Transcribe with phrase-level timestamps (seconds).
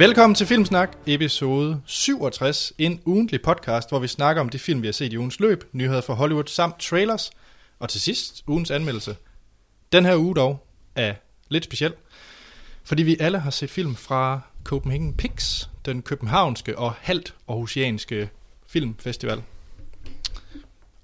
[0.00, 4.86] Velkommen til Filmsnak, episode 67, en ugentlig podcast, hvor vi snakker om de film, vi
[4.86, 7.30] har set i ugens løb, nyheder fra Hollywood samt trailers,
[7.78, 9.16] og til sidst ugens anmeldelse.
[9.92, 11.14] Den her uge dog er
[11.48, 11.92] lidt speciel,
[12.84, 18.30] fordi vi alle har set film fra Copenhagen Pix, den københavnske og halvt aarhusianske
[18.66, 19.42] filmfestival.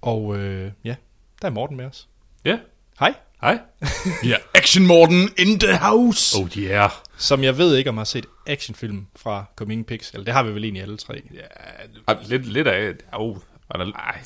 [0.03, 0.95] Og øh, ja,
[1.43, 2.09] der er Morten med os.
[2.45, 2.59] Ja,
[2.99, 3.15] Hej.
[3.41, 3.59] hej.
[4.31, 6.39] Ja, Action Morten in the house.
[6.39, 6.91] Oh yeah.
[7.17, 10.53] Som jeg ved ikke, om har set actionfilm fra Copenhagen Pix, eller det har vi
[10.53, 11.23] vel egentlig alle tre.
[11.35, 12.95] Ja, lidt, lidt af...
[13.13, 13.37] Oh,
[13.69, 14.21] var der, ej,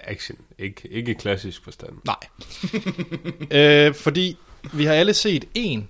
[0.00, 0.38] action.
[0.58, 1.92] Ikke, ikke klassisk forstand.
[2.04, 2.16] Nej.
[3.60, 4.36] øh, fordi
[4.72, 5.88] vi har alle set en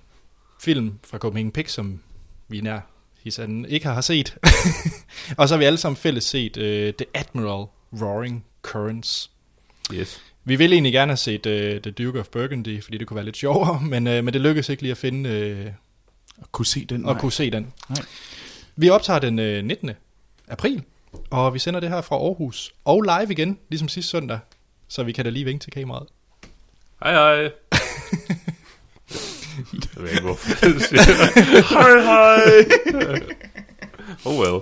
[0.61, 1.99] film fra Copenhagen Pix, som
[2.47, 2.79] vi nær
[3.23, 4.37] hisanden ikke har set.
[5.37, 7.65] og så har vi alle sammen fælles set uh, The Admiral
[8.01, 9.31] Roaring Currents.
[9.93, 10.21] Yes.
[10.43, 13.25] Vi ville egentlig gerne have set uh, The Duke of Burgundy, fordi det kunne være
[13.25, 15.29] lidt sjovere, men, uh, men det lykkedes ikke lige at finde
[15.67, 15.73] uh,
[16.43, 17.05] At kunne se den.
[17.05, 17.73] og kunne se den.
[17.89, 18.05] Nej.
[18.75, 19.91] Vi optager den uh, 19.
[20.47, 20.83] april,
[21.29, 22.73] og vi sender det her fra Aarhus.
[22.85, 24.39] Og live igen, ligesom sidste søndag,
[24.87, 26.07] så vi kan da lige vinke til kameraet.
[27.03, 27.51] Hej, hej.
[29.73, 31.65] Jeg ved ikke, hvorfor jeg siger det.
[31.65, 33.19] Hej, hej.
[34.25, 34.61] Oh well.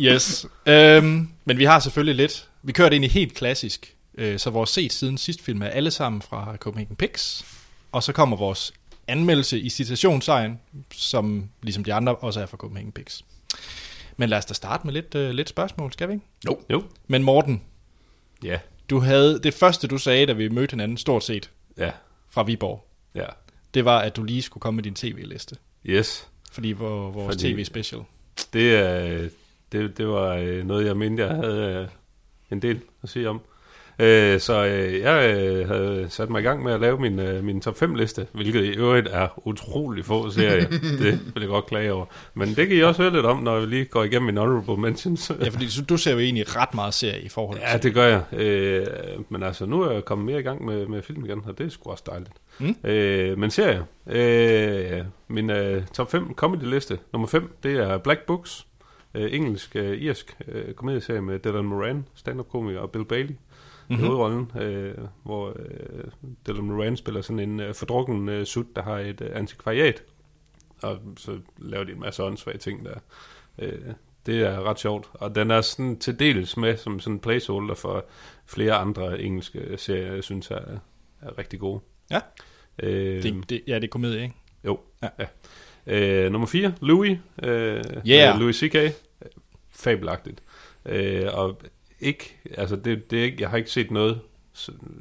[0.00, 0.46] Yes.
[0.66, 2.48] øhm, men vi har selvfølgelig lidt.
[2.62, 3.94] Vi kører det egentlig helt klassisk.
[4.18, 7.42] Øh, så vores set siden sidste film er alle sammen fra Copenhagen Pix.
[7.92, 8.72] Og så kommer vores
[9.08, 10.60] anmeldelse i citationsegn,
[10.92, 13.20] som ligesom de andre også er fra Copenhagen Pix.
[14.16, 16.24] Men lad os da starte med lidt, øh, lidt spørgsmål, skal vi ikke?
[16.46, 16.58] Jo.
[16.70, 16.82] Jo.
[17.06, 17.62] Men Morten,
[18.44, 18.58] Ja.
[18.90, 21.90] du havde det første du sagde, da vi mødte hinanden stort set Ja.
[22.30, 23.26] fra Viborg, Ja.
[23.74, 25.56] det var, at du lige skulle komme med din tv-liste.
[25.86, 26.28] Yes.
[26.52, 28.02] Fordi hvor, vores Fordi- tv-special.
[28.52, 29.30] Det, øh,
[29.72, 31.88] det, det var øh, noget, jeg mente, jeg havde øh,
[32.52, 33.40] en del at sige om.
[34.00, 37.44] Øh, så øh, jeg øh, havde sat mig i gang med at lave min, øh,
[37.44, 40.68] min top 5 liste, hvilket i øvrigt er utrolig få serier.
[41.00, 42.06] det vil jeg godt klage over.
[42.34, 44.76] Men det kan I også høre lidt om, når vi lige går igennem min honorable
[44.76, 45.32] mentions.
[45.40, 47.82] Ja, fordi du, ser jo egentlig ret meget serie i forhold Ja, til...
[47.82, 48.40] det gør jeg.
[48.40, 48.86] Øh,
[49.28, 51.66] men altså, nu er jeg kommet mere i gang med, med film igen, og det
[51.66, 52.32] er sgu også dejligt.
[52.58, 52.76] Mm.
[52.90, 53.82] Øh, men serier.
[54.06, 56.98] Øh, min øh, top 5 comedy-liste.
[57.12, 58.66] Nummer 5, det er Black Books.
[59.14, 63.34] Øh, engelsk, øh, irsk øh, komedieserie med Dylan Moran, stand-up-komiker, og Bill Bailey
[63.88, 64.04] mm-hmm.
[64.04, 66.04] i hovedrollen, øh, hvor øh,
[66.46, 70.02] Dylan Moran spiller sådan en øh, fordrukken øh, sut, der har et øh, antikvariat.
[70.82, 72.98] Og så laver de en masse åndssvage ting der.
[73.58, 73.78] Øh,
[74.26, 77.74] det er ret sjovt, og den er sådan til dels med som sådan en placeholder
[77.74, 78.04] for
[78.46, 80.60] flere andre engelske serier, jeg synes er,
[81.22, 81.80] er rigtig gode.
[82.10, 82.20] Ja.
[82.82, 84.34] Øh, Det, det, ja, det er komedie, ikke?
[84.64, 84.80] jo.
[85.02, 85.08] Ja.
[85.18, 85.26] Ja.
[85.86, 87.18] Øh, nummer 4, Louis.
[87.42, 88.40] Øh, Yeah.
[88.40, 88.76] Louis C.K.
[89.70, 90.42] Fabelagtigt.
[90.86, 91.60] Øh, og
[92.00, 94.20] ikke, altså det, det er ikke, jeg har ikke set noget,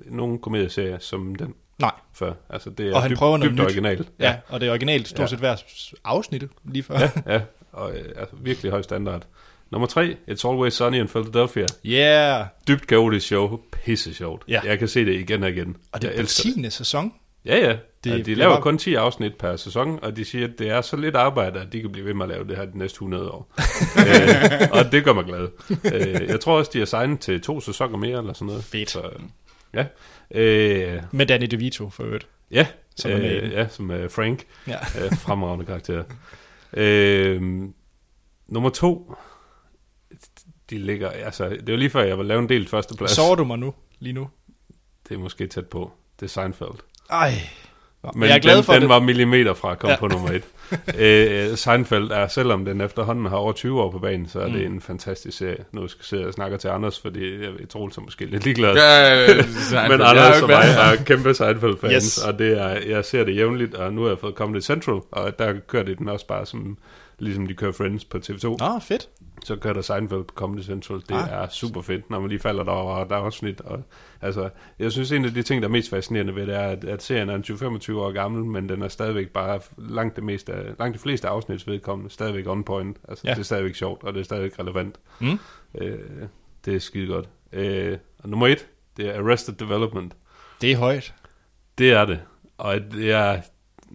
[0.06, 1.92] nogen komedieserie som den Nej.
[2.14, 2.34] før.
[2.50, 3.66] Altså det er Og han dybt, prøver noget dybt nyt.
[3.66, 4.08] original.
[4.20, 5.28] Ja, og det er originalt stort Ja.
[5.28, 5.56] set hver
[6.04, 7.00] afsnit lige før.
[7.00, 7.42] ja, ja.
[7.72, 9.24] Og øh, altså, virkelig høj standard.
[9.72, 11.66] Nummer 3, It's Always Sunny in Philadelphia.
[11.86, 12.46] Yeah.
[12.68, 14.44] Dybt kaotisk show, pisse sjovt.
[14.48, 14.62] Ja.
[14.66, 15.78] Jeg kan se det igen og igen.
[15.92, 16.70] Og det Jeg er elsker 10.
[16.70, 17.14] sæson.
[17.46, 17.78] Ja, ja.
[18.10, 20.70] Det- Det, de laver var- kun 10 afsnit per sæson, og de siger, at det
[20.70, 22.78] er så lidt arbejde, at de kan blive ved med at lave det her de
[22.78, 23.54] næste 100 år.
[24.08, 25.48] øh, og det gør mig glad.
[25.94, 28.64] øh, jeg tror også, de er signet til to sæsoner mere, eller sådan noget.
[28.64, 28.90] Fedt.
[28.90, 29.10] Så,
[29.74, 29.86] ja.
[30.32, 32.28] Øh, Med Danny DeVito for øvrigt.
[32.52, 34.44] ja, Som er øh, ja, som uh, Frank.
[34.68, 34.78] Ja.
[35.04, 36.04] Øh, fremragende karakter.
[36.74, 37.42] Øh,
[38.48, 39.14] nummer to,
[40.70, 43.12] de ligger, altså, det var lige før, jeg var lave en del førsteplads.
[43.12, 43.74] Sover du mig nu?
[44.00, 44.30] Lige nu?
[45.10, 45.92] Det er måske tæt på.
[46.20, 46.70] Det er Seinfeld.
[47.10, 47.32] Ej.
[48.16, 48.90] Men jeg er glad den, for den det.
[48.90, 50.00] var millimeter fra at komme Ja.
[50.00, 50.44] på nummer et.
[51.00, 54.54] øh, Seinfeld er, selvom den efterhånden har over 20 år på banen, så er mm.
[54.54, 55.58] det en fantastisk serie.
[55.72, 58.44] Nu skal jeg sidde og snakke til Anders, fordi jeg ved, Troels er måske lidt
[58.44, 58.76] ligeglad.
[58.76, 59.36] Ja,
[59.90, 62.18] Men Anders og mig er kæmpe Seinfeld-fans, Yes.
[62.18, 65.40] og det er, jeg ser det jævnligt, og nu har jeg fået Comedy Central, og
[65.40, 66.78] der kører de den også bare som,
[67.20, 68.44] ligesom de kører Friends på TV2.
[68.60, 69.08] Nå, fedt.
[69.44, 71.00] Så kører der Seinfeld på Comedy Central.
[71.00, 71.30] Det Ah.
[71.44, 73.62] er super fedt, når man lige falder derover og der er afsnit.
[73.62, 73.84] Og,
[74.22, 74.50] altså,
[74.80, 77.04] jeg synes, en af de ting, der er mest fascinerende ved det, er, at, at
[77.04, 80.94] serien er en 20-25 år gammel, men den er stadigvæk bare langt, det meste, langt
[80.94, 82.98] de fleste afsnits vedkommende, stadigvæk on point.
[83.08, 83.32] Altså, ja.
[83.34, 84.96] Det er stadigvæk sjovt, og det er stadigvæk relevant.
[85.20, 85.40] Mm.
[85.78, 86.00] Øh,
[86.66, 87.30] det er skide godt.
[87.54, 88.68] Øh, og nummer et,
[88.98, 90.14] det er Arrested Development.
[90.62, 91.14] Det er højt.
[91.78, 92.20] Det er det.
[92.58, 93.42] Og det er,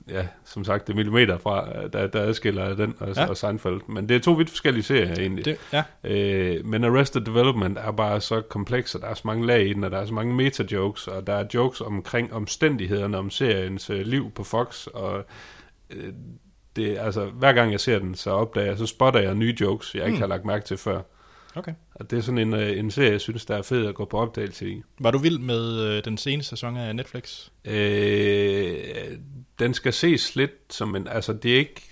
[0.09, 3.27] ja, som sagt, det er millimeter fra, der, der adskiller den og, Ja.
[3.27, 3.81] og Seinfeld.
[3.89, 5.45] Men det er to vidt forskellige serier egentlig.
[5.45, 5.83] Det, ja.
[6.05, 9.73] Øh, men Arrested Development er bare så kompleks, og der er så mange lag i
[9.73, 13.91] den, og der er så mange meta-jokes, og der er jokes omkring omstændighederne om seriens
[13.91, 15.25] øh, liv på Fox, og
[15.91, 16.13] øh,
[16.77, 19.95] det, altså, hver gang jeg ser den, så opdager jeg, så spotter jeg nye jokes,
[19.95, 20.21] jeg ikke Mm.
[20.21, 21.01] har lagt mærke til før.
[21.55, 21.73] Okay.
[21.95, 24.05] Og det er sådan en, øh, en serie, jeg synes, der er fed at gå
[24.05, 24.83] på opdagelse i.
[25.01, 27.49] Var du vild med øh, den seneste sæson af Netflix?
[27.65, 28.75] Øh,
[29.63, 31.83] den skal ses lidt som en, altså det er ikke,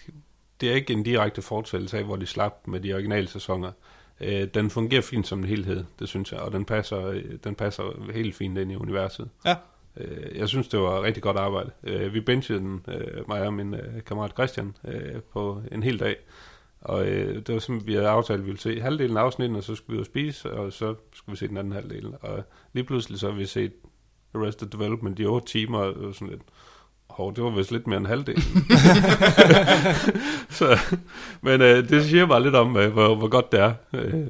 [0.60, 3.72] det er ikke en direkte fortællelse af, hvor de slap med de originale sæsoner.
[4.20, 8.12] Øh, den fungerer fint som en helhed, det synes jeg, og den passer, den passer
[8.12, 9.28] helt fint ind i universet.
[9.46, 9.56] Ja.
[9.96, 11.70] Øh, jeg synes, det var rigtig godt arbejde.
[11.82, 16.00] Øh, vi benchede den, øh, mig og min øh, kammerat Christian, øh, på en hel
[16.00, 16.16] dag.
[16.80, 19.56] Og øh, det var simpelthen, vi havde aftalt, at vi ville se halvdelen af afsnitten,
[19.56, 22.14] og så skulle vi og spise, og så skulle vi se den anden halvdel.
[22.20, 22.42] Og
[22.72, 23.72] lige pludselig så har vi set
[24.34, 26.42] Arrested Development i 8 timer, og sådan lidt,
[27.20, 28.42] hov, det var vist lidt mere end halvdelen.
[30.58, 30.78] så,
[31.42, 33.72] men øh, det siger bare lidt om, øh, hvor, hvor godt det er.
[33.94, 34.26] Øh,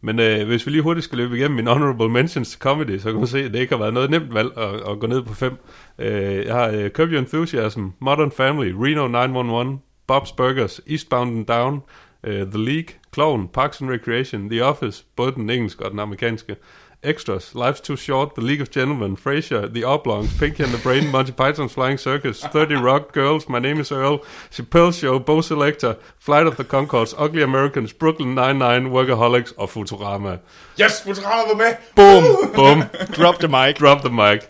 [0.00, 3.10] men øh, hvis vi lige hurtigt skal løbe igennem min honorable mentions til comedy, så
[3.10, 5.22] kan man se, at det ikke har været noget nemt valg at, at gå ned
[5.22, 5.56] på fem.
[5.98, 9.78] Øh, jeg har øh, Curb Your Enthusiasm, Modern Family, Reno 911,
[10.12, 11.82] Bob's Burgers, Eastbound and Down,
[12.26, 16.56] uh, The League, Clown, Parks and Recreation, The Office, både den engelske og den amerikanske,
[17.04, 21.10] Extras, Life's Too Short, The League of Gentlemen, Frasier, The Oblongs, Pinky and the Brain,
[21.10, 24.18] Monty Python's Flying Circus, 30 Rock, Girls, My Name is Earl,
[24.50, 29.52] Chappelle Show, Bo Selector, Flight of the Concords, Ugly Americans, Brooklyn Nine-Nine, Workaholics.
[29.58, 30.38] Og Futurama.
[30.78, 31.76] Yes, Futurama var med!
[31.94, 32.24] Boom!
[32.54, 33.76] Bum, Drop the mic.
[33.78, 34.48] drop the mic.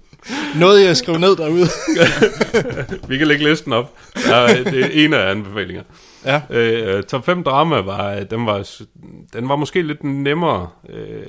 [0.58, 1.66] Noget, jeg skrev ned derude.
[3.08, 3.98] Vi kan lægge listen op.
[4.28, 5.82] Ja, det er en af anbefalinger.
[6.24, 6.42] ja.
[6.50, 8.70] Øh, top 5 drama var, den var,
[9.32, 11.22] den var måske lidt nemmere, øh,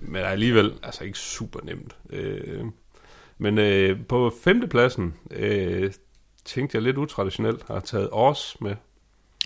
[0.00, 1.96] men alligevel altså ikke super nemt.
[2.10, 2.64] Øh,
[3.38, 5.92] men øh, på femtepladsen øh,
[6.44, 8.74] tænkte jeg lidt utraditionelt, har taget Års med.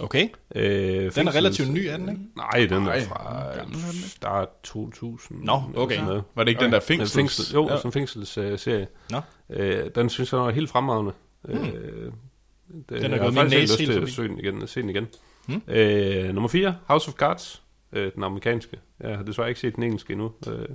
[0.03, 0.29] Okay.
[0.55, 2.21] Øh, Den er relativt ny, er den ikke?
[2.37, 3.65] Nej, den Nej, er fra er
[4.07, 5.45] start 2000.
[5.45, 6.01] Nå, eller okay.
[6.05, 6.23] noget.
[6.35, 7.39] Var det ikke den der Fængsel, fængsels...
[7.49, 7.81] fængsel, jo, Ja.
[7.81, 8.87] som fængselsserie.
[9.11, 9.21] Nå.
[9.51, 11.13] Øh, den synes jeg var helt fremragende.
[11.45, 11.55] Mm.
[11.55, 12.13] Øh,
[12.89, 14.11] det, Den er gået min faktisk næse helt helt lyst til at forbi.
[14.11, 14.67] se den igen.
[14.67, 15.07] Se den igen.
[15.49, 15.63] Mm.
[15.69, 18.77] Øh, nummer 4, House of Cards, øh, den amerikanske.
[19.01, 20.33] Jeg har desværre ikke set den engelske endnu.
[20.49, 20.69] Øh,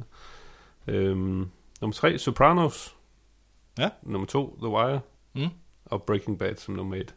[0.87, 2.95] øh, nummer 3, Sopranos.
[3.79, 3.89] Ja.
[4.03, 4.99] Nummer 2, The Wire.
[5.35, 5.47] Mm.
[5.85, 7.13] Og Breaking Bad som nummer 1.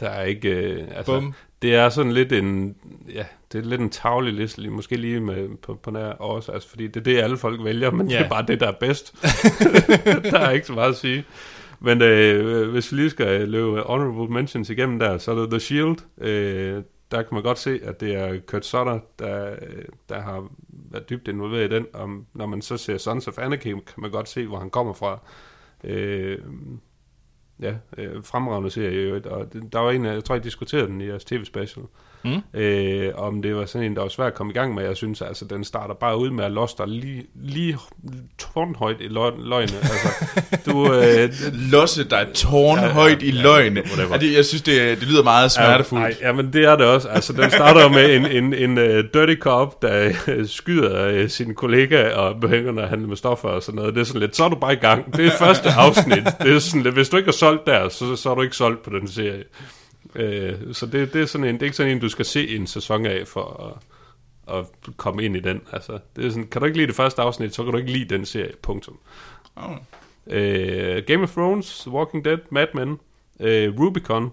[0.00, 0.48] Der er ikke...
[0.48, 1.34] Øh, altså, Bum.
[1.62, 2.76] det er sådan lidt en,
[3.14, 6.52] ja, det er lidt en tavlig liste, lige- måske lige med, på, på nær også,
[6.52, 8.18] altså, fordi det er det, alle folk vælger, men Ja.
[8.18, 9.14] det er bare det, der er bedst.
[10.32, 11.24] der er ikke så meget at sige.
[11.80, 15.60] Men øh, hvis vi lige skal løbe honorable mentions igennem der, så er det The
[15.60, 15.96] Shield.
[16.18, 20.48] Øh, der kan man godt se, at det er Kurt Sutter, der, øh, der har
[20.90, 21.86] været dybt involveret i den.
[21.92, 24.92] Og når man så ser Sons of Anarchy, kan man godt se, hvor han kommer
[24.92, 25.18] fra.
[25.84, 26.38] Øh,
[27.60, 29.26] ja, øh, fremragende serie i øvrigt.
[29.26, 31.86] Og der var en, jeg tror, jeg diskuterede den i jeres tv-special.
[32.24, 32.60] Mm.
[32.60, 34.84] Øh, om det var sådan en, der var svært at komme i gang med.
[34.84, 37.78] Jeg synes altså, den starter bare ud med at losse dig lige, lige
[38.38, 39.76] tårnhøjt i løg, løgne.
[39.76, 40.08] Altså,
[40.66, 41.28] du, øh,
[41.72, 43.82] Losse dig tårnhøjt Ja, i ja, ja, løgne.
[44.10, 46.02] Ja, det, jeg synes, det, det lyder meget smertefuldt.
[46.02, 47.08] Nej, ja, men det er det også.
[47.08, 51.54] Altså, den starter med en, en, en uh, dirty cop, der uh, skyder uh, sin
[51.54, 53.94] kollega og begynder at handle med stoffer og sådan noget.
[53.94, 55.16] Det er sådan lidt, så er du bare i gang.
[55.16, 56.24] Det er første afsnit.
[56.42, 58.56] Det er sådan lidt, hvis du ikke er solgt der, så, så er du ikke
[58.56, 59.44] solgt på den serie.
[60.14, 62.56] Uh, så det, det, er sådan en, det er ikke sådan en, du skal se
[62.56, 63.76] en sæson af for
[64.48, 64.66] at, at
[64.96, 65.60] komme ind i den.
[65.72, 67.92] Altså, det er sådan, kan du ikke lide det første afsnit, så kan du ikke
[67.92, 68.52] lide den serie.
[68.62, 68.98] Punktum.
[69.56, 69.70] Oh.
[70.26, 74.32] Uh, Game of Thrones, Walking Dead, Mad Men, uh, Rubicon,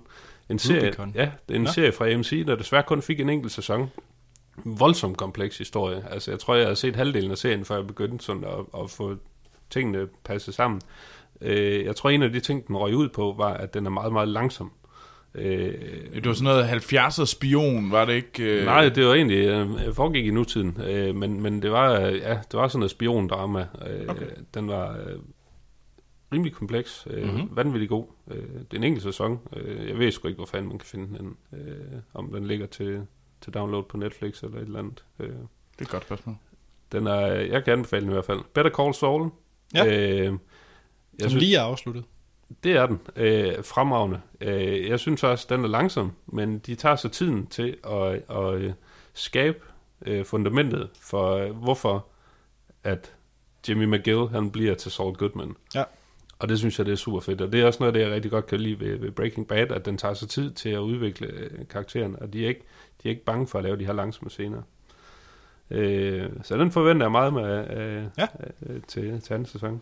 [0.50, 1.12] en serie, Rubicon?
[1.16, 1.70] ja, en Nå.
[1.70, 3.92] serie fra AMC, der desværre kun fik en enkelt sæson.
[4.66, 6.06] Voldsomt kompleks historie.
[6.12, 8.90] Altså, jeg tror, jeg har set halvdelen af serien, før jeg begyndte sådan at, at
[8.90, 9.16] få
[9.70, 10.82] tingene passet sammen.
[11.42, 11.50] Uh,
[11.86, 14.14] jeg tror, en af de ting, den røg ud på, var, at den er meget,
[14.14, 14.72] meget langsom.
[15.36, 18.44] Uh, Det var sådan noget 70'er spion, var det ikke?
[18.60, 18.66] Øh...
[18.66, 22.30] Nej, det var egentlig øh, foregik i nutiden, øh, men, men det var øh, ja,
[22.34, 23.60] det var sådan noget spiondrama.
[23.88, 24.26] Øh, Okay.
[24.54, 25.20] Den var øh,
[26.34, 27.34] rimelig kompleks, øh, Mhm.
[27.36, 27.56] mm-hmm.
[27.56, 28.06] vanvittig god.
[28.32, 29.40] Øh, det er en enkelt sæson.
[29.56, 31.38] Øh, jeg ved sgu ikke, hvor fanden man kan finde den.
[31.54, 31.76] Øh,
[32.14, 33.02] om den ligger til,
[33.42, 35.04] til download på Netflix eller et eller andet.
[35.20, 35.36] Øh, Det
[35.80, 36.36] er et godt spørgsmål.
[36.92, 38.40] den er, jeg kan anbefale den i hvert fald.
[38.54, 39.30] Better Call Saul.
[39.76, 39.86] Ja.
[39.86, 40.32] Øh, jeg
[41.20, 42.04] Som synes, lige er afsluttet.
[42.64, 43.00] Det er den.
[43.16, 44.22] Øh, fremragende.
[44.42, 48.54] Øh, jeg synes også, den er langsom, men de tager sig tiden til at, at
[48.54, 48.74] øh,
[49.14, 49.58] skabe
[50.06, 52.06] øh, fundamentet for, øh, hvorfor
[52.84, 53.14] at
[53.70, 55.56] Jimmy McGill han bliver til Saul Goodman.
[55.76, 55.84] Ja.
[56.40, 57.42] Og det synes jeg, det er super fedt.
[57.42, 59.48] Og det er også noget, af det jeg rigtig godt kan lide ved, ved Breaking
[59.48, 62.62] Bad, at den tager sig tid til at udvikle øh, karakteren, og de er, ikke,
[63.04, 64.62] de er ikke bange for at lave de her langsomme scener.
[65.72, 68.28] Øh, så den forventer jeg meget med øh, Ja.
[68.66, 69.82] øh, til, til anden sæson.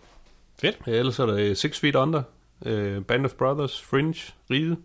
[0.61, 0.79] Fedt.
[0.87, 2.23] Ja, ellers er der øh, Six Feet Under,
[2.65, 4.77] øh, Band of Brothers, Fringe, Ride,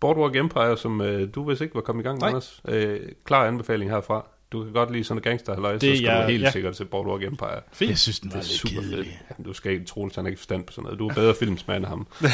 [0.00, 2.28] Boardwalk Empire, som øh, du vist ikke var kommet i gang med, Nej.
[2.28, 2.60] Anders.
[2.68, 4.26] Øh, klar anbefaling herfra.
[4.52, 6.50] Du kan godt lide sådan en gangster så Det skal er- du helt ja.
[6.50, 7.60] sikkert til Boardwalk Empire.
[7.72, 7.88] Fint.
[7.90, 8.90] Jeg synes, den var Det er lidt super fedt.
[8.94, 9.20] kedelig.
[9.38, 10.98] Ja, du skal ikke tro, at han ikke forstand på sådan noget.
[10.98, 12.06] Du er bedre filmsmand end ham.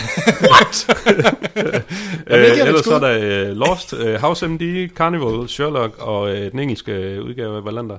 [2.31, 6.51] Jamen, øh, ellers så er der øh, Lost, øh, House MD, Carnival, Sherlock og øh,
[6.53, 7.99] den engelske udgave af Wallander.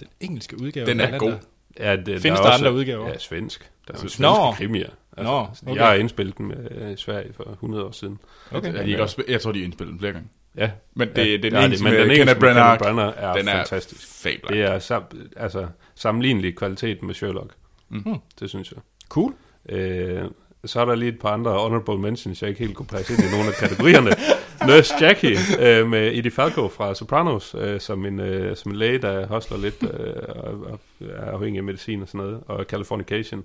[0.00, 0.86] Den engelske udgave.
[0.86, 1.36] Den af er Wallander.
[1.38, 1.46] god.
[1.78, 3.08] Ja, det, Findes er der også, andre udgaver?
[3.08, 3.60] Ja, svensk.
[3.88, 4.52] Der er jo svenske Nå.
[4.52, 4.88] krimier.
[5.16, 5.76] Altså, Nå, altså, okay.
[5.76, 8.18] Jeg har indspillet dem øh, i Sverige for 100 år siden.
[8.52, 8.74] Okay.
[8.74, 10.28] Er de ikke også, jeg tror, de er indspillet den flere gange.
[10.56, 12.96] Ja, Men det, ja, det, den er eneste men med den engelske med Branagh, Kenneth
[12.96, 14.22] Branagh er den er fantastisk.
[14.22, 14.50] fabler.
[14.50, 15.02] Det er sam,
[15.36, 17.50] altså, sammenlignelig kvalitet med Sherlock.
[17.88, 18.14] Mhm.
[18.40, 18.80] Det synes jeg.
[19.08, 19.34] Cool.
[19.68, 20.24] Øh,
[20.64, 23.22] så er der lige et par andre honorable mentions, jeg ikke helt kunne passe ind
[23.22, 24.10] i nogle af kategorierne.
[24.68, 28.98] Nurse Jackie øh, med Edie Falco fra Sopranos, øh, som, en, øh, som en læge,
[28.98, 33.44] der hostler lidt øh, og, og er afhængig af medicin og sådan noget, og Californication.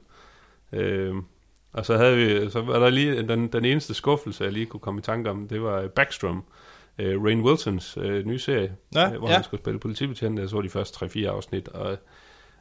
[0.73, 1.15] Øh,
[1.73, 4.79] og så havde vi, så var der lige den, den eneste skuffelse, jeg lige kunne
[4.79, 6.43] komme i tanke om, det var Backstrom,
[6.99, 9.33] øh, Rain Wilsons øh, nye serie, Ja, øh, hvor ja.
[9.35, 10.39] han skulle spille politibetjent.
[10.39, 11.97] Jeg så de første 3-4 afsnit, og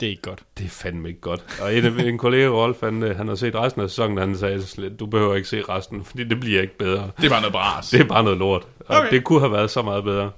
[0.01, 0.43] Det er ikke godt.
[0.59, 1.45] det er fandme ikke godt.
[1.63, 4.63] Og en, en kollega, Rolf, han, øh, han har set resten af sæsonen, han sagde
[4.77, 7.11] lidt, du behøver ikke se resten, fordi det bliver ikke bedre.
[7.17, 7.91] Det er bare noget bras.
[7.91, 8.67] Det er bare noget lort.
[8.87, 9.11] Og Okay.
[9.11, 10.31] det kunne have været så meget bedre.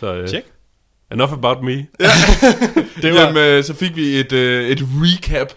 [0.00, 0.44] Så øh, Tjek.
[1.12, 1.72] enough about me.
[3.02, 5.48] Det var Jamen, øh, så fik vi et, øh, et recap.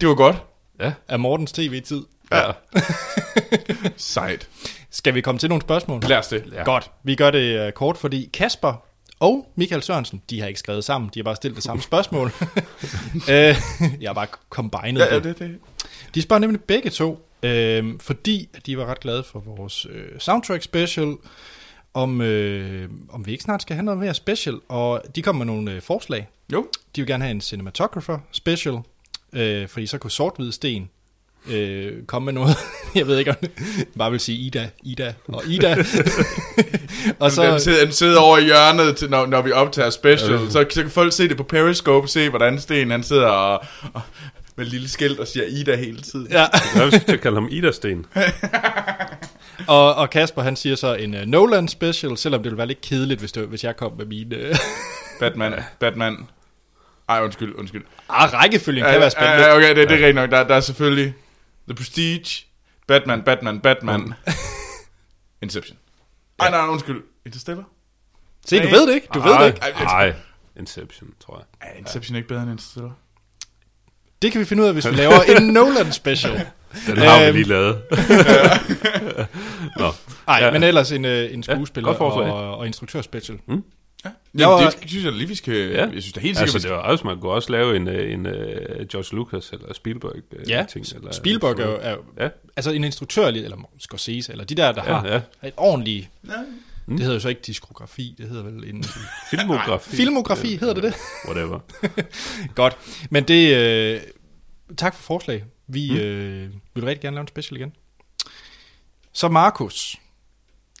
[0.00, 0.36] Det var godt.
[0.80, 0.92] Ja.
[1.08, 2.02] af Mortens tv-tid.
[2.32, 2.50] ja.
[3.96, 4.48] Sejt.
[4.90, 6.00] Skal vi komme til nogle spørgsmål?
[6.08, 6.44] Lad os det.
[6.52, 6.62] Ja.
[6.64, 6.90] Godt.
[7.02, 8.82] Vi gør det uh, kort, fordi Kasper
[9.20, 12.26] og Michael Sørensen, de har ikke skrevet sammen, de har bare stillet det samme spørgsmål.
[13.14, 13.20] uh,
[14.00, 15.38] jeg har bare combined Ja, ja, det.
[15.38, 15.58] det.
[16.14, 20.62] De spørger nemlig begge to, øh, fordi de var ret glade for vores øh, soundtrack
[20.62, 21.14] special,
[21.94, 25.46] om, øh, om vi ikke snart skal have noget mere special, og de kom med
[25.46, 26.28] nogle øh, forslag.
[26.52, 26.66] Jo.
[26.96, 28.78] De vil gerne have en cinematographer special,
[29.34, 30.90] øh, fordi så kunne sort sten
[31.50, 32.56] øh, komme med noget.
[32.94, 33.50] jeg ved ikke, om jeg
[33.98, 35.76] bare vil sige Ida, Ida og Ida.
[37.20, 37.50] og Så...
[37.50, 40.32] Den, sidder, den sidder over i hjørnet, til, når, når vi optager special.
[40.32, 43.64] Ja, så, så kan folk se det på Periscope, se hvordan Sten han sidder og,
[43.94, 44.00] og
[44.56, 46.26] med et lille skilt og siger Ida hele tiden.
[46.30, 48.06] ja, Jeg vil til at kalde ham Ida-sten.
[49.66, 52.80] og, og Kasper han siger så en uh, Nolan special, selvom det ville være lidt
[52.80, 54.36] kedeligt, hvis, det, hvis jeg kom med mine...
[54.50, 54.56] Uh,
[55.20, 56.16] Batman, Batman.
[57.08, 57.84] Ej, undskyld, undskyld.
[58.08, 59.44] ah, rækkefølgen kan være spændende.
[59.46, 60.30] Ja, okay, det, det er rigtigt nok.
[60.30, 61.14] Der, der er selvfølgelig
[61.68, 62.46] The Prestige,
[62.88, 64.14] Batman, Batman, Batman,
[65.42, 65.78] Inception.
[66.40, 67.02] Ej, nej, nej, undskyld.
[67.26, 67.64] Interstellar?
[68.46, 69.08] Se, du ved det ikke.
[69.14, 69.60] Du ved det ikke.
[69.60, 70.14] Ej, Nej,
[70.58, 71.68] Inception, tror jeg.
[71.70, 72.92] Er Inception ikke bedre end Interstellar?
[74.22, 76.32] Det kan vi finde ud af, hvis vi laver en Nolan special.
[76.86, 77.36] Den har vi Øhm.
[77.36, 77.82] lige lavet.
[79.78, 79.90] Nå,
[80.26, 80.50] Nej, Ja.
[80.50, 82.32] men ellers en, uh, en skuespiller forslag.
[82.32, 83.38] og, og instruktør special.
[84.04, 84.10] Ja.
[84.34, 85.54] Jeg var- det synes jeg lige, vi skal...
[85.70, 85.80] Ja.
[85.86, 88.12] Jeg synes da helt sikkert, altså det var også, man kunne også lave en, øh,
[88.12, 88.32] en uh,
[88.92, 90.86] George Lucas eller Spielberg uh, Ja, ting.
[90.96, 91.78] Eller, Spielberg er jo,
[92.16, 92.28] er, Ja.
[92.56, 95.48] altså en instruktør, eller Scorsese, eller de der, der Ja, har ja.
[95.48, 96.32] et ordentligt, Ja.
[96.88, 98.84] det hedder jo så ikke diskografi, det hedder vel en
[99.30, 99.96] Filmografi.
[99.96, 100.94] filmografi, hedder det det?
[101.28, 101.58] Whatever.
[102.54, 102.76] Godt,
[103.10, 104.00] men det, øh,
[104.76, 105.44] tak for forslag.
[105.66, 105.96] Vi mm.
[105.96, 107.72] øh, vil rigtig gerne lave en special igen.
[109.12, 109.96] Så Markus,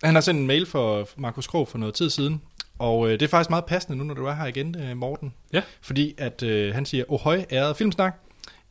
[0.02, 2.42] han har sendt en mail for Markus Krog for noget tid siden,
[2.78, 5.34] og øh, det er faktisk meget passende nu, når du er her igen, øh, Morten.
[5.52, 5.62] Ja.
[5.80, 8.14] Fordi at øh, han siger, ohøj, ærede filmsnak.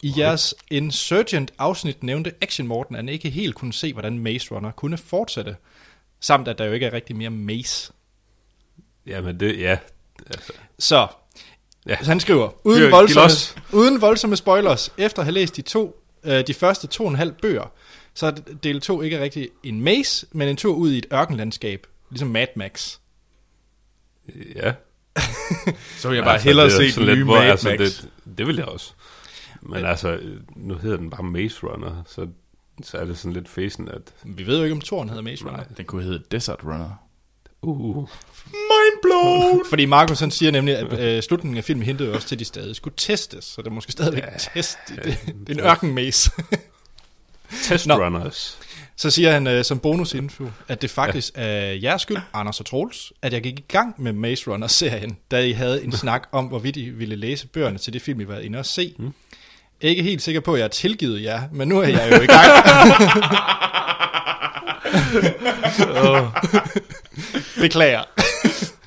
[0.02, 4.72] I jeres Insurgent-afsnit nævnte Action Morten, at han ikke helt kunne se, hvordan Maze Runner
[4.72, 5.56] kunne fortsætte.
[6.20, 7.92] Samt at der jo ikke er rigtig mere Maze.
[9.06, 9.78] Jamen det, ja.
[10.28, 11.08] Altså, Så,
[11.88, 11.98] Ja.
[12.02, 13.30] så han skriver, uden voldsomme,
[13.74, 17.16] uden voldsomme spoilers, efter at have læst de, to, øh, de første to og en
[17.16, 17.72] halv bøger,
[18.14, 18.32] så er
[18.64, 22.48] del 2 ikke rigtig en maze, men en tur ud i et ørkenlandskab, ligesom Mad
[22.56, 22.98] Max.
[24.56, 24.74] Ja.
[26.00, 27.70] Så vil jeg bare altså, hellere er se sådan den lidt, nye hvor- Mad altså,
[27.70, 27.78] Max.
[27.80, 28.94] Det, det vil jeg også.
[29.62, 30.20] Men altså,
[30.56, 32.28] nu hedder den bare Maze Runner, så,
[32.84, 34.02] så er det sådan lidt fæsen, at...
[34.24, 35.64] Vi ved jo ikke, om toren hedder Maze Runner.
[35.78, 36.90] Den kunne hedde Desert Runner.
[37.62, 37.96] Uh,
[38.52, 39.66] Mind blown!
[39.70, 42.46] Fordi Markus han siger nemlig, at øh, slutningen af filmen hintede også til, at de
[42.46, 44.78] stadig skulle testes, så det er måske stadigvæk ja, test.
[44.90, 46.32] Det, det, det er en ørkenmaze.
[47.64, 47.96] test Nå.
[48.06, 48.60] runners.
[48.96, 53.14] Så siger han øh, som bonusinfo, at det faktisk er jeres skyld, Anders og Troels,
[53.22, 56.78] at jeg gik i gang med Maze Runner-serien, da I havde en snak om, hvorvidt
[56.78, 58.94] I ville læse bøgerne til det film, I var inde og se.
[59.00, 59.14] Mm.
[59.82, 62.26] Ikke helt sikker på, at jeg har tilgivet jer, men nu er jeg jo i
[62.26, 62.50] gang.
[67.62, 68.04] Beklager.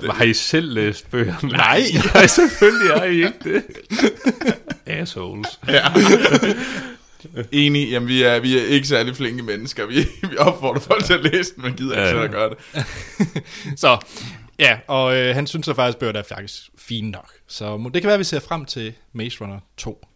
[0.00, 1.48] Men Har I selv læst bøgerne?
[1.48, 1.82] Nej.
[2.14, 3.62] Nej, selvfølgelig har I ikke det.
[4.86, 5.60] Assholes.
[7.52, 9.87] Enig, jamen vi er, vi er ikke særlig flinke mennesker.
[9.87, 9.95] Vi,
[10.30, 12.25] vi opfordrer folk til at læse den, men gider ikke Ja, ja.
[12.25, 12.59] at gøre det.
[13.80, 13.99] Så,
[14.59, 17.30] ja, og øh, han synes så faktisk, at bøgerne er faktisk fine nok.
[17.47, 20.06] Så det kan være, at vi ser frem til Maze Runner 2.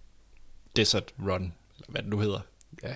[0.76, 1.42] Desert Run,
[1.76, 2.40] eller hvad det nu hedder.
[2.82, 2.88] Ja.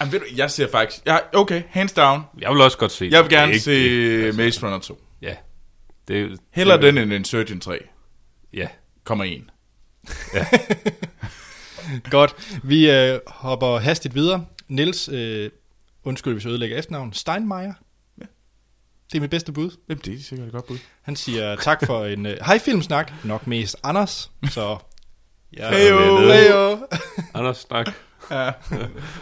[0.00, 1.00] Jamen ved du, jeg ser faktisk...
[1.06, 2.22] Jeg, okay, hands down.
[2.38, 4.32] Jeg vil også godt se Jeg vil gerne er se ikke.
[4.32, 5.00] Maze Runner 2.
[5.22, 5.34] Ja.
[6.08, 7.78] Det, Heller det, den end Insurgent 3.
[8.52, 8.66] Ja.
[9.04, 9.50] Kommer en.
[12.10, 14.46] Godt, vi øh, hopper hastigt videre.
[14.68, 15.50] Niels, øh,
[16.04, 17.72] undskyld hvis jeg ødelægger efternavn, Steinmeier.
[18.20, 18.24] Ja.
[19.12, 19.70] Det er mit bedste bud.
[19.88, 20.78] Jamen, det er sikkert et godt bud.
[21.02, 24.78] Han siger tak for en øh, hej filmsnak, nok mest Anders, så
[25.56, 25.70] Ja.
[25.70, 25.96] Heyo.
[25.98, 26.32] er.
[26.34, 26.86] Heyo.
[27.34, 27.88] Anders, snak.
[28.30, 28.50] Ja.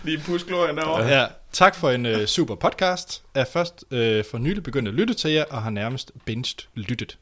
[0.04, 1.06] Lige pus glorien derovre.
[1.06, 3.22] Ja, tak for en uh, super podcast.
[3.34, 3.98] Er først uh,
[4.30, 7.18] for nylig begyndt at lytte til jer, og har nærmest binged lyttet.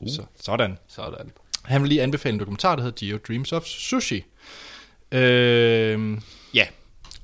[0.00, 0.08] Uh.
[0.08, 0.78] Så, sådan.
[0.88, 1.32] Sådan.
[1.64, 4.24] Han vil lige anbefale en dokumentar, der hedder Geo Dreams of Sushi.
[5.12, 6.18] Øh,
[6.54, 6.66] ja,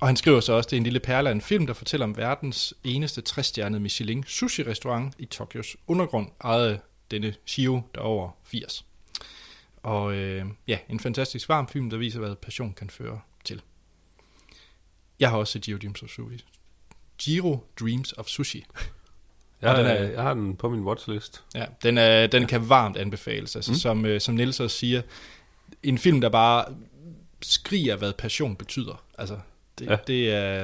[0.01, 2.07] og han skriver så også, det er en lille perle af en film, der fortæller
[2.07, 6.81] om verdens eneste træstjernede Michelin sushi-restaurant i Tokyos undergrund, ejet
[7.11, 8.87] denne Shio, der er over 80.
[9.83, 13.63] Og øh, ja, en fantastisk varm film, der viser, hvad passion kan føre til.
[15.21, 16.45] Jeg har også set Giro Dreams of Sushi.
[17.19, 18.65] Giro Dreams of Sushi.
[19.62, 21.43] Jeg, Og den er- jeg har den på min watchlist.
[21.55, 23.57] Ja, den, er, den kan varmt anbefales.
[23.57, 23.76] Altså, mm.
[23.79, 25.02] som, øh, som Niels også siger,
[25.83, 26.64] en film, der bare
[27.43, 29.02] skriger, hvad passion betyder.
[29.19, 29.38] Altså,
[29.79, 29.97] det, ja.
[30.07, 30.62] Det, er,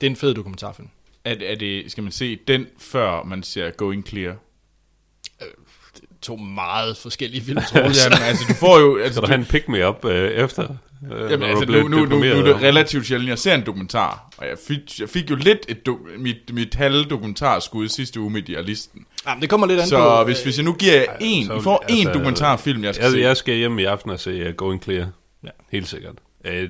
[0.00, 0.88] det er en fed dokumentarfilm.
[1.24, 4.36] Er, er det, skal man se den, før man ser Going Clear?
[6.22, 8.96] To meget forskellige film, Jamen, altså, du får jo...
[8.98, 10.76] Altså, Så der du, han pick me up øh, efter,
[11.12, 14.28] øh, jamen, altså, nu, nu, nu, nu er det relativt sjældent, jeg ser en dokumentar.
[14.36, 18.30] Og jeg fik, jeg fik jo lidt et do, mit, mit halve dokumentarskud sidste uge
[18.30, 19.06] med Dialisten.
[19.28, 20.24] Jamen, det kommer lidt an Så på...
[20.24, 23.04] hvis, hvis jeg nu giver jer en, så- I får en altså, dokumentarfilm, jeg skal
[23.04, 23.18] Jeg, se.
[23.18, 25.08] jeg skal hjem i aften og se uh, Going Clear.
[25.44, 25.48] Ja.
[25.72, 26.14] Helt sikkert.
[26.44, 26.68] Øh, øh,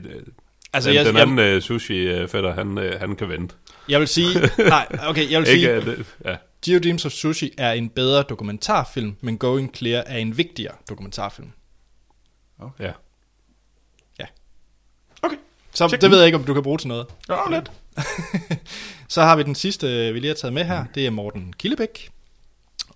[0.73, 3.55] altså, den, jeg, den jeg, anden uh, sushi-fætter, han, uh, han kan vente.
[3.89, 4.29] jeg vil sige...
[4.69, 5.79] Nej, okay, jeg vil Ikke, sige...
[5.79, 6.79] uh, det, ja.
[6.79, 11.49] Dreams of Sushi er en bedre dokumentarfilm, men Going Clear er en vigtigere dokumentarfilm.
[12.81, 12.91] ja.
[15.77, 17.07] Så Check det ved jeg ikke, om du kan bruge til noget.
[17.29, 17.73] Ja, lidt.
[19.09, 20.85] Så har vi den sidste, vi lige har taget med her.
[20.95, 22.11] Det er Morten Killebæk.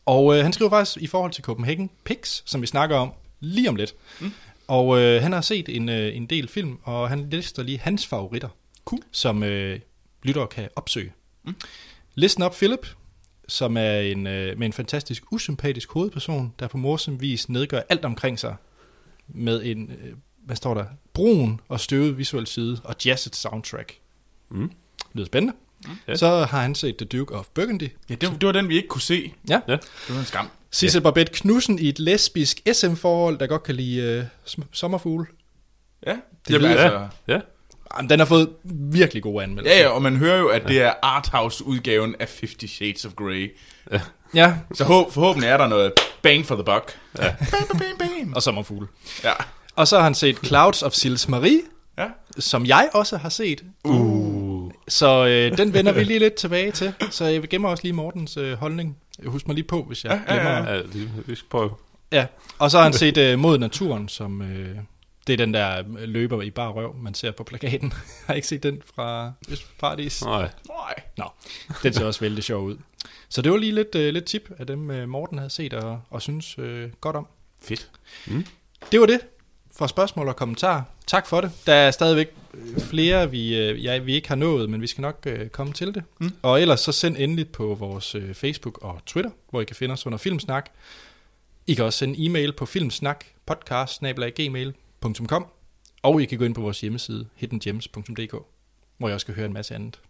[0.07, 3.69] Og øh, han skriver faktisk i forhold til Copenhagen Pix, som vi snakker om lige
[3.69, 3.95] om lidt.
[4.21, 4.33] Mm.
[4.69, 8.07] Og øh, han har set en, øh, en del film, og han lister lige hans
[8.07, 8.49] favoritter,
[8.85, 9.03] Cool.
[9.13, 9.81] som øh,
[10.23, 11.13] lyttere kan opsøge.
[11.45, 11.57] Mm.
[12.15, 12.87] Listen Up Philip,
[13.49, 18.05] som er en, øh, med en fantastisk usympatisk hovedperson, der på morsom vis nedgør alt
[18.05, 18.57] omkring sig
[19.29, 20.13] med en, øh,
[20.47, 23.95] hvad står der, brun og støvet visuel side og jazzet soundtrack.
[24.51, 24.71] Mm.
[25.15, 25.55] Lyder spændende.
[25.87, 25.91] Mm.
[26.09, 26.15] Ja.
[26.17, 27.89] Så har han set The Duke of Burgundy.
[28.11, 29.33] Ja, det, var- det var den, vi ikke kunne se.
[29.49, 29.61] Ja.
[29.69, 29.73] ja.
[29.73, 30.49] Det var en skam.
[30.71, 31.03] Sissel ja.
[31.03, 35.27] Barbette Knudsen i et lesbisk SM-forhold, der godt kan lide uh, sommerfugle.
[36.07, 36.11] Ja,
[36.49, 37.41] Det Jamen, lyder- altså, Ja.
[37.97, 38.49] Jamen, den har fået
[38.93, 39.77] virkelig gode anmeldelser.
[39.79, 43.57] ja, ja, og man hører jo, at det er arthouse-udgaven af Fifty Shades of Grey.
[44.35, 44.55] ja.
[44.75, 46.99] Så håb, forhåbentlig er der noget bang for the buck.
[47.19, 47.35] Ja.
[47.51, 48.37] Bang, bang, bang, bang.
[48.37, 48.87] Og sommerfugle.
[49.25, 49.33] Ja.
[49.81, 51.61] Og så har han set Clouds of Sils Marie,
[51.99, 52.07] Ja.
[52.39, 53.65] som jeg også har set.
[53.85, 54.71] Uh.
[54.89, 56.95] Så øh, den vender vi lige lidt tilbage til.
[57.11, 58.97] Så jeg gemmer også lige Mortens øh, holdning.
[59.27, 60.71] Husk mig lige på, hvis jeg Ja, ja, glemmer.
[60.71, 60.77] ja.
[60.77, 61.71] ja vi, vi skal prøve.
[62.13, 62.27] Ja,
[62.59, 64.77] og så har han set øh, Mod Naturen, som øh,
[65.27, 67.93] det er den der øh, løber i bar røv, man ser på plakaten.
[68.27, 70.25] har I ikke set den fra Østparadis?
[70.25, 70.51] Nej.
[70.69, 70.95] Nej.
[71.19, 71.25] Nå,
[71.83, 72.77] den ser også vældig sjov ud.
[73.29, 76.01] Så det var lige lidt, øh, lidt tip af dem, øh, Morten havde set og,
[76.11, 77.27] og synes øh, godt om.
[77.63, 77.91] Fedt.
[78.93, 79.21] Det var det
[79.81, 80.83] for spørgsmål og kommentarer.
[81.07, 81.53] Tak for det.
[81.67, 85.03] Der er stadigvæk øh, flere, vi, øh, ja, vi ikke har nået, men vi skal
[85.03, 86.03] nok øh, komme til det.
[86.19, 86.33] Mm.
[86.43, 89.93] Og ellers så send endelig på vores øh, Facebook og Twitter, hvor I kan finde
[89.93, 90.71] os under Filmsnak.
[91.67, 95.47] I kan også sende e-mail på filmsnak.podcast.gmail.com
[96.03, 98.35] Og I kan gå ind på vores hjemmeside hiddengems.dk,
[98.99, 100.01] hvor I også kan høre en masse andet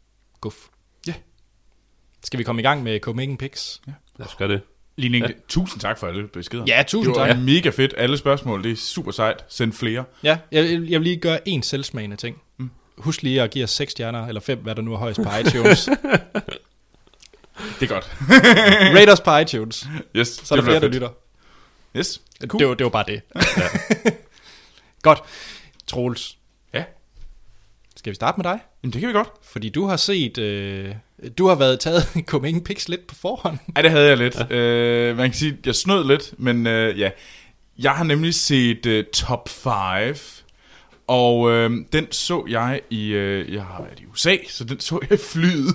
[0.41, 0.69] guf.
[1.07, 1.15] Ja.
[2.25, 3.79] Skal vi komme i gang med Copenhagen Pix?
[4.17, 4.61] Lad os gøre det.
[5.01, 5.33] Line, ja.
[5.49, 6.65] tusind tak for alle beskeder.
[6.67, 7.39] Ja, tusind det var tak.
[7.39, 7.95] mega fedt.
[7.97, 9.45] Alle spørgsmål, det er super sejt.
[9.49, 10.05] Send flere.
[10.23, 12.43] Ja, jeg, jeg vil lige gøre en selvsmagende ting.
[12.59, 12.71] Mm.
[12.99, 15.29] Husk lige at give os 6 stjerner, eller 5, hvad der nu er højst på
[15.47, 15.89] iTunes.
[17.81, 18.11] Det er godt.
[18.99, 19.87] Rate os på iTunes,
[20.17, 21.09] Yes, så er der flere, der lytter.
[21.97, 22.61] Yes, Cool.
[22.61, 23.21] Det, var, det var bare det.
[23.35, 24.11] Ja.
[25.03, 25.23] Godt.
[25.87, 26.39] Troels,
[26.75, 26.85] Ja,
[27.97, 28.61] skal vi starte med dig?
[28.83, 29.29] Jamen, det kan vi godt.
[29.43, 30.95] Fordi du har set, øh,
[31.39, 33.59] du har været taget Copenhagen Pix lidt på forhånd.
[33.77, 34.37] Ja, det havde jeg lidt.
[34.51, 34.57] Ja.
[34.57, 37.11] Øh, man kan sige, jeg snød lidt, men øh, ja.
[37.79, 40.15] Jeg har nemlig set øh, Top 5,
[41.07, 44.99] og øh, den så jeg i, øh, jeg har været i USA, så den så
[45.11, 45.75] jeg i flyet.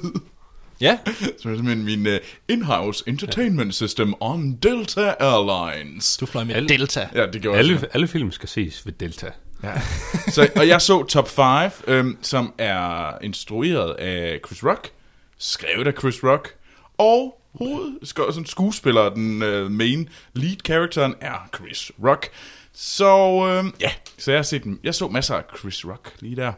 [0.81, 2.13] Ja, Så det er simpelthen min uh,
[2.49, 6.17] in-house entertainment system on Delta Airlines.
[6.17, 7.09] du fløj med Alle- Delta.
[7.15, 7.65] Ja, det gjorde jeg.
[7.65, 9.29] Alle, alle film skal ses ved Delta.
[9.63, 9.71] Ja.
[10.31, 14.89] Så, og jeg så Top 5, øhm, som er instrueret af Chris Rock,
[15.37, 16.55] skrevet af Chris Rock,
[16.97, 22.29] og hoved, sådan skuespiller, den øh, main lead characteren er Chris Rock.
[22.73, 24.79] Så øhm, ja, så jeg har set den.
[24.83, 26.51] Jeg så masser af Chris Rock lige der.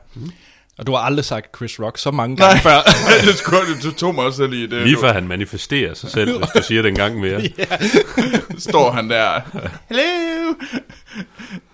[0.78, 2.78] Og du har aldrig sagt Chris Rock så mange gange før.
[3.28, 4.84] det, skulle, det tog mig også lige det.
[4.84, 7.42] Lige før han manifesterer sig selv, hvis du siger det en gang mere.
[8.70, 9.42] står han der.
[9.90, 10.54] Hello!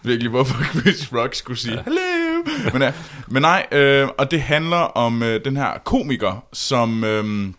[0.04, 2.33] Virkelig, hvorfor Chris Rock skulle sige hello.
[2.74, 2.94] Men, ja,
[3.28, 7.54] men nej, øh, og det handler om øh, den her komiker, som øh,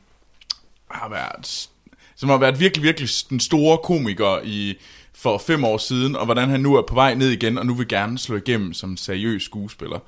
[0.90, 1.68] har været
[2.16, 4.74] som har været virkelig, virkelig den store komiker i
[5.14, 7.74] for fem år siden, og hvordan han nu er på vej ned igen, og nu
[7.74, 9.98] vil gerne slå igennem som seriøs skuespiller.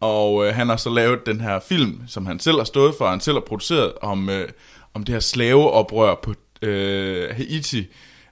[0.00, 3.08] Og øh, han har så lavet den her film, som han selv har stået for,
[3.08, 4.48] han selv har produceret, om, øh,
[4.94, 7.86] om det her slaveoprør på øh, Haiti,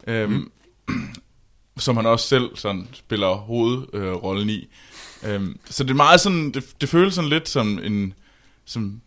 [0.06, 0.50] øh, mm.
[1.78, 4.68] som han også selv sådan spiller hovedrollen øh, i.
[5.26, 8.14] Øh, så det er meget sådan, det, det føles sådan lidt som en,
[8.64, 9.00] som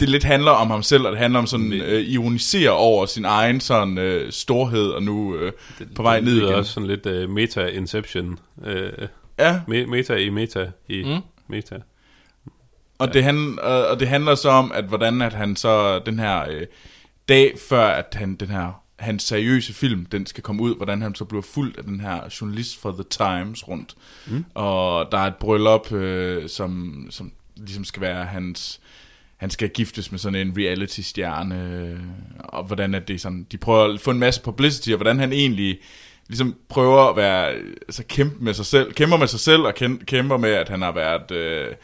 [0.00, 3.24] det lidt handler om ham selv, og det handler om sådan øh, ironisere over sin
[3.24, 5.52] egen sådan øh, storhed, og nu øh,
[5.94, 6.44] på vej ned igen.
[6.44, 8.36] Det er også sådan lidt øh, meta-inception.
[8.64, 9.08] Øh,
[9.38, 9.60] ja.
[9.68, 11.20] Me- meta i meta i mm.
[11.48, 11.74] meta.
[12.98, 13.12] Og, ja.
[13.12, 16.44] det han, og, og det handler så om, at hvordan at han så den her
[16.50, 16.66] øh,
[17.28, 21.14] dag før, at han den her hans seriøse film, den skal komme ud, hvordan han
[21.14, 23.96] så bliver fuldt af den her journalist fra The Times rundt.
[24.26, 24.44] Mm.
[24.54, 28.80] Og der er et bryllup, øh, som, som ligesom skal være hans
[29.36, 32.00] han skal giftes med sådan en reality-stjerne,
[32.38, 35.32] og hvordan er det sådan, de prøver at få en masse publicity, og hvordan han
[35.32, 35.78] egentlig
[36.28, 37.52] ligesom prøver at være,
[37.88, 39.74] altså kæmpe med sig selv, kæmper med sig selv, og
[40.06, 41.74] kæmper med, at han har været øh,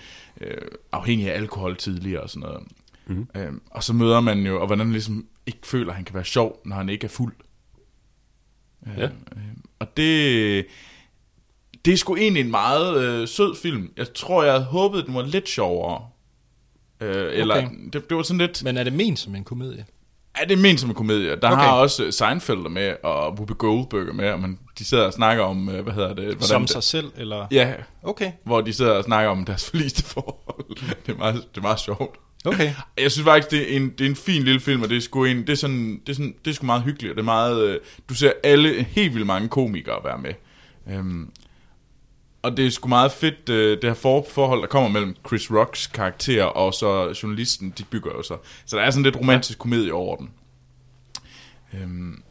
[0.40, 0.56] øh,
[0.92, 2.62] afhængig af alkohol tidligere og sådan noget.
[3.06, 3.26] Mm.
[3.36, 6.24] Øhm, og så møder man jo, og hvordan ligesom ikke føler, at han kan være
[6.24, 7.34] sjov, når han ikke er fuld.
[8.96, 9.04] Ja.
[9.04, 9.10] Øh,
[9.78, 10.66] og det,
[11.84, 13.92] det er sgu egentlig en meget øh, sød film.
[13.96, 16.06] Jeg tror, jeg havde håbet, den var lidt sjovere.
[17.00, 17.68] Øh, eller, okay.
[17.92, 18.64] det, det var sådan lidt...
[18.64, 19.86] Men er det ment som en komedie?
[20.40, 21.36] Ja, det er ment som en komedie.
[21.36, 21.62] Der okay.
[21.62, 25.68] har også Seinfeld med, og Whoopi Goldberg med, og man, de sidder og snakker om,
[25.68, 26.24] øh, hvad hedder det?
[26.24, 27.46] Hvordan som det, sig selv, eller?
[27.50, 28.32] Ja, okay.
[28.44, 30.76] hvor de sidder og snakker om deres forliste forhold.
[31.06, 32.18] det, er meget, det er meget sjovt.
[32.44, 32.74] Okay.
[32.98, 35.00] Jeg synes faktisk, det er en, det er en fin lille film, og det er
[35.00, 37.22] sgu, en, det er sådan, det er sådan, det er sgu meget hyggeligt, og det
[37.22, 40.34] er meget, øh, du ser alle, helt vildt mange komikere være med.
[40.90, 41.30] Øhm,
[42.42, 45.50] og det er sgu meget fedt, øh, det her for, forhold, der kommer mellem Chris
[45.50, 48.36] Rocks karakter og så journalisten, de bygger jo så.
[48.66, 50.30] Så der er sådan lidt romantisk komedie over den.
[51.74, 52.22] Øhm,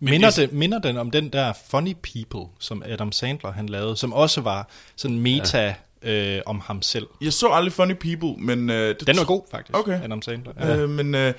[0.00, 4.12] minder, det, minder den om den der Funny People, som Adam Sandler han lavede, som
[4.12, 5.74] også var sådan meta ja.
[6.04, 7.06] Øh, om ham selv.
[7.20, 8.70] Jeg så aldrig Funny People, men...
[8.70, 10.02] Øh, det den var god faktisk, okay.
[10.02, 10.52] Adam Sandler.
[10.60, 10.76] Ja.
[10.76, 11.14] Øh, men...
[11.14, 11.32] Øh,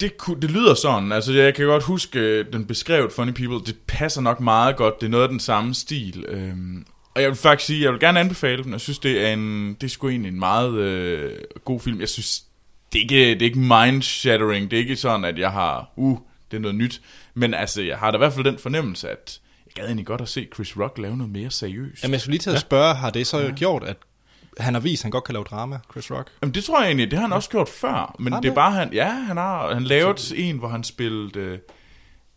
[0.00, 3.76] det, det lyder sådan, altså jeg kan godt huske øh, den beskrevet Funny People, det
[3.86, 6.24] passer nok meget godt, det er noget af den samme stil.
[6.28, 9.32] Øhm, og jeg vil faktisk sige, jeg vil gerne anbefale den, jeg synes det er
[9.32, 12.00] en, det er sgu egentlig en meget øh, god film.
[12.00, 12.44] Jeg synes,
[12.92, 16.18] det er ikke, det er ikke mind-shattering, det er ikke sådan, at jeg har, uh,
[16.50, 17.00] det er noget nyt,
[17.34, 20.20] men altså jeg har da i hvert fald den fornemmelse, at jeg gad egentlig godt
[20.20, 22.02] at se Chris Rock lave noget mere seriøst.
[22.02, 23.50] Jamen jeg skulle lige til at spørge, har det så ja.
[23.50, 23.96] gjort, at
[24.58, 26.30] han har vist, at han godt kan lave drama, Chris Rock.
[26.42, 28.16] Jamen, det tror jeg egentlig, det har han også gjort før.
[28.18, 31.58] Men det er bare, han, ja, han har han lavet en, hvor han spillede, øh,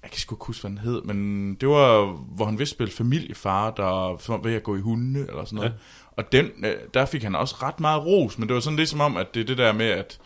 [0.04, 2.94] jeg kan sgu ikke huske, hvad han hed, men det var, hvor han vist spille
[2.94, 3.84] familiefar, der
[4.28, 5.70] var ved at gå i hunde, eller sådan noget.
[5.70, 5.76] Ja.
[6.12, 8.90] Og den, øh, der fik han også ret meget ros, men det var sådan lidt
[8.90, 10.20] som om, at det er det der med, at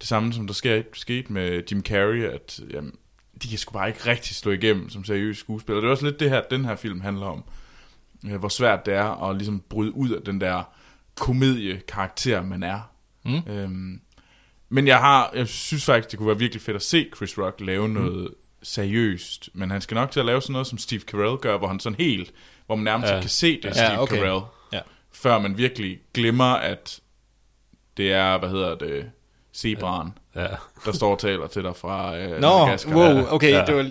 [0.00, 2.94] det samme, som der sker, skete med Jim Carrey, at jamen,
[3.44, 5.82] de kan sgu bare ikke rigtig slå igennem som seriøse skuespillere.
[5.82, 7.44] Det er også lidt det her, den her film handler om.
[8.26, 10.62] Øh, hvor svært det er at ligesom bryde ud af den der
[11.14, 12.80] komediekarakter, man er.
[13.24, 13.42] Mm.
[13.46, 14.00] Øhm,
[14.68, 17.60] men jeg har, jeg synes faktisk, det kunne være virkelig fedt at se Chris Rock
[17.60, 17.94] lave mm.
[17.94, 19.50] noget seriøst.
[19.52, 21.80] Men han skal nok til at lave sådan noget, som Steve Carell gør, hvor han
[21.80, 22.32] sådan helt,
[22.66, 23.20] hvor man nærmest ja.
[23.20, 24.16] kan se det, Steve ja, okay.
[24.16, 24.40] Carell.
[24.72, 24.80] Ja.
[25.12, 27.00] Før man virkelig glemmer, at
[27.96, 29.10] det er, hvad hedder det,
[29.56, 30.42] zebraen, ja.
[30.42, 30.48] ja.
[30.84, 33.64] der står og taler til dig fra øh, Nå, wow, okay, ja.
[33.66, 33.90] det var...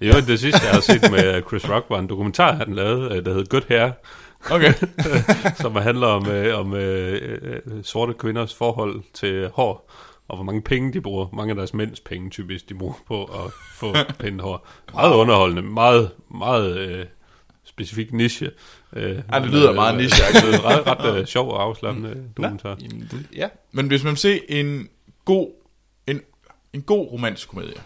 [0.00, 3.24] Jo, det sidste, jeg har set med Chris Rock, var en dokumentar, han lavede, øh,
[3.24, 3.90] der hed Good Hair,
[4.50, 4.72] Okay.
[5.62, 9.90] som handler om, øh, om øh, øh, sorte kvinders forhold til hår,
[10.28, 11.26] og hvor mange penge de bruger.
[11.32, 14.68] Mange af deres mænds penge typisk, de bruger på at få pænt hår.
[14.94, 17.04] Meget underholdende, meget, meget øh,
[17.64, 18.50] specifik niche.
[18.92, 20.24] Øh, ja, det lyder øh, meget niche.
[20.26, 22.28] Øh, ret, ret øh, sjov og afslappende mm.
[22.36, 22.78] dokumentar.
[23.36, 23.48] ja.
[23.72, 24.88] Men hvis man vil se en
[25.24, 25.50] god,
[26.06, 26.20] en,
[26.72, 27.82] en god romantisk komedie,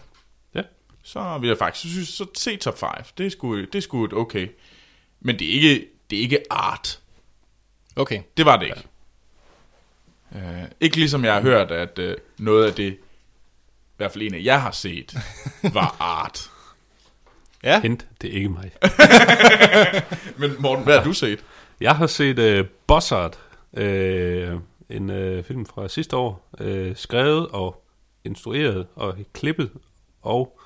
[0.55, 0.61] ja.
[1.03, 2.89] så vil jeg faktisk synes, så se top 5.
[3.17, 4.47] Det er sgu, det er sgu et okay.
[5.19, 6.99] Men det er ikke det er ikke art.
[7.95, 8.21] Okay.
[8.37, 8.83] Det var det ikke.
[10.35, 10.61] Ja.
[10.63, 12.97] Uh, ikke ligesom jeg har hørt, at uh, noget af det, i
[13.97, 15.17] hvert fald en af jeg har set,
[15.73, 16.49] var art.
[17.63, 17.81] Ja.
[17.81, 18.71] Hint, det er ikke mig.
[20.39, 21.39] Men Morten, hvad har du set?
[21.81, 23.39] Jeg har set uh, Bossart,
[23.71, 23.81] uh,
[24.89, 27.85] en uh, film fra sidste år, uh, skrevet og
[28.23, 29.71] instrueret og klippet
[30.21, 30.59] og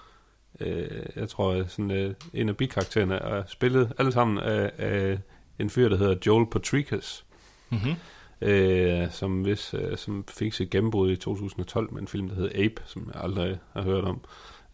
[0.61, 0.67] uh,
[1.15, 5.19] jeg tror sådan uh, en af bikaraktererne er spillet alle sammen af, af
[5.59, 7.25] en fyr, der hedder Joel Patrikas,
[7.69, 7.95] mm-hmm.
[8.41, 12.65] øh, som, hvis, øh, som fik sit gennembrud i 2012 med en film, der hedder
[12.65, 14.21] Ape, som jeg aldrig har hørt om.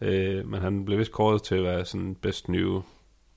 [0.00, 2.82] Øh, men han blev vist kåret til at være sådan best new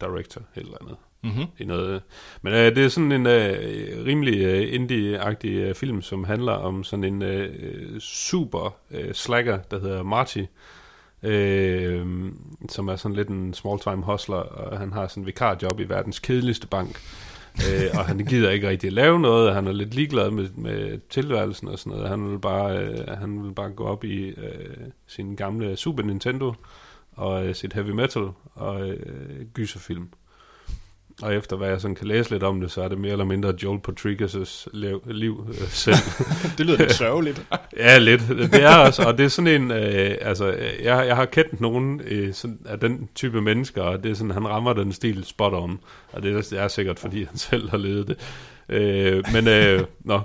[0.02, 0.98] director eller andet.
[1.24, 1.46] Mm-hmm.
[1.60, 2.02] I noget.
[2.42, 6.84] Men øh, det er sådan en øh, rimelig øh, indie-agtig øh, film, som handler om
[6.84, 10.44] sådan en øh, super øh, slacker, der hedder Marty,
[11.24, 12.06] øh,
[12.70, 16.20] som er sådan lidt en small-time hustler, og han har sådan en vikarjob i verdens
[16.20, 17.00] kedeligste bank.
[17.70, 20.50] øh, og han gider ikke rigtig at lave noget, og han er lidt ligeglad med,
[20.56, 22.10] med tilværelsen og sådan noget.
[22.10, 26.54] Han vil bare, øh, han vil bare gå op i øh, sin gamle Super Nintendo
[27.12, 30.10] og øh, sit heavy metal og øh, gyserfilm.
[31.22, 33.26] Og efter hvad jeg sådan kan læse lidt om det, så er det mere eller
[33.26, 35.96] mindre Joel Patrikas' liv, liv øh, selv.
[36.58, 37.46] det lyder lidt sørgeligt.
[37.78, 38.28] ja, lidt.
[38.28, 40.46] Det er også, og det er sådan en, øh, altså,
[40.84, 44.32] jeg, jeg har kendt nogen øh, sådan, af den type mennesker, og det er sådan,
[44.32, 45.80] han rammer den stil spot on,
[46.12, 48.18] og det er, det er sikkert, fordi han selv har levet det.
[48.70, 50.22] Øh, men, øh, nå,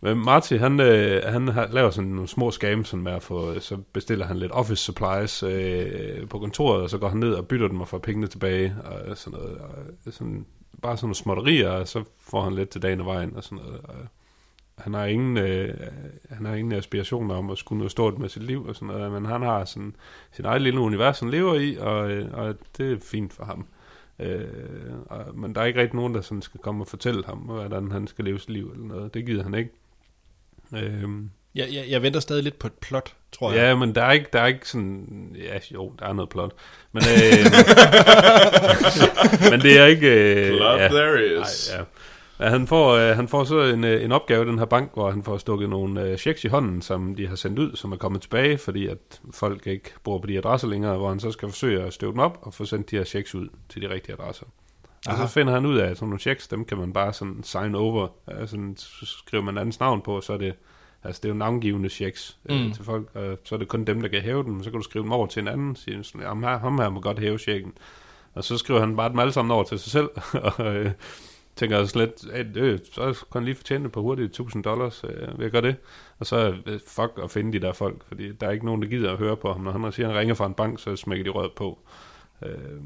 [0.00, 3.52] men Marty, han, øh, han har, laver sådan nogle små scams, sådan med at få,
[3.52, 7.32] øh, så bestiller han lidt office supplies øh, på kontoret, og så går han ned
[7.32, 9.58] og bytter dem og får pengene tilbage, og sådan noget.
[9.58, 10.46] Og sådan,
[10.82, 13.64] bare sådan nogle småtterier, og så får han lidt til dagen og vejen, og sådan
[13.64, 13.80] noget.
[13.84, 13.94] Og
[14.78, 15.74] han har ingen, øh,
[16.30, 19.12] han har ingen aspirationer om at skulle noget stort med sit liv, og sådan noget,
[19.12, 19.96] men han har sådan
[20.32, 23.66] sin eget lille univers, han lever i, og, øh, og det er fint for ham.
[24.18, 24.46] Øh,
[25.06, 27.90] og, men der er ikke rigtig nogen, der sådan skal komme og fortælle ham, hvordan
[27.90, 29.14] han skal leve sit liv, eller noget.
[29.14, 29.70] Det gider han ikke.
[30.74, 31.30] Øhm.
[31.54, 33.58] Jeg, jeg, jeg venter stadig lidt på et plot, tror jeg.
[33.58, 35.36] Ja, men der er ikke, der er ikke sådan...
[35.38, 36.52] Ja, jo, der er noget plot.
[36.92, 37.44] Men, øh,
[39.52, 40.34] men det er ikke...
[40.34, 41.70] Øh, plot ja, there is.
[41.70, 41.84] Nej, ja.
[42.40, 44.90] Ja, han, får, øh, han får så en, øh, en opgave i den her bank,
[44.94, 47.92] hvor han får stukket nogle øh, checks i hånden, som de har sendt ud, som
[47.92, 51.30] er kommet tilbage, fordi at folk ikke bor på de adresser længere, hvor han så
[51.30, 53.88] skal forsøge at støve dem op og få sendt de her checks ud til de
[53.88, 54.46] rigtige adresser.
[55.06, 55.22] Aha.
[55.22, 57.42] Og så finder han ud af, at sådan nogle checks, dem kan man bare sådan
[57.42, 58.08] sign over.
[58.26, 60.54] Altså, så skriver man andens navn på, så er det,
[61.04, 62.72] altså det er jo navngivende checks øh, mm.
[62.72, 64.62] til folk, og så er det kun dem, der kan hæve dem.
[64.62, 66.88] Så kan du skrive dem over til en anden, sige sådan, jamen her, ham her
[66.88, 67.72] må godt hæve checken.
[68.34, 70.08] Og så skriver han bare dem alle sammen over til sig selv,
[70.58, 70.92] og øh,
[71.56, 75.38] tænker altså slet, at øh, så kan han lige fortjene på hurtigt 1000 dollars, øh,
[75.38, 75.76] vil jeg gøre det?
[76.18, 78.88] Og så øh, fuck at finde de der folk, fordi der er ikke nogen, der
[78.88, 79.60] gider at høre på ham.
[79.60, 81.78] Når han siger, at han ringer fra en bank, så smækker de rød på.
[82.42, 82.80] Øh,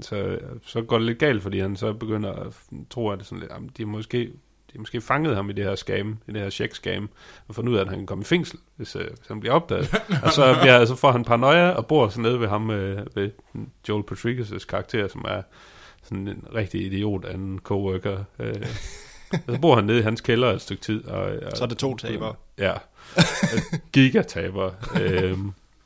[0.00, 2.46] så, så går det lidt galt, fordi han så begynder at
[2.90, 4.32] tro, at det sådan lidt, jamen, de måske
[4.74, 7.06] de måske fanget ham i det her scam, i det her check-scam,
[7.48, 9.54] og fundet ud af, at han kan komme i fængsel, hvis, uh, hvis han bliver
[9.54, 9.94] opdaget.
[10.24, 13.30] og så, bliver, så får han paranoia og bor så nede ved ham, uh, ved
[13.88, 15.42] Joel Patrikas' karakter, som er
[16.02, 18.24] sådan en rigtig idiot af en coworker.
[18.38, 18.46] Uh,
[19.48, 21.04] så bor han nede i hans kælder et stykke tid.
[21.04, 22.34] Og, og, så er det to tabere.
[22.58, 22.72] Ja,
[23.92, 24.70] gigataber.
[24.94, 25.38] uh,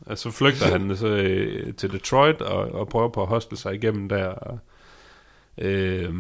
[0.09, 3.75] og så flygter han så øh, til Detroit og, og prøver på at hostle sig
[3.75, 4.27] igennem der.
[4.27, 4.59] Og,
[5.59, 6.15] øh,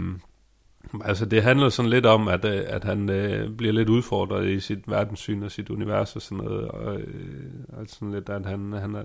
[1.04, 4.60] altså det handler sådan lidt om, at, øh, at han øh, bliver lidt udfordret i
[4.60, 6.68] sit verdenssyn og sit univers og sådan noget.
[6.68, 9.04] Og, øh, altså sådan lidt, at han, han er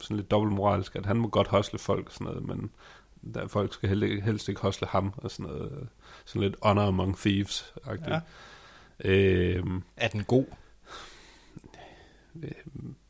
[0.00, 2.70] sådan lidt dobbeltmoralsk, at han må godt hostle folk og sådan noget, men
[3.34, 5.88] der folk skal helst, helst ikke hostle ham og sådan noget.
[6.24, 8.10] Sådan lidt honor among thieves-agtigt.
[8.10, 8.20] Ja.
[9.04, 9.64] Øh,
[9.96, 10.44] er den god?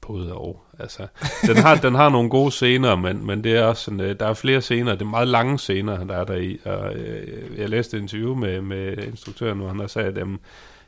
[0.04, 0.60] Øh, både og.
[0.78, 1.06] Altså,
[1.46, 4.26] den, har, den har nogle gode scener, men, men det er også sådan, øh, der
[4.26, 6.58] er flere scener, det er meget lange scener, der er der i.
[6.64, 10.40] Og, øh, jeg læste et interview med, med instruktøren, hvor han har sagt, at dem,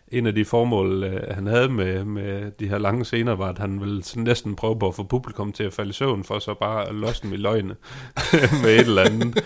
[0.08, 3.58] en af de formål, øh, han havde med, med de her lange scener, var, at
[3.58, 6.38] han ville sådan næsten prøve på at få publikum til at falde i søvn, for
[6.38, 7.74] så bare at losse dem i løgne
[8.62, 9.44] med et eller andet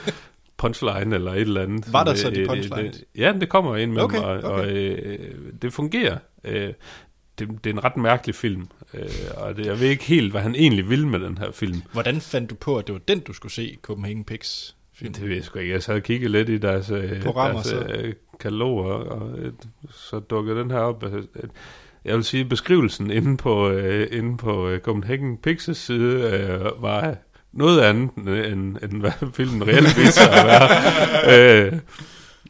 [0.56, 1.92] punchline eller et eller andet.
[1.92, 3.04] Var der så de punchlines?
[3.16, 4.48] Ja, det kommer ind med okay, og, okay.
[4.48, 6.16] og øh, det fungerer.
[6.44, 6.72] Øh,
[7.38, 9.03] det, det er en ret mærkelig film, øh,
[9.37, 11.83] og det, jeg ved ikke helt, hvad han egentlig ville med den her film.
[11.92, 14.76] Hvordan fandt du på, at det var den, du skulle se, Copenhagen Pigs?
[14.94, 15.12] Film?
[15.12, 15.72] Det ved jeg sgu ikke.
[15.72, 19.38] Jeg sad og kiggede lidt i deres, øh, Programmer, deres øh, kataloger, og
[19.90, 21.03] så dukkede den her op.
[21.03, 21.22] Altså,
[22.05, 27.16] jeg vil sige, beskrivelsen inde på, øh, inde på øh, Copenhagen Pigs' side øh, var
[27.53, 31.66] noget andet, end, end hvad filmen reelt viser at være.
[31.66, 31.79] øh,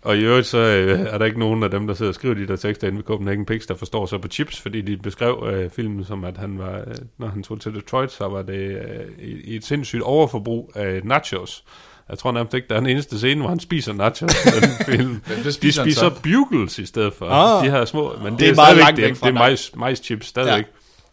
[0.03, 2.35] og i øvrigt så øh, er der ikke nogen af dem, der sidder og skriver
[2.35, 5.49] de der tekster inde ved Copenhagen Pigs, der forstår så på chips, fordi de beskrev
[5.53, 8.55] øh, filmen som, at han var, øh, når han tog til Detroit, så var det
[8.55, 11.65] øh, i, i et sindssygt overforbrug af nachos.
[12.09, 14.71] Jeg tror nærmest ikke, der er en eneste scene, hvor han spiser nachos i den
[14.95, 15.21] film.
[15.45, 16.11] de spiser så?
[16.23, 17.27] bugles i stedet for.
[17.27, 19.77] Ah, de her små, men det, det er, er meget langt det, det er majs,
[19.77, 20.65] majs chips stadigvæk.
[20.65, 20.71] Ja.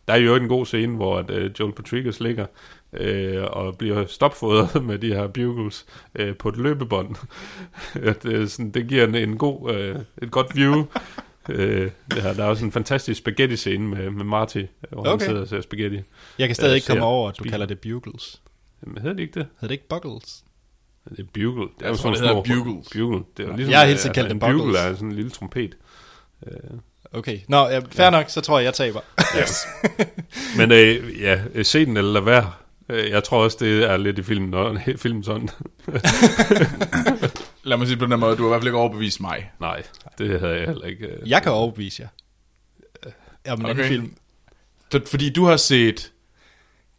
[0.07, 2.45] Der er jo en god scene, hvor at, uh, Joel Patrikas ligger
[2.93, 7.15] øh, og bliver stopfodret med de her bugles øh, på et løbebånd.
[8.09, 10.85] at, øh, sådan, det giver en, en god, øh, et godt view.
[11.49, 15.09] øh, det her, der er også en fantastisk spaghetti-scene med, med Marty, hvor okay.
[15.09, 16.01] han sidder og ser spaghetti.
[16.39, 18.41] Jeg kan stadig øh, ikke komme over, at du kalder det bugles.
[18.85, 19.47] Jamen, hedder det ikke det?
[19.61, 20.43] Hedder det ikke buggles?
[21.09, 21.67] Det er bugle.
[21.79, 22.89] Det er jo sådan det hedder bugles.
[22.93, 23.23] Bugle.
[23.37, 24.61] Det er ligesom, jeg har helt tiden kaldt dem buggles.
[24.61, 25.77] Bugle er sådan en lille trompet.
[26.47, 26.53] Øh,
[27.13, 28.09] Okay, nå, ja, fair ja.
[28.09, 28.99] nok, så tror jeg, jeg taber.
[29.39, 29.67] Yes.
[30.57, 32.51] Men øh, ja, se den eller lad være.
[32.89, 35.49] Øh, jeg tror også, det er lidt i filmen, når filmen sådan.
[37.63, 39.51] Lad mig sige på den måde, du har i hvert fald ikke overbevist mig.
[39.59, 39.83] Nej,
[40.17, 41.05] det havde jeg heller ikke.
[41.05, 41.29] Øh.
[41.29, 42.07] Jeg kan overbevise jer.
[43.53, 43.71] Om en okay.
[43.71, 44.15] anden film.
[45.07, 46.11] Fordi du har set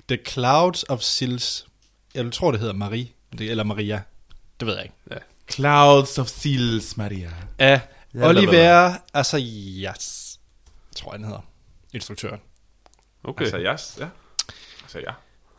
[0.09, 1.67] The Clouds of Sils.
[2.15, 4.03] Jeg tror, det hedder Marie, det- eller Maria.
[4.61, 4.95] Det ved jeg ikke.
[5.11, 5.17] Ja.
[5.51, 7.31] Clouds of Seals, Maria.
[7.59, 7.81] Af
[8.15, 10.39] Ja, Oliver Assayas,
[10.97, 11.41] tror jeg, den hedder.
[11.95, 12.41] Instruktøren.
[13.25, 13.45] Okay.
[13.45, 14.09] Altså, yes, ja.
[14.83, 15.11] Altså, ja.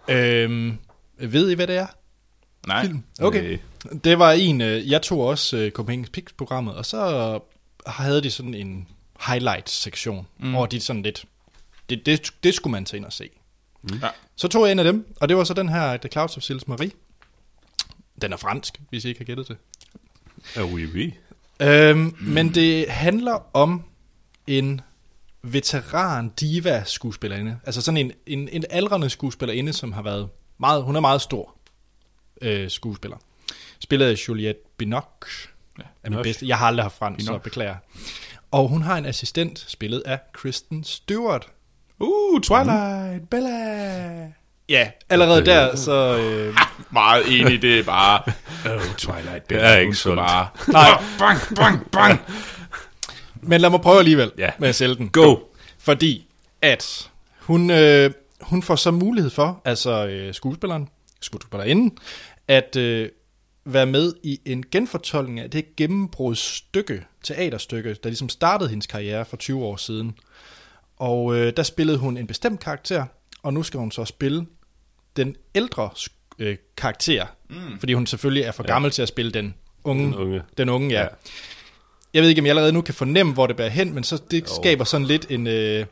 [0.09, 0.77] Øhm,
[1.17, 1.87] ved I, hvad det er?
[2.67, 2.85] Nej.
[2.85, 3.03] Film.
[3.21, 3.49] Okay.
[3.85, 3.99] Nej.
[4.03, 7.39] Det var en, øh, jeg tog også øh, Copenhagen Pix-programmet, og så
[7.87, 8.87] havde de sådan en
[9.27, 10.51] highlight-sektion, mm.
[10.51, 11.25] hvor de sådan lidt,
[11.89, 13.29] det, det, det skulle man tage ind og se.
[14.01, 14.09] Ja.
[14.35, 16.43] Så tog jeg en af dem, og det var så den her The Clouds of
[16.43, 16.91] Sils Marie.
[18.21, 19.57] Den er fransk, hvis I ikke har gættet det.
[20.55, 21.13] Ja, oui, oui.
[21.61, 22.15] Øhm, mm.
[22.19, 23.83] Men det handler om
[24.47, 24.81] en
[25.43, 27.57] veteran diva skuespillerinde.
[27.65, 31.55] Altså sådan en, en, en aldrende skuespillerinde, som har været meget, hun er meget stor
[32.41, 33.17] øh, skuespiller.
[33.79, 35.49] Spillet af Juliette Binoche.
[35.77, 36.47] Ja, er min bedste.
[36.47, 37.43] Jeg har aldrig haft fransk, så Binoche.
[37.43, 37.75] beklager.
[38.51, 41.47] Og hun har en assistent, spillet af Kristen Stewart.
[41.99, 44.31] Uh, Twilight, Bella.
[44.69, 46.17] Ja, allerede er- der, så...
[46.17, 46.55] Øh,
[46.91, 48.21] Meget enig, det er bare...
[48.75, 49.63] Oh, Twilight, Bella.
[49.63, 50.17] Det er ikke sundt.
[50.19, 50.47] bare...
[50.67, 52.19] nej, Bang, bang, bang.
[53.41, 54.49] Men lad mig prøve alligevel Ja.
[54.59, 55.09] med at sælge den.
[55.09, 55.35] Go!
[55.77, 56.27] Fordi
[56.61, 60.89] at hun, øh, hun får så mulighed for, altså øh, skuespilleren,
[61.21, 61.97] skuespillerinden,
[62.47, 63.09] at øh,
[63.65, 69.37] være med i en genfortolkning af det gennembrudsstykke, teaterstykke, der ligesom startede hendes karriere for
[69.37, 70.15] 20 år siden.
[70.97, 73.05] Og øh, der spillede hun en bestemt karakter,
[73.43, 74.45] og nu skal hun så spille
[75.15, 75.89] den ældre
[76.39, 77.79] øh, karakter, mm.
[77.79, 78.73] fordi hun selvfølgelig er for Ja.
[78.73, 80.03] gammel til at spille den unge.
[80.05, 80.41] Den unge.
[80.57, 81.01] Den unge, ja.
[81.01, 81.07] Ja.
[82.13, 84.21] Jeg ved ikke, om jeg allerede nu kan fornemme, hvor det bærer hen, men så
[84.31, 84.55] det Jo.
[84.61, 85.85] skaber sådan lidt en øh,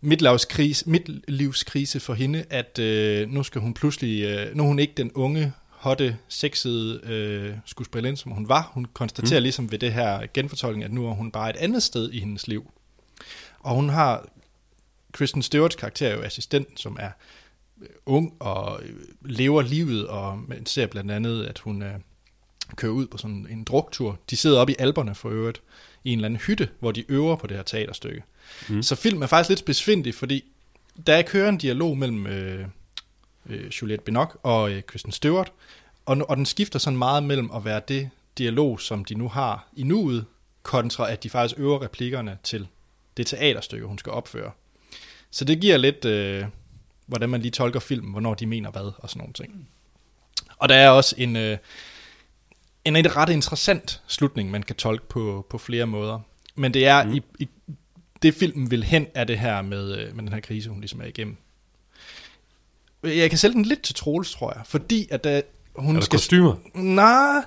[0.00, 4.92] midtlivskrise, midtlivskrise for hende, at øh, nu skal hun pludselig, øh, nu er hun ikke
[4.96, 8.70] den unge, hotte, sexede øh, skuespillerinde, som hun var.
[8.74, 9.42] Hun konstaterer mm.
[9.42, 12.48] ligesom ved det her genfortolkning, at nu er hun bare et andet sted i hendes
[12.48, 12.70] liv.
[13.60, 14.28] Og hun har,
[15.12, 17.10] Kristen Stewarts karakter er jo assistent, som er
[17.82, 21.94] øh, ung og øh, lever livet, og man ser blandt andet, at hun øh,
[22.76, 24.18] kører ud på sådan en druktur.
[24.30, 25.62] De sidder oppe i alberne for øvrigt,
[26.04, 28.22] i en eller anden hytte, hvor de øver på det her teaterstykke.
[28.68, 28.82] Mm.
[28.82, 30.44] Så film er faktisk lidt besvindig, fordi
[31.06, 32.66] der kører en dialog mellem øh,
[33.46, 35.52] øh, Juliette Binoche og øh, Kristen Stewart,
[36.06, 39.68] og, og den skifter sådan meget mellem at være det dialog, som de nu har
[39.76, 40.24] i nuet,
[40.62, 42.66] kontra at de faktisk øver replikkerne til
[43.16, 44.50] det teaterstykke, hun skal opføre.
[45.30, 46.44] Så det giver lidt, øh,
[47.06, 49.68] hvordan man lige tolker filmen, hvornår de mener hvad, og sådan nogle ting.
[50.56, 51.58] Og der er også en, øh,
[52.84, 56.20] en, en ret interessant slutning, man kan tolke på, på flere måder.
[56.54, 57.12] Men det er, mm.
[57.12, 57.48] i, i,
[58.22, 61.00] det filmen vil hen, er det her med, øh, med den her krise, hun ligesom
[61.00, 61.36] er igennem.
[63.04, 65.40] Jeg kan sælge den lidt til Troels, tror jeg, fordi at der,
[65.76, 66.18] hun Er skal...
[66.18, 66.54] kostymer?
[66.74, 67.42] Nej,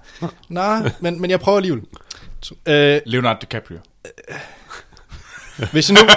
[0.49, 1.83] nej, men, men jeg prøver alligevel.
[2.65, 3.77] Øh, Leonardo DiCaprio.
[5.71, 6.09] hvis jeg nu,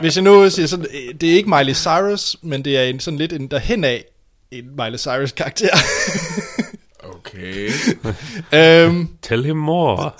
[0.00, 3.00] hvis jeg nu siger sådan, øh, det er ikke Miley Cyrus, men det er en
[3.00, 4.04] sådan lidt en derhen af
[4.50, 5.68] en Miley Cyrus karakter.
[7.34, 7.70] Okay.
[8.86, 10.10] øhm, Tell him more.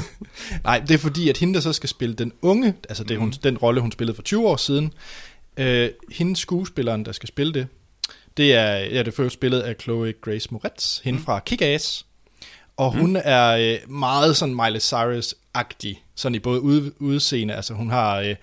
[0.64, 3.18] nej, det er fordi, at hende, der så skal spille den unge, altså det er
[3.18, 4.92] hun, den rolle, hun spillede for 20 år siden,
[5.56, 7.66] øh, hende skuespilleren, der skal spille det,
[8.36, 12.04] det er, ja, det er først spillet af Chloe Grace Moretz, hende fra Kick-Ass.
[12.76, 13.20] Og hun mm.
[13.24, 18.36] er øh, meget sådan Miley Cyrus-agtig, sådan i både ud, udseende, altså hun har øh,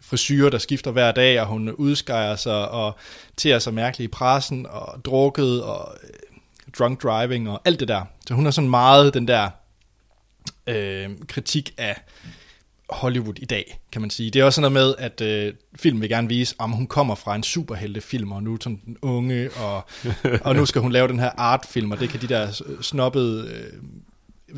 [0.00, 2.96] frisyrer, der skifter hver dag, og hun udskærer sig og
[3.36, 6.10] ter sig mærkeligt i pressen, og drukket, og øh,
[6.78, 8.04] drunk driving, og alt det der.
[8.26, 9.50] Så hun er sådan meget den der
[10.66, 12.00] øh, kritik af
[12.90, 14.30] Hollywood i dag, kan man sige.
[14.30, 17.14] Det er også sådan noget med, at øh, filmen vil gerne vise, om hun kommer
[17.14, 19.86] fra en superheltefilm, og nu er sådan den unge, og,
[20.46, 23.72] og nu skal hun lave den her artfilm, og det kan de der snobbede øh,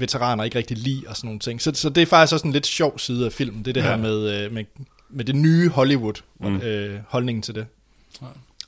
[0.00, 1.62] veteraner ikke rigtig lide, og sådan nogle ting.
[1.62, 3.80] Så, så det er faktisk også en lidt sjov side af filmen, det er det
[3.80, 3.88] ja.
[3.88, 4.64] her med, øh, med,
[5.11, 6.56] med det nye Hollywood, mm.
[6.56, 7.66] øh, holdningen til det.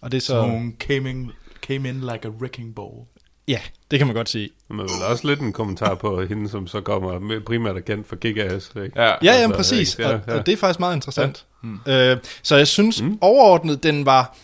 [0.01, 1.31] Og det er så, Så hun came in,
[1.62, 3.07] came in like a wrecking ball.
[3.48, 4.50] Ja, det kan man godt sige.
[4.68, 8.09] Men vel også lidt en kommentar på hende, som så kommer med, primært er kendt
[8.09, 8.83] for Kick-Ass.
[8.85, 9.02] Ikke?
[9.02, 9.09] Ja.
[9.09, 9.94] Ja, ja, Altså, præcis.
[9.94, 10.09] ikke?
[10.09, 10.38] Ja, og, ja.
[10.38, 11.46] og det er faktisk meget interessant.
[11.87, 12.12] Ja.
[12.12, 13.18] Øh, så jeg synes mm.
[13.20, 14.36] overordnet, den var...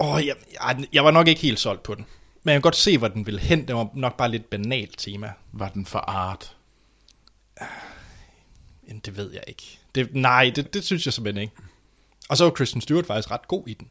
[0.00, 2.06] Åh, jeg, jeg, jeg var nok ikke helt solgt på den.
[2.42, 3.68] Men jeg kan godt se, hvor den ville hen.
[3.68, 5.32] Det var nok bare lidt banalt tema.
[5.52, 6.56] Var den for art?
[8.88, 9.78] Jamen, det ved jeg ikke.
[9.94, 11.54] Det, nej, det, det synes jeg simpelthen ikke.
[12.28, 13.88] Og så var Kristen Stewart faktisk ret god i den.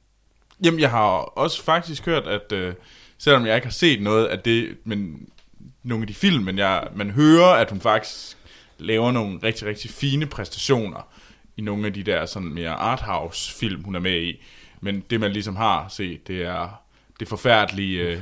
[0.63, 2.73] Jamen, jeg har også faktisk hørt, at øh,
[3.17, 5.29] selvom jeg ikke har set noget af det, men
[5.83, 8.37] nogle af de film, men jeg, man hører, at hun faktisk
[8.77, 11.07] laver nogle rigtig, rigtig fine præstationer
[11.57, 14.43] i nogle af de der sådan mere arthouse-film, hun er med i.
[14.81, 16.81] Men det, man ligesom har set, det er
[17.19, 18.19] det forfærdelige øh,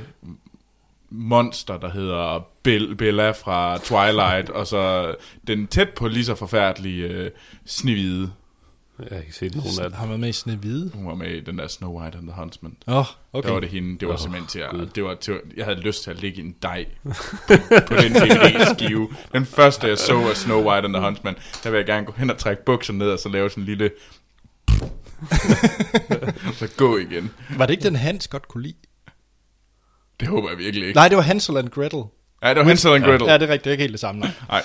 [1.09, 5.15] monster, der hedder Bell, Bella fra Twilight, og så
[5.47, 7.31] den tæt på lige så forfærdelige øh,
[7.65, 8.33] snivide
[8.99, 9.99] jeg har ikke set nogen af det.
[9.99, 10.91] Har man med i Snevide?
[10.93, 12.77] Hun var med i den der Snow White and the Huntsman.
[12.87, 13.47] Åh, oh, Okay.
[13.47, 13.99] Der var det hende.
[13.99, 16.41] Det var oh, simpelthen til at, det var til, jeg havde lyst til at ligge
[16.41, 16.85] i en dej
[17.87, 19.09] på den DVD-skive.
[19.33, 22.13] Den første, jeg så af Snow White and the Huntsman, der vil jeg gerne gå
[22.17, 23.91] hen og trække bukser ned, og så lave sådan en lille...
[26.59, 27.31] så gå igen.
[27.57, 28.75] Var det ikke den, Hans godt kunne lide?
[30.19, 30.97] Det håber jeg virkelig ikke.
[30.97, 32.03] Nej, det var Hansel and Gretel.
[32.43, 33.27] Ja, det var Hansel and Gretel.
[33.27, 33.63] Ja, det er rigtigt.
[33.63, 34.21] Det er ikke helt det samme.
[34.21, 34.31] Nej.
[34.49, 34.63] Nej.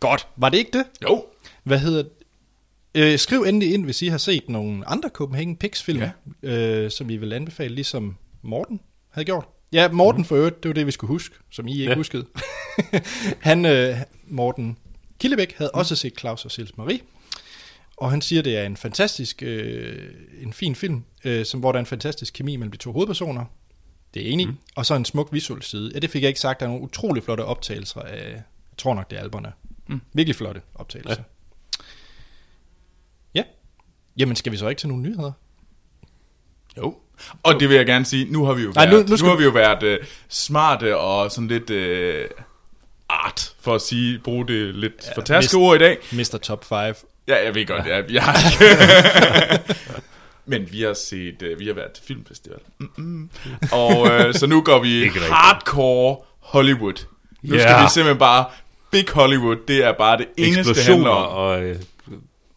[0.00, 0.26] Godt.
[0.36, 0.84] Var det ikke det?
[1.02, 1.24] Jo.
[1.64, 2.04] Hvad hedder
[2.94, 6.02] øh, Skriv endelig ind, hvis I har set nogle andre Copenhagen Pix-film,
[6.42, 6.82] ja.
[6.82, 8.80] øh, som I vil anbefale, ligesom Morten
[9.10, 9.44] havde gjort.
[9.72, 11.96] Ja, Morten for øvrigt, det var det, vi skulle huske, som I ikke ja.
[11.96, 12.26] Huskede.
[13.48, 13.96] han, øh,
[14.28, 14.76] Morten
[15.18, 17.00] Killebæk, havde også set Claus og Sils Marie.
[17.96, 21.76] Og han siger, det er en fantastisk, øh, en fin film, øh, som, hvor der
[21.76, 23.44] er en fantastisk kemi mellem de to hovedpersoner.
[24.14, 24.46] Det er enig.
[24.46, 24.56] Mm.
[24.76, 25.90] Og så en smuk visuel side.
[25.94, 26.60] Ja, det fik jeg ikke sagt.
[26.60, 28.42] Der er nogle utrolig flotte optagelser af, jeg
[28.78, 29.52] tror nok, det er alberne.
[29.86, 30.00] Mm.
[30.12, 31.14] Virkelig flotte optagelser.
[31.18, 31.22] Ja.
[34.16, 35.32] Jamen, skal vi så ikke til nogle nyheder?
[36.78, 36.94] Jo.
[37.42, 39.16] Og det vil jeg gerne sige, nu har vi jo Nej, været, nu- nu, nu
[39.16, 42.30] skal nu har vi jo været uh, smarte og sådan lidt uh,
[43.08, 45.98] art, for at sige, bruge det lidt ja, for tærske mist- ord i dag.
[46.12, 46.38] Mr.
[46.42, 46.94] Top 5.
[47.28, 48.62] Ja, jeg ved godt, ja, har
[49.52, 49.74] ikke.
[50.46, 52.58] Men vi har set, uh, vi har været til filmfestival.
[52.78, 53.30] Mm-mm.
[53.72, 57.06] Og uh, så nu går vi hardcore Hollywood.
[57.42, 57.60] Nu Ja.
[57.62, 58.44] skal vi simpelthen bare,
[58.90, 61.36] Big Hollywood, det er bare det eneste, det handler om.
[61.36, 61.62] og...
[61.62, 61.76] Øh,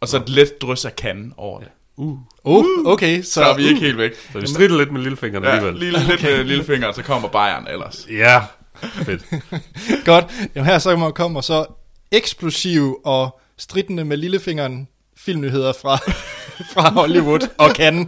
[0.03, 1.67] Og så et let drys af kan over det.
[1.97, 3.21] uh, Oh, okay.
[3.21, 4.11] Så, Så er vi ikke helt væk.
[4.33, 5.75] så vi strider lidt med lillefingeren Ja, alligevel.
[5.79, 8.07] lige lidt med lillefinger, og så kommer Bayern ellers.
[8.11, 8.41] Ja,
[8.81, 9.25] fedt.
[10.05, 10.25] Godt.
[10.55, 11.65] Jamen her så kommer så
[12.11, 14.87] eksplosiv og stridende med lillefingeren
[15.17, 15.97] filmnyheder fra,
[16.73, 18.07] fra Hollywood og Cannes.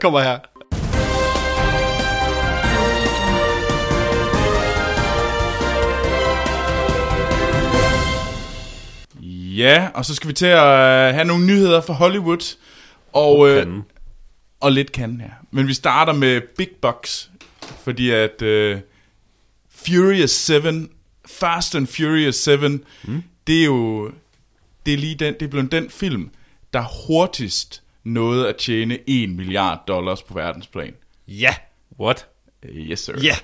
[0.00, 0.38] Kommer her.
[9.60, 12.56] Ja, og så skal vi til at øh, have nogle nyheder fra Hollywood.
[13.12, 13.82] Og, øh, Kan.
[14.60, 15.30] og lidt kan, ja.
[15.50, 17.30] Men vi starter med Big Bucks,
[17.82, 18.80] fordi at øh,
[19.70, 20.54] Furious 7,
[21.26, 22.56] Fast and Furious 7,
[23.04, 23.22] mm.
[23.46, 24.10] det er jo
[24.86, 26.30] det er lige den, det er blevet den film,
[26.72, 30.94] der hurtigst nåede at tjene 1 milliard dollars på verdensplan.
[31.28, 31.54] Ja.
[32.00, 32.26] What?
[32.68, 33.14] Uh, yes, sir.
[33.22, 33.36] Ja.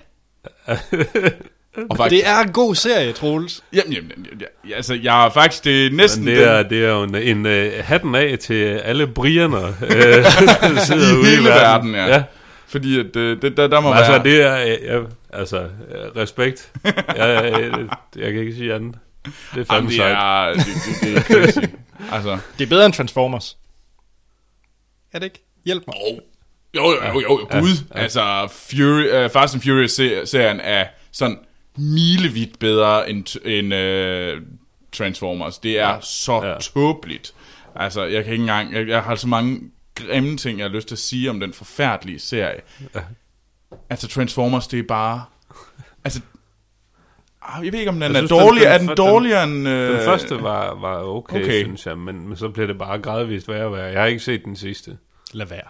[1.91, 3.65] Og faktisk, Det er en god serie, Troels.
[3.73, 6.89] Jamen, jamen, jamen, ja, altså, jeg er faktisk, det er næsten det er, det er
[6.89, 9.63] jo en, en uh, hatten af til alle brierne, uh,
[10.77, 11.93] der sidder I ude hele i verden.
[11.93, 12.07] verden, ja.
[12.17, 12.23] ja.
[12.69, 14.23] Fordi at, øh, det, der, der må Altså, være...
[14.23, 14.57] det er,
[14.95, 15.01] ja,
[15.33, 15.59] altså,
[15.93, 16.73] øh, respekt.
[16.85, 17.73] Jeg, jeg,
[18.17, 18.95] jeg kan ikke sige andet.
[19.25, 20.13] Det er Jamen, fandme det, sejt.
[20.13, 21.59] er, det, det, det er crazy.
[22.15, 23.57] altså, Det er bedre end Transformers.
[25.13, 25.45] Er det ikke?
[25.65, 25.97] Hjælp mig.
[26.77, 27.85] jo, jo, jo, jo, jo gud.
[27.91, 31.39] Altså, Fury, uh, Fast and Furious-serien er sådan
[31.79, 34.43] milevidt bedre end, end uh,
[34.93, 35.59] Transformers.
[35.59, 36.49] Det er så Ja.
[36.53, 36.59] ja.
[36.61, 37.35] tåbeligt.
[37.75, 38.75] Altså, jeg kan ikke engang...
[38.75, 39.61] Jeg, jeg har så mange
[39.95, 42.61] grimme ting, jeg har lyst til at sige om den forfærdelige serie.
[43.91, 45.25] Altså, Transformers, det er bare...
[46.05, 46.21] Altså,
[47.43, 48.63] ah, jeg ved ikke, om den Jeg er synes, den- dårlig.
[48.63, 49.69] den- er den den- dårligere end...
[49.69, 51.63] Øh, Den første var, var okay, okay.
[51.65, 53.85] synes jeg, men, men så blev det bare gradvist værre og værre.
[53.85, 54.97] Jeg har ikke set den sidste.
[55.33, 55.61] Lad være.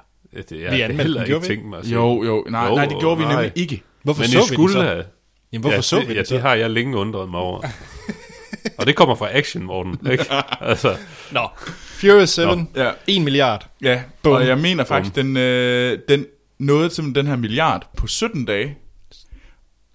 [0.49, 1.93] Det, jeg Vi anmeldte heller den, ikke tænkt mig at se.
[1.95, 3.33] Jo, jo, nej, Jo, nej, det gjorde vi nej.
[3.35, 3.83] nemlig ikke.
[4.03, 4.83] Hvorfor men så vi den skulle så?
[4.83, 5.05] have.
[5.57, 6.35] Jamen, hvorfor ja, så det, vi ja, det så?
[6.35, 7.63] det har jeg længe undret mig over.
[8.79, 9.99] og det kommer fra Action, Morten.
[10.13, 10.25] Ikke?
[10.61, 10.97] Altså,
[11.33, 11.49] Nå.
[12.01, 12.43] Furious 7.
[12.43, 12.65] Nå.
[12.77, 12.91] Ja.
[13.07, 13.67] 1 milliard.
[13.83, 14.33] Ja, Bum.
[14.33, 16.27] og jeg mener faktisk, den, øh, den
[16.59, 18.79] nåede til den her milliard på 17 dage,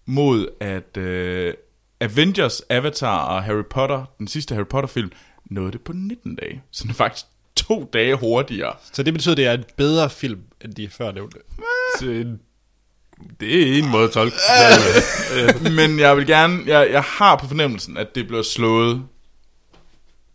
[0.06, 1.54] mod at øh,
[2.02, 5.12] Avengers, Avatar og Harry Potter, den sidste Harry Potter-film,
[5.46, 6.62] nåede det på 19 dage.
[6.72, 8.74] Så den er faktisk to dage hurtigere.
[8.94, 11.38] Så det betyder, at det er et bedre film, end de før nævnte.
[13.40, 14.36] Det, er en måde at tolke.
[15.78, 19.04] Men jeg vil gerne, jeg, jeg har på fornemmelsen, at det bliver slået.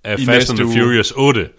[0.05, 0.75] af I Fast and næste the uge.
[0.79, 1.51] Furious 8.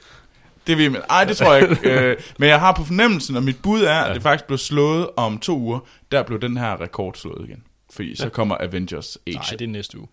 [0.67, 1.89] Det vil, ej, det tror jeg ikke.
[2.09, 5.09] øh, men jeg har på fornemmelsen, og mit bud er, at det faktisk blev slået
[5.15, 5.79] om to uger.
[6.11, 7.63] Der blev den her rekord slået igen.
[7.93, 9.35] Fordi så kommer Avengers Age.
[9.35, 10.07] Nej, det er næste uge.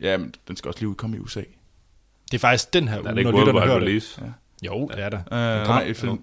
[0.00, 1.40] Ja, men den skal også lige udkomme i USA.
[2.30, 3.88] Det er faktisk den her Er uge, når lytterne hører det.
[3.88, 4.22] release?
[4.66, 5.18] Jo, det er der.
[5.18, 5.22] Uh,
[5.66, 6.20] kommer- nej, i, film,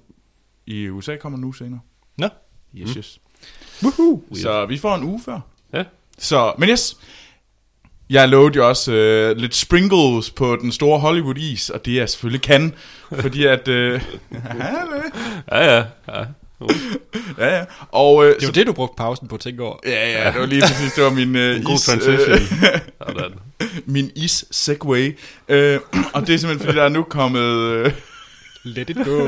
[0.65, 1.79] i USA kommer den uge senere.
[2.17, 2.29] Nå.
[2.75, 3.19] Yes, yes.
[3.83, 4.21] Woohoo.
[4.35, 5.39] Så vi får en uge før.
[5.73, 5.83] Ja.
[6.19, 6.97] Så, men yes.
[8.09, 12.41] Jeg lovede jo også øh, lidt sprinkles på den store Hollywood-is, og det er selvfølgelig
[12.41, 12.73] kan,
[13.19, 13.67] fordi at...
[13.67, 14.01] Øh,
[15.51, 15.83] Ja, ja.
[16.07, 16.21] ja.
[16.59, 16.69] Uh,
[17.39, 17.63] ja, ja.
[17.91, 19.75] Og, øh, Det var så, det, du brugte pausen på at tænke over.
[19.85, 22.31] ja, ja, det var lige præcis, det var min øh, god is, transition.
[22.31, 23.31] Øh,
[23.85, 25.17] min is segway.
[25.49, 25.79] Øh,
[26.13, 27.41] og det er simpelthen, fordi der er nu kommet...
[27.43, 27.91] Øh,
[28.63, 29.27] Let it go.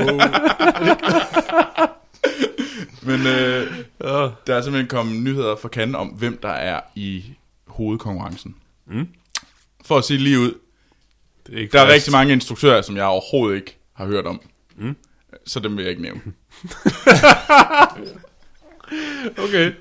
[3.02, 3.66] men øh,
[4.04, 4.28] Ja.
[4.46, 7.24] der er simpelthen kommet nyheder fra Cannes om, hvem der er i
[7.66, 8.56] hovedkonkurrencen.
[8.86, 9.08] Mm.
[9.84, 10.54] For at sige lige ud,
[11.46, 11.94] Det er ikke der er fast.
[11.94, 14.40] rigtig mange instruktører, som jeg overhovedet ikke har hørt om.
[14.76, 14.96] Mm.
[15.46, 16.20] Så dem vil jeg ikke nævne.
[19.44, 19.72] Okay.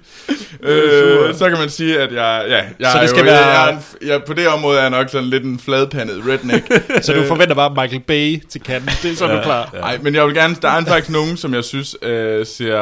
[0.61, 3.49] øh, så kan man sige, at jeg, ja, jeg Så det er skal jo, være-
[3.49, 6.67] jeg, en, jeg, på det område er jeg nok sådan lidt en fladpandet redneck.
[7.05, 8.89] Så du forventer bare Michael Bay til kanten.
[9.03, 9.69] Det er så ja, du klar.
[9.73, 12.79] Nej, men jeg vil gerne, der er faktisk nogen, som jeg synes øh, ser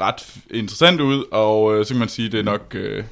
[0.00, 2.74] ret interessant ud, og øh, så kan man sige, det er nok...
[2.74, 3.04] Øh,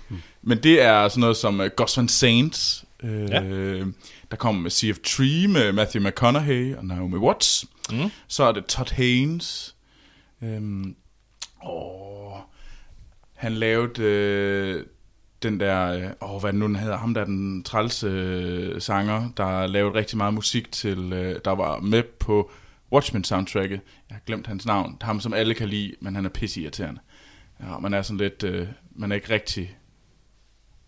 [0.43, 3.43] men det er sådan noget som øh, Gus Van Sant, øh, Ja.
[3.43, 3.85] ja.
[4.31, 7.65] der kommer med Sea of Tree med Matthew McConaughey og Naomi Watts.
[7.91, 8.11] Mm.
[8.29, 9.75] Så er det Todd Haynes.
[10.45, 10.95] Øhm,
[11.63, 12.02] og
[13.43, 14.85] han lavede øh,
[15.43, 19.29] den der, øh, åh, hvad nu den hedder, ham der er den trælse øh, sanger,
[19.37, 22.51] der lavede rigtig meget musik til, øh, der var med på
[22.93, 23.81] Watchmen soundtracket.
[24.11, 24.93] Jeg har glemt hans navn.
[24.93, 27.01] Det ham, som alle kan lide, men han er pisseirriterende.
[27.61, 28.67] Ja, man er sådan lidt, øh,
[28.97, 29.77] man er ikke rigtig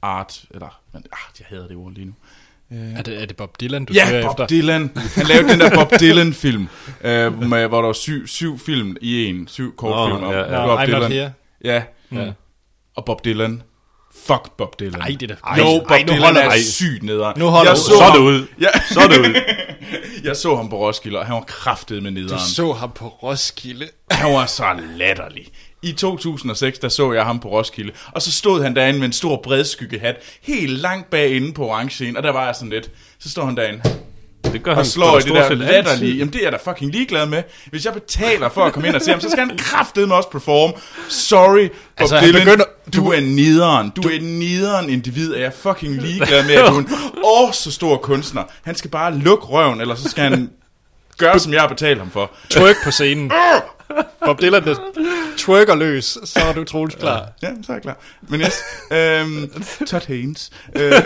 [0.02, 2.12] art, eller, men, ah, jeg hader det ord lige nu.
[2.72, 4.46] Øh, Er det, er det Bob Dylan, du Ja, Bob efter?
[4.46, 4.90] Dylan.
[5.16, 6.68] Han lavede den der Bob Dylan-film,
[7.04, 10.50] øh, med, hvor der var syv, syv film i en, syv kortfilm Nå, om ja.
[10.50, 11.12] Nå, Bob I'm Dylan.
[11.64, 11.82] Ja,
[12.12, 12.32] Ja.
[12.96, 13.62] Og Bob Dylan.
[14.26, 15.00] Fuck Bob Dylan.
[15.00, 15.40] Ej, det er da...
[15.46, 16.62] Ej, jo, Bob ej, nu Dylan holder er du.
[16.72, 17.38] sygt nederen.
[17.38, 17.82] Nu holder jeg du.
[17.82, 18.46] så, Så det ud.
[18.60, 18.68] Ja.
[18.90, 19.34] Så det ud.
[20.24, 22.40] jeg så ham på Roskilde, og han var kraftet med Du nederen.
[22.40, 23.88] så ham på Roskilde.
[24.10, 24.64] Han var så
[24.96, 25.46] latterlig.
[25.82, 29.12] I 2006, der så jeg ham på Roskilde, og så stod han derinde med en
[29.12, 33.44] stor bredskyggehat, helt langt baginde på orange og der var jeg sådan lidt, så står
[33.44, 33.82] han derinde,
[34.54, 36.16] Det gør og han slår i det der latterlige.
[36.16, 37.42] Jamen det er jeg da fucking ligeglad med.
[37.70, 40.28] Hvis jeg betaler for at komme ind og se ham, så skal han kraftedeme også
[40.30, 40.72] performe.
[41.08, 43.90] Sorry, Bob Altså, Dylan, begynder- du, er nederen.
[43.90, 46.88] Du, er et nederen individ, og jeg er fucking ligeglad med, at du er en
[47.24, 48.42] åh, så stor kunstner.
[48.62, 50.50] Han skal bare lukke røven, eller så skal han
[51.18, 52.30] gøre, som jeg har betalt ham for.
[52.50, 53.30] Twerk på scenen.
[54.26, 54.76] Bob Dylan,
[55.38, 57.28] twerker løs, så er du troligt klar.
[57.42, 57.96] Ja, så er jeg klar.
[58.28, 58.54] Men yes,
[58.90, 59.50] øhm,
[59.86, 60.50] Todd Haynes.
[60.76, 60.92] Øh,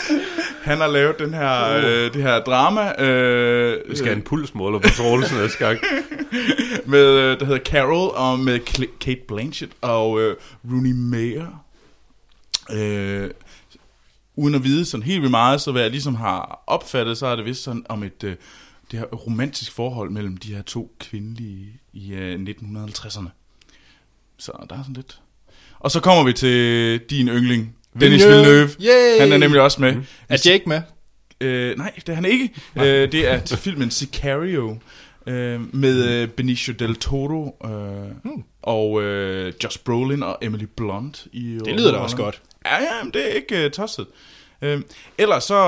[0.68, 4.78] han har lavet den her, øh, det her drama, øh, Vi skal have en pulsmåler
[4.78, 5.76] på Troelsen af skak.
[6.86, 10.36] med, øh, der hedder Carol, og med Cl- Kate Blanchett og øh,
[10.70, 11.58] Rooney Mara.
[12.72, 13.30] Øh,
[14.36, 17.36] uden at vide sådan helt vildt meget, så hvad jeg ligesom har opfattet, så er
[17.36, 18.36] det vist sådan om et øh,
[18.90, 23.28] det her romantisk forhold mellem de her to kvindelige i øh, 1950'erne.
[24.38, 25.20] Så der er sådan lidt...
[25.78, 28.68] Og så kommer vi til din yndling, Dennis Villeneuve.
[28.80, 29.20] Yay!
[29.20, 29.92] Han er nemlig også med.
[29.94, 30.04] Mm.
[30.28, 30.82] Er Jake med?
[31.40, 32.50] Øh, nej, det er han ikke.
[32.76, 34.78] Øh, det er til filmen Sicario
[35.26, 37.70] øh, med øh, Benicio del Toro øh,
[38.24, 38.44] Hmm.
[38.62, 41.26] og øh, Josh Brolin og Emily Blunt.
[41.32, 42.42] I Det lyder da også godt.
[42.66, 44.06] Ja, ja, men det er ikke uh, tosset.
[44.62, 44.80] Øh,
[45.18, 45.60] ellers så,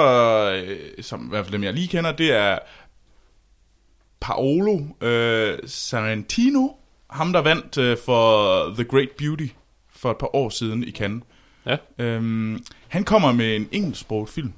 [0.66, 2.58] øh, som i hvert fald dem jeg lige kender, det er
[4.20, 6.68] Paolo øh, Sorrentino,
[7.10, 9.46] ham der vandt øh, for The Great Beauty
[9.96, 11.22] for et par år siden i Cannes.
[11.66, 11.76] Ja.
[11.98, 14.52] Øhm, han kommer med en engelsksproget film,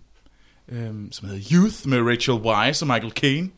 [0.69, 3.51] øhm, som hedder Youth med Rachel Weisz og Michael Caine.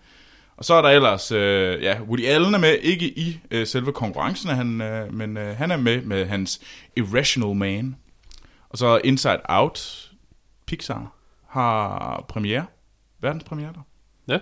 [0.57, 3.93] Og så er der ellers, øh, ja, Woody Allen er med, ikke i øh, selve
[3.93, 6.61] konkurrencen, han, øh, men øh, han er med med hans
[6.97, 7.97] Irrational Man.
[8.69, 10.11] Og så Inside Out,
[10.67, 11.13] Pixar,
[11.49, 12.67] har premiere,
[13.21, 13.81] verdenspremiere der.
[14.35, 14.39] Ja.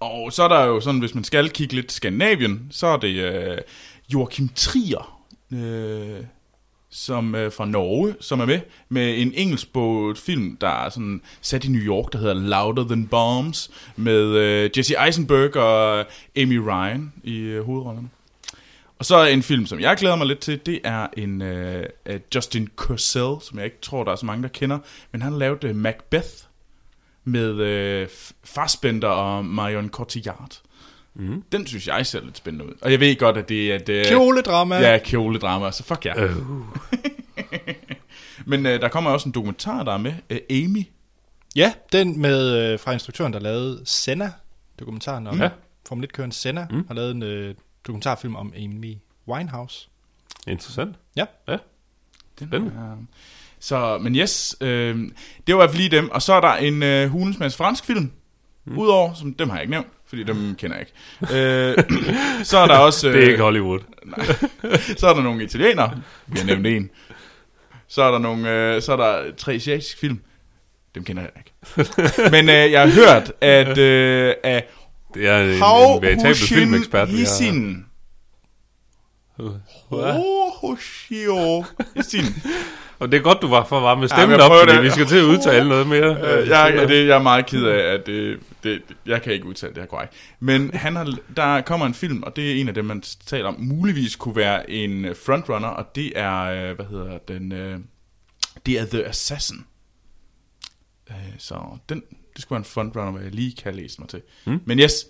[0.00, 3.14] Og så er der jo sådan, hvis man skal kigge lidt Skandinavien, så er det
[3.16, 3.58] øh,
[4.12, 6.24] Joachim Trier, øh,
[6.94, 9.68] som øh, fra Norge, som er med med en engelsk
[10.24, 14.70] film, der er sådan sat i New York, der hedder Louder Than Bombs, med øh,
[14.76, 18.08] Jesse Eisenberg og Amy Ryan i øh, hovedrollerne.
[18.98, 21.86] Og så en film, som jeg glæder mig lidt til, det er en øh,
[22.34, 24.78] Justin Kurzel, som jeg ikke tror, der er så mange, der kender,
[25.12, 26.28] men han lavede øh, Macbeth
[27.24, 28.08] med øh,
[28.44, 30.60] Fassbender og Marion Cotillard.
[31.16, 31.42] Mm.
[31.52, 32.72] Den synes jeg ser lidt spændende ud.
[32.82, 34.00] Og jeg ved godt, at det er...
[34.00, 34.76] Et, Kjoledrama.
[34.76, 36.22] Ja, kjoledrama, så fuck ja.
[36.22, 36.36] Øh.
[38.46, 40.12] Men øh, der kommer også en dokumentar, der er med.
[40.30, 40.86] Øh, Amy.
[41.56, 44.32] Ja, den med øh, fra instruktøren, der lavede Senna,
[44.80, 45.44] dokumentaren om Ja.
[45.44, 45.50] ja.
[45.88, 46.76] Formel 1-køren Senna, Mm.
[46.76, 46.84] mm.
[46.86, 47.54] har lavet en øh,
[47.86, 48.94] dokumentarfilm om Amy
[49.28, 49.88] Winehouse.
[50.46, 50.96] Interessant.
[51.16, 51.24] Ja.
[52.38, 52.72] Den Spændende.
[52.76, 52.96] er,
[53.60, 54.98] så, men yes, øh,
[55.46, 56.10] det var i hvert fald lige dem.
[56.10, 58.10] Og så er der en øh, Hulens Mads fransk film.
[58.64, 58.78] Mm.
[58.78, 61.38] Udover, som dem har jeg ikke nævnt, fordi dem kender jeg ikke.
[61.38, 63.08] Øh, så er der også...
[63.12, 63.78] Det er ikke Hollywood.
[64.98, 66.00] så er der nogle italienere.
[66.26, 66.90] Vi har nævnt en.
[67.88, 70.20] Så er der nogle, øh, så er der tre asiatiske film.
[70.94, 72.30] Dem kender jeg ikke.
[72.30, 74.64] Men øh, jeg har hørt, at øh, at
[75.14, 77.08] Det er en, Hav en veritabel filmekspert.
[77.08, 77.82] vi har.
[80.60, 81.64] Hoshio
[81.96, 82.24] Hisin.
[82.98, 84.72] Og det er godt, du var for varme med Ja, stemmen men jeg op, fordi
[84.76, 84.82] det.
[84.84, 86.38] vi skal til at udtale noget mere.
[86.40, 89.46] Øh, jeg, er- det, jeg er meget ked af, at det, det, jeg kan ikke
[89.46, 90.12] udtale det her korrekt.
[90.40, 93.48] Men han har, der kommer en film, og det er en af dem, man taler
[93.48, 96.40] om, muligvis kunne være en øh, frontrunner, og det er,
[96.70, 97.78] øh, hvad hedder den, øh,
[98.66, 99.64] det er The Assassin.
[101.10, 101.54] Øh, Så
[101.88, 102.02] den,
[102.34, 104.22] det skulle være en frontrunner, hvad jeg lige kan læse mig til.
[104.46, 104.60] Mm.
[104.64, 105.06] Men yes,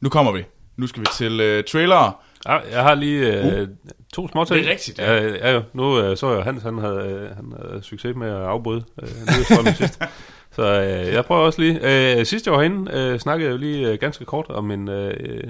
[0.00, 0.44] nu kommer vi.
[0.76, 2.12] Nu skal vi til uh, trailere.
[2.46, 3.68] Ja, jeg har lige øh,
[4.14, 4.58] to små ting.
[4.58, 5.14] Det er rigtigt, ja.
[5.22, 5.52] ja.
[5.54, 8.84] ja, nu øh, så jeg, Hans han havde, øh, han havde succes med at afbryde
[9.02, 10.02] øh, nyhedsstrømmen sidst.
[10.56, 11.78] Så øh, jeg prøver også lige.
[12.18, 15.14] Øh, sidste år herinde øh, snakkede jeg jo lige øh, ganske kort om en øh,
[15.20, 15.42] øh,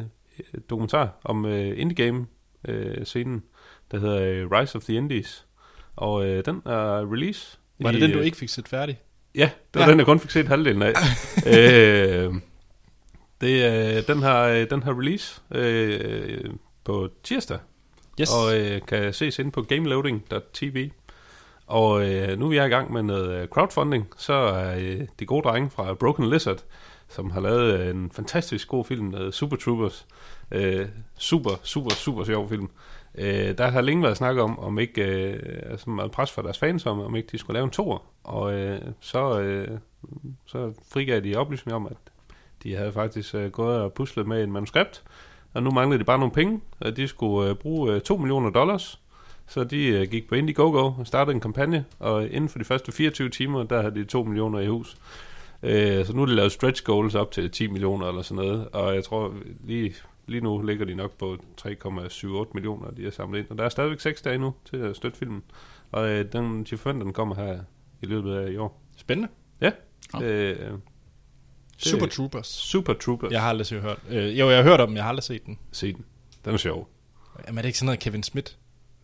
[0.70, 3.42] dokumentar om øh, indie-game-scenen,
[3.90, 5.46] der hedder øh, Rise of the Indies.
[5.96, 7.58] Og øh, den er release.
[7.80, 8.98] Var det i, den, du øh, ikke fik set færdig?
[9.34, 9.90] Ja, det var Ja.
[9.90, 10.92] den, jeg kun fik set halvdelen af.
[11.56, 12.34] øh,
[13.40, 13.64] det,
[13.96, 16.44] øh, den, har, øh, den har release øh,
[16.88, 17.58] på tirsdag,
[18.20, 18.30] Yes.
[18.34, 20.90] og øh, kan ses inde på gameloading.tv.
[21.66, 25.26] Og øh, nu er jeg i gang med noget øh, crowdfunding, så er øh, de
[25.26, 26.64] gode drenge fra Broken Lizard,
[27.08, 30.06] som har lavet øh, en fantastisk god film, øh, Super Troopers.
[30.50, 30.86] Øh,
[31.18, 32.70] super, super, super sjov film.
[33.14, 36.58] Øh, der har længe været snak om, om ikke, øh, altså meget pres fra deres
[36.58, 37.98] fans om, om ikke de skulle lave en toer.
[38.24, 39.78] Og øh, så, øh,
[40.46, 41.96] så frigav de oplysninger om, at
[42.62, 45.04] de havde faktisk øh, gået og puslet med en manuskript,
[45.52, 48.50] og nu manglede de bare nogle penge, og de skulle øh, bruge øh, 2 millioner
[48.50, 49.00] dollars.
[49.46, 52.92] Så de øh, gik på Indiegogo og startede en kampagne, og inden for de første
[52.92, 54.96] 24 timer, der havde de 2 millioner i hus.
[55.62, 58.68] Øh, så nu er de lavet stretch goals op til 10 millioner eller sådan noget,
[58.68, 59.34] og jeg tror
[59.64, 59.94] lige,
[60.26, 63.46] lige nu ligger de nok på 3,78 millioner, de har samlet ind.
[63.50, 65.42] Og der er stadigvæk 6 dage nu til at støtte filmen,
[65.92, 67.58] og øh, den, de forventer, den kommer her
[68.02, 68.82] i løbet af i år.
[68.96, 69.28] Spændende.
[69.60, 69.70] Ja,
[70.14, 70.22] Nå.
[70.22, 70.78] øh,
[71.78, 72.46] Super Troopers.
[72.46, 73.32] Super Troopers.
[73.32, 73.98] Jeg har aldrig set hørt.
[74.08, 75.58] Øh, jo, jeg har hørt om den, jeg har aldrig set den.
[75.72, 76.04] Se den.
[76.44, 76.88] Den er sjov.
[77.46, 78.52] Jamen, er det ikke sådan noget Kevin Smith?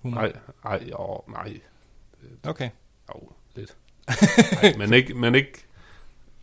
[0.02, 0.20] Humor?
[0.20, 0.32] Nej,
[0.64, 1.60] nej, jo, nej.
[2.42, 2.70] Okay.
[3.14, 3.76] Jo, lidt.
[4.62, 5.52] Nej, men ikke, men ikke,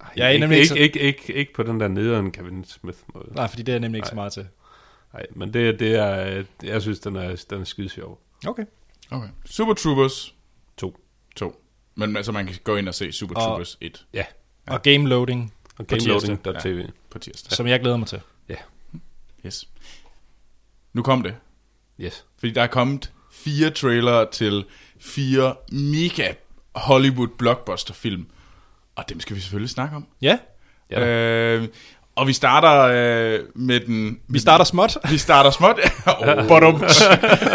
[0.01, 2.65] ej, Jeg er ikke, nemlig ikke, ikke ikke, ikke, ikke, på den der nederen Kevin
[2.65, 3.27] Smith måde.
[3.35, 4.09] Nej, fordi det er nemlig ikke Nej.
[4.11, 4.47] så meget til.
[5.13, 8.21] Nej, men det, det er, jeg synes, den er, den er skide sjov.
[8.47, 8.65] Okay.
[9.11, 9.27] Okay.
[9.45, 10.35] Super Troopers
[10.77, 10.97] To.
[11.35, 11.63] 2.
[11.95, 14.25] Men altså, man kan gå ind og se Super Og- Troopers 1 Ja,
[14.67, 14.73] Ja.
[14.73, 15.53] Og game loading,
[15.85, 16.39] På tirsdag.
[16.39, 16.87] gameloading.tv.
[17.09, 17.51] på tirsdag.
[17.51, 17.55] ja.
[17.55, 18.19] som jeg glæder mig til.
[19.45, 19.67] Yes.
[20.93, 21.35] Nu kom det.
[21.99, 22.25] Yes.
[22.39, 24.65] Fordi der er kommet fire trailere til
[24.99, 26.33] fire mega
[26.75, 28.25] Hollywood blockbuster film.
[28.95, 30.07] Og dem skal vi selvfølgelig snakke om.
[30.21, 30.37] Ja,
[30.91, 31.67] Ja, øh,
[32.15, 34.19] og vi starter øh, med den...
[34.27, 34.97] vi starter småt.
[35.09, 35.79] Vi starter småt.
[36.07, 36.81] oh, bottom.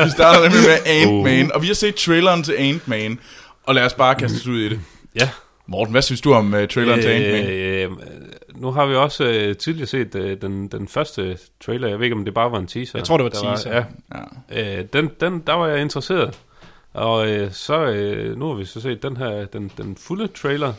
[0.04, 1.52] vi starter med Ant-Man.
[1.52, 3.18] Og vi har set traileren til Ant-Man.
[3.62, 4.80] Og lad os bare kaste os ud i det.
[5.14, 5.28] ja.
[5.66, 7.50] Morten, hvad synes du om uh, traileren til Ant-Man?
[7.50, 7.90] Øh,
[8.54, 11.88] nu har vi også øh, tidligere set øh, den, den første trailer.
[11.88, 12.98] Jeg ved ikke, om det bare var en teaser.
[12.98, 13.74] Jeg tror, det var Der teaser.
[13.74, 13.84] ja,
[14.52, 14.78] Ja.
[14.80, 16.38] Øh, den, den, der var jeg interesseret.
[16.94, 20.72] Og øh, så, øh, nu har vi så set den her, den, den fulde trailer.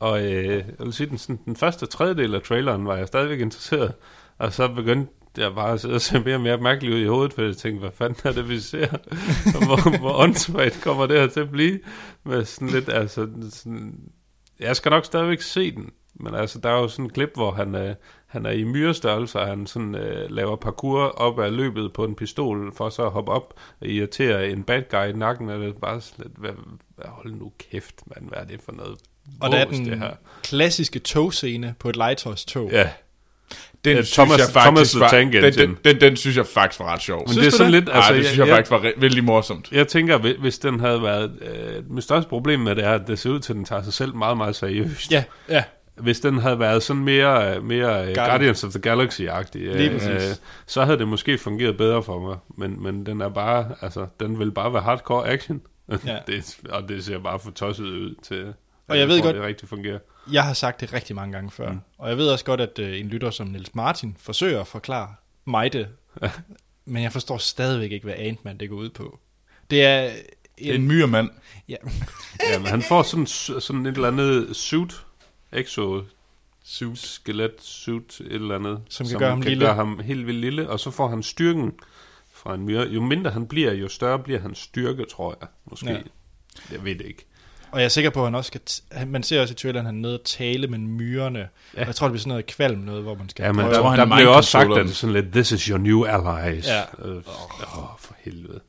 [0.00, 3.40] Og øh, jeg vil sige, den, sådan, den første tredjedel af traileren var jeg stadigvæk
[3.40, 3.92] interesseret.
[4.38, 7.06] Og så begyndte jeg bare at sidde og se mere og mere mærkeligt ud i
[7.06, 8.86] hovedet, for jeg tænkte, hvad fanden er det, vi ser?
[9.66, 11.78] Hvor, hvor åndssvagt kommer det her til at blive?
[12.24, 13.92] Med sådan lidt, altså, sådan,
[14.60, 15.90] jeg skal nok stadigvæk se den.
[16.14, 17.94] Men altså, der er jo sådan en klip, hvor han, øh,
[18.26, 22.14] han er i myrestørrelse, og han sådan, øh, laver parkour op ad løbet på en
[22.14, 25.68] pistol, for så at hoppe op og irritere en bad guy i nakken, og det
[25.68, 26.50] er bare sådan lidt, hvad,
[26.96, 28.98] hvad, hold nu kæft, mand, hvad er det for noget
[29.40, 30.14] Og der er den det her?
[30.42, 32.70] klassiske togscene på et legetøjstog.
[32.70, 32.90] Ja,
[33.84, 35.66] Den Ja, synes Thomas- jeg faktisk Thomas the var, Tank den, Engine.
[35.66, 37.18] den, den, den synes jeg faktisk var ret sjov.
[37.20, 39.24] men Synes det er sådan lidt, Altså, altså, det synes jeg, jeg, faktisk var vældig
[39.24, 39.72] morsomt.
[39.72, 43.00] jeg tænker, hvi- hvis den havde været, øh, mit største problem med det er, at
[43.06, 45.12] det ser ud til, at den tager sig selv meget, meget seriøst.
[45.12, 45.64] Ja, ja.
[45.96, 48.16] Hvis den havde været sådan mere, øh, mere Guardians.
[48.16, 48.60] Guardians.
[48.60, 50.40] Guardians of the Galaxy-agtig, Lige præcis.
[50.66, 52.36] så havde det måske fungeret bedre for mig.
[52.58, 55.60] Men, men den er bare, altså, den vil bare være hardcore action.
[56.06, 56.16] Ja.
[56.26, 58.46] det, og det ser bare for tosset ud til, at
[58.88, 59.98] Og jeg ved tror, godt- det rigtig fungerer.
[60.32, 61.72] Jeg har sagt det rigtig mange gange før.
[61.72, 61.80] Mm.
[61.98, 65.14] Og jeg ved også godt, at øh, en lytter som Niels Martin forsøger at forklare
[65.44, 65.88] mig det.
[66.84, 69.18] Men jeg forstår stadigvæk ikke, hvad Ant-Man det går ud på.
[69.70, 70.02] Det er
[70.58, 70.80] Det er en...
[70.80, 71.30] en myremand.
[71.68, 71.76] Ja,
[72.52, 75.04] Ja, men han får sådan, sådan et eller andet suit,
[75.52, 76.02] exo
[76.64, 76.98] Suit.
[76.98, 79.64] skelet suit, et eller andet, Som kan gøre ham lille.
[79.64, 81.72] gøre ham helt vildt lille, og så får han styrken
[82.32, 82.82] fra en myre.
[82.88, 85.90] Jo mindre han bliver, jo større bliver hans styrke, tror jeg, måske.
[85.90, 86.00] Ja.
[86.72, 87.26] Jeg ved det ikke.
[87.72, 88.60] Og jeg er sikker på, at han også skal...
[88.70, 91.38] T- man ser også i traileren, at han er nede og tale med myrerne.
[91.38, 91.44] Ja.
[91.76, 91.80] Ja.
[91.80, 93.42] Og jeg tror, det bliver sådan noget kvalm noget, hvor man skal...
[93.42, 94.80] Ja, men der, der er blev også sagt, mind-controller.
[94.80, 96.68] at det er sådan lidt, this is your new allies.
[96.68, 96.80] Ja.
[97.08, 98.60] Øh, Åh, for helvede.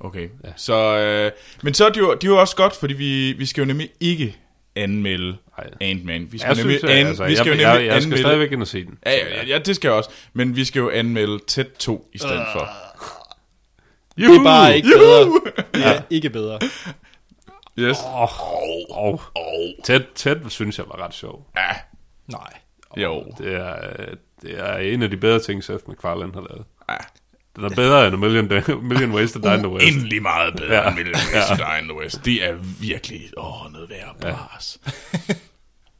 [0.00, 0.28] Okay.
[0.44, 0.48] Ja.
[0.56, 1.30] Så, øh,
[1.62, 3.66] men så er det jo, det er jo også godt, fordi vi, vi skal jo
[3.66, 4.36] nemlig ikke
[4.76, 5.66] anmelde Ej.
[5.80, 6.28] Ant-Man.
[6.30, 8.06] Vi skal Jeg nemlig, synes, an, altså, vi skal jeg, jo nemlig jeg, jeg skal
[8.12, 8.22] anmelde...
[8.22, 8.98] stadigvæk ind og se den.
[9.06, 10.10] Ja, ja, ja, det skal jeg også.
[10.32, 12.68] Men vi skal jo anmelde tæt 2 i stedet for.
[14.16, 15.40] Det er bare ikke bedre.
[15.74, 16.58] Det er ikke bedre.
[17.78, 17.96] Yes.
[18.06, 18.22] Åh,
[18.90, 19.52] oh, oh.
[19.84, 21.46] Tæt, tæt synes jeg var ret sjov.
[21.56, 21.76] Ja,
[22.26, 22.52] Nej.
[22.96, 23.24] jo.
[23.38, 24.06] Det er, øh,
[24.42, 26.64] det er en af de bedre ting, Seth MacFarlane har lavet.
[26.90, 26.94] Ja.
[27.56, 28.48] Den er bedre end A Million,
[28.88, 29.86] million Ways to Die in the West.
[29.96, 30.80] Endelig meget bedre Ja.
[30.82, 30.86] ja.
[30.88, 32.24] end Million Ways to Die in the West.
[32.24, 34.78] Det er virkelig åh, noget værd bras.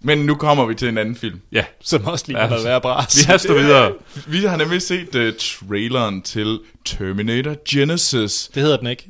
[0.05, 1.41] Men nu kommer vi til en anden film.
[1.53, 3.18] Ja, Som også lige Ja, ja, noget være bras.
[3.18, 3.93] vi haster videre.
[4.27, 8.51] Vi har nemlig set uh, traileren til Terminator Genesis.
[8.55, 9.09] Det hedder den ikke,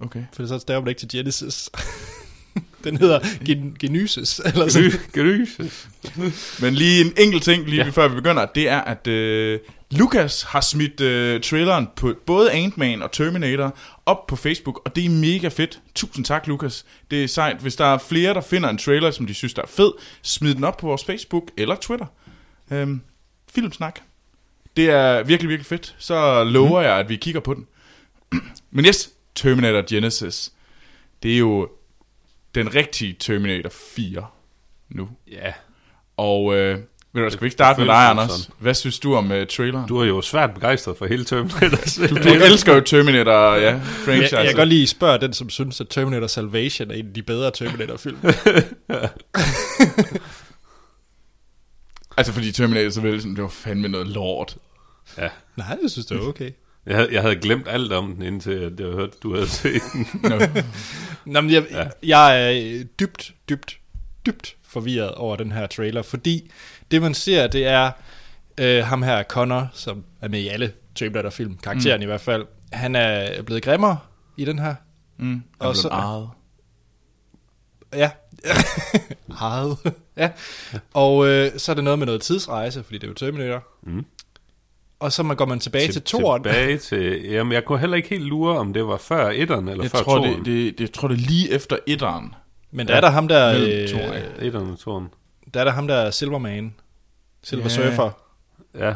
[0.00, 0.22] Okay.
[0.32, 1.70] for så staver man ikke til Genesis.
[2.84, 4.90] den hedder Gen- Genesis, eller sådan.
[5.14, 5.88] Gryses.
[6.60, 7.90] Men lige en enkelt ting, lige Ja.
[7.90, 9.60] før vi begynder, det er, at uh,
[9.98, 13.76] Lucas har smidt uh, traileren på både Ant-Man og Terminator
[14.06, 15.80] op på Facebook, og det er mega fedt.
[15.94, 16.84] Tusind tak, Lucas.
[17.10, 17.56] Det er sejt.
[17.60, 19.92] Hvis der er flere, der finder en trailer, som de synes, der er fed,
[20.22, 22.06] smid den op på vores Facebook eller Twitter.
[22.70, 23.02] Um,
[23.54, 24.00] filmsnak.
[24.76, 25.94] Det er virkelig, virkelig fedt.
[25.98, 27.66] Så lover jeg, at vi kigger på den.
[28.70, 30.52] Men yes, Terminator Genesis.
[31.22, 31.68] Det er jo
[32.54, 34.26] den rigtige Terminator 4
[34.90, 35.08] nu.
[35.30, 35.52] Ja,
[36.16, 36.78] Og øh,
[37.12, 38.30] ved du, skal vi ikke starte med dig, Anders?
[38.30, 38.54] sådan.
[38.58, 39.88] Hvad synes du om uh, traileren?
[39.88, 42.06] du er jo svært begejstret for hele Terminator.
[42.08, 44.36] Du, du elsker jo Terminator, ja, Jeg, franchise.
[44.38, 47.22] jeg kan godt lige spørge den, som synes, at Terminator Salvation er en af de
[47.22, 48.18] bedre Terminator-film.
[52.18, 54.56] Altså, fordi Terminator så vel, det var fandme noget lort.
[55.18, 55.28] Ja.
[55.56, 56.50] Nej, jeg synes, det er okay.
[56.86, 60.06] Jeg havde, jeg havde glemt alt om den, indtil jeg hørte, du havde set den.
[61.32, 61.88] Nå, men jeg, Ja.
[62.02, 63.78] jeg er øh, dybt, dybt,
[64.26, 66.50] dybt forvirret over den her trailer, fordi
[66.90, 67.90] det man ser, det er
[68.60, 72.02] øh, ham her, Connor, som er med i alle Terminator-film, karakteren mm.
[72.02, 72.46] i hvert fald.
[72.72, 73.98] Han er blevet grimmere
[74.36, 74.74] i den her.
[75.18, 75.42] Mm.
[75.58, 75.88] Og så-.
[75.88, 76.28] Ejet.
[77.94, 78.10] Ja.
[79.40, 79.76] Ejet.
[80.16, 80.30] ja.
[80.94, 83.64] Og øh, så er det noget med noget tidsrejse, fordi det er jo Terminator.
[83.82, 84.04] Mm.
[85.00, 86.42] Og så man går man tilbage til, til toren.
[86.42, 87.22] Tilbage til...
[87.24, 89.98] Jamen, jeg kunne heller ikke helt lure, om det var før etteren eller Jeg før
[89.98, 90.38] tror, toeren.
[90.38, 92.34] det, det, det, jeg tror, det er lige efter etteren.
[92.70, 93.48] Men der er der ham der...
[93.54, 94.46] Øh, toeren, ja.
[94.46, 95.08] Etteren og toeren.
[95.54, 96.74] der er der ham der Silverman.
[97.42, 97.68] Silver Ja.
[97.68, 98.10] Surfer.
[98.78, 98.94] Ja.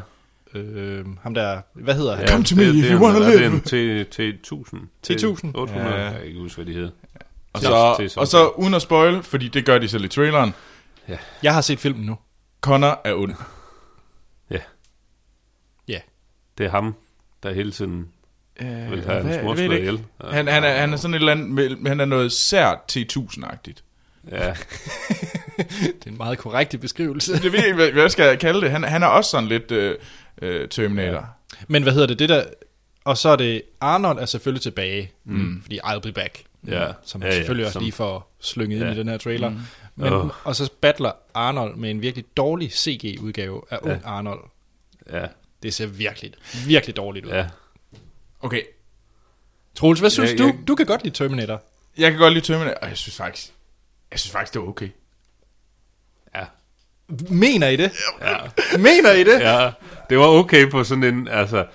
[0.54, 1.60] Øh, ham der...
[1.74, 2.24] Hvad hedder han?
[2.26, 3.60] ja Come to det- me if er you wanna en- live.
[3.70, 4.76] Det er en T- T1000.
[5.12, 5.50] T1000.
[5.54, 5.88] 800.
[5.94, 6.02] Ja.
[6.04, 6.90] Jeg kan ikke huske, hvad de hed.
[7.52, 10.08] Og Til- så, til og så uden at spoil, fordi det gør de selv i
[10.08, 10.54] traileren,
[11.42, 12.16] Jeg har set filmen nu.
[12.60, 13.34] Connor er ond.
[14.50, 14.58] Ja.
[16.60, 16.94] Det er ham,
[17.42, 18.08] der hele tiden
[18.60, 19.78] Øh, vil have jeg det ikke.
[19.78, 20.00] ihjel.
[20.24, 20.28] Ja.
[20.30, 23.82] Han, han, er, han er sådan et eller andet, han er noget sært T1000-agtigt.
[24.30, 24.46] Ja.
[25.56, 27.32] Det er en meget korrekt beskrivelse.
[27.44, 28.70] Jeg ved ikke, hvad, skal jeg kalde det.
[28.70, 29.96] Han, han er også sådan lidt øh,
[30.42, 31.12] øh, Terminator.
[31.18, 31.20] Ja.
[31.68, 32.18] Men hvad hedder det?
[32.18, 32.44] det der,
[33.04, 35.62] og så er det, Arnold er selvfølgelig tilbage, mm.
[35.62, 36.42] fordi I'll be back.
[36.66, 36.86] Ja.
[37.04, 38.92] Som Ja, ja, ja, selvfølgelig også som- lige får slynget ind Ja.
[38.92, 39.48] i den her trailer.
[39.48, 39.58] Mm.
[39.96, 40.28] Men, Åh.
[40.44, 44.40] Og så battler Arnold med en virkelig dårlig CG-udgave af ung Arnold.
[45.12, 45.26] Ja.
[45.62, 46.32] Det ser virkelig,
[46.66, 47.30] virkelig dårligt ud.
[47.30, 47.46] Ja.
[48.40, 48.62] Okay,
[49.74, 50.44] Troels, hvad synes Ja, du?
[50.46, 51.62] jeg- Du kan godt lide Terminator.
[51.98, 53.52] jeg kan godt lide Terminator, og jeg synes faktisk,
[54.10, 54.88] jeg synes faktisk, det var okay.
[56.34, 56.44] Ja.
[57.30, 57.90] Mener I det?
[58.20, 58.36] Ja.
[58.78, 59.40] Mener I det?
[59.40, 59.70] ja.
[60.10, 61.66] Det var okay på sådan en, altså...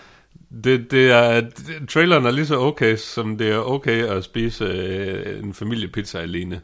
[0.63, 4.63] Det, det er, det, traileren er lige så okay, som det er okay at spise
[4.63, 6.61] øh, en familiepizza alene.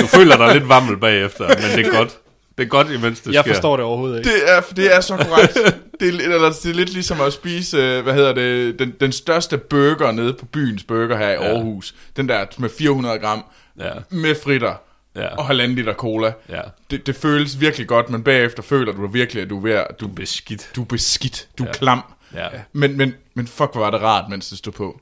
[0.00, 2.18] Du føler dig lidt vammel bagefter, men det er godt.
[2.58, 3.52] Det er godt, imens det Jeg sker.
[3.54, 4.30] forstår det overhovedet ikke.
[4.30, 5.54] Det er, det er så korrekt.
[6.00, 8.94] det, er, lidt- eller, det er lidt ligesom at spise, øh, hvad hedder det, den,
[9.00, 11.54] den største burger nede på byens burger her i Ja.
[11.54, 11.94] Aarhus.
[12.16, 13.44] Den der med 400 gram,
[13.80, 13.90] Ja.
[14.10, 14.74] med fritter
[15.16, 15.36] Ja.
[15.36, 16.32] og halvanden liter cola.
[16.48, 16.60] Ja.
[16.90, 19.86] Det, det føles virkelig godt, men bagefter føler du virkelig, at du er ved at,
[20.00, 20.70] du, Beskidt.
[20.76, 21.72] du er beskidt, du er Ja.
[21.72, 22.00] klam.
[22.34, 22.46] Ja.
[22.72, 25.00] Men, men, men fuck, hvor var det rart, mens det stod på.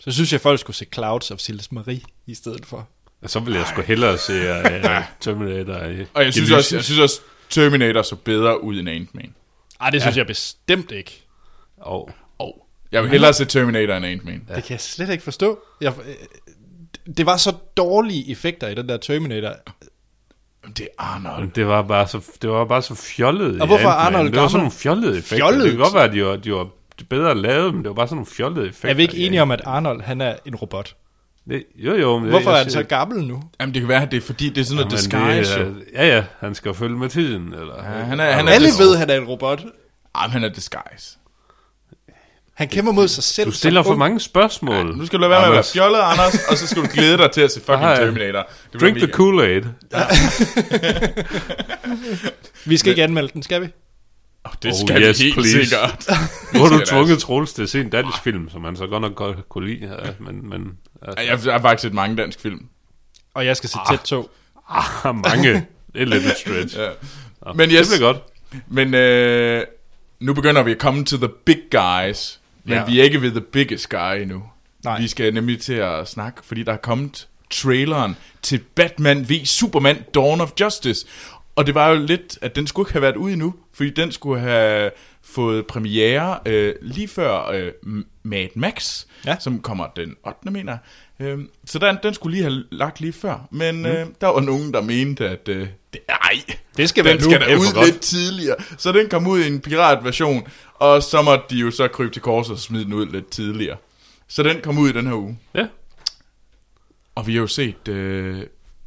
[0.00, 2.88] Så synes jeg, folk skulle se Clouds of Silas Marie i stedet for.
[3.22, 6.84] Og så vil jeg sgu hellere se uh, Terminator i Og jeg synes, også, jeg
[6.84, 7.20] synes også,
[7.50, 9.34] Terminator så bedre ud end Ant-Man.
[9.80, 10.20] Ej, det synes ja.
[10.20, 11.22] jeg bestemt ikke.
[11.76, 14.42] Og, Og jeg vil hellere se Terminator end Ant-Man.
[14.48, 14.54] Ja.
[14.54, 15.58] Det kan jeg slet ikke forstå.
[15.80, 16.14] Jeg, øh,
[17.16, 19.52] det var så dårlige effekter i den der Terminator.
[20.76, 21.50] Det er Arnold.
[21.50, 23.60] det var bare så, det var bare så fjollet.
[23.60, 24.14] Og hvorfor Ant-Man.
[24.14, 25.36] Arnold Det var sådan nogle fjollede effekter.
[25.36, 25.62] Fjollet?
[25.62, 26.68] Det kan godt være, at de var, de var
[27.08, 28.88] bedre lavet, men det var bare sådan nogle fjollede effekter.
[28.88, 30.96] Er vi ikke i enige om, at Arnold han er en robot?
[31.48, 32.18] Det, jo, jo.
[32.18, 33.42] Men Hvorfor jeg er han så gammel nu?
[33.60, 35.58] Jamen, det kan være, at det er fordi, det er sådan noget disguise.
[35.60, 37.54] det, er- Ja, ja, han skal følge med tiden.
[37.54, 39.64] Eller, Ja, han er- han er- Alle det- ved, at han er en robot.
[40.18, 41.16] Jamen, han er disguise.
[42.54, 43.46] Han kæmper mod sig selv.
[43.46, 44.96] Du stiller for mange spørgsmål.
[44.96, 45.72] Nu skal du lade være med at være Anders.
[45.72, 47.96] fjollet, Anders, og så skal du glæde dig til at se fucking.
[47.96, 48.48] Terminator.
[48.72, 49.66] Det Drink the Kool-Aid.
[52.66, 53.66] Vi skal ikke anmelde den, skal vi?
[54.44, 55.50] Oh, det Oh, skal vi yes, helt please.
[55.66, 56.06] sikkert.
[56.54, 57.26] Nu har du tvunget altså.
[57.26, 59.96] Troels til at se en dansk film, som han så godt nok godt kunne lide.
[60.04, 60.72] Ja, men, men
[61.02, 62.66] altså, Ej, Jeg har faktisk set mange dansk film.
[63.34, 64.30] Og jeg skal se tæt to.
[64.68, 65.66] ah, mange.
[65.92, 66.78] Det er lidt et stretch.
[66.82, 66.88] Ja.
[67.46, 67.88] Nå, Men yes.
[67.88, 68.22] Det bliver godt.
[68.68, 69.64] Men øh,
[70.20, 72.40] nu begynder vi at komme to the big guys.
[72.64, 72.84] Men Ja.
[72.84, 74.42] vi er ikke ved the biggest guy endnu.
[74.84, 75.00] Nej.
[75.00, 80.04] Vi skal nemlig til at snakke, fordi der er kommet traileren til Batman v Superman
[80.14, 81.06] Dawn of Justice.
[81.56, 84.12] Og det var jo lidt, at den skulle ikke have været ude endnu, fordi den
[84.12, 84.90] skulle have
[85.22, 87.72] fået premiere øh, lige før øh,
[88.22, 89.36] Mad Max, Ja.
[89.40, 90.50] som kommer den 8.
[90.50, 90.78] mener
[91.20, 93.48] øh, Så den, den skulle lige have lagt lige før.
[93.50, 93.86] Men mm.
[93.86, 96.42] øh, der var nogen, der mente, at øh, det Nej,
[96.76, 97.30] Det skal den være nu.
[97.30, 97.86] skal er for ud godt.
[97.86, 98.56] lidt tidligere.
[98.78, 102.22] Så den kom ud i en piratversion, og så måtte de jo så krybe til
[102.22, 103.76] korset og smide den ud lidt tidligere.
[104.28, 105.38] Så den kom ud i den her uge.
[105.54, 105.66] Ja.
[107.14, 108.42] Og vi har jo set øh,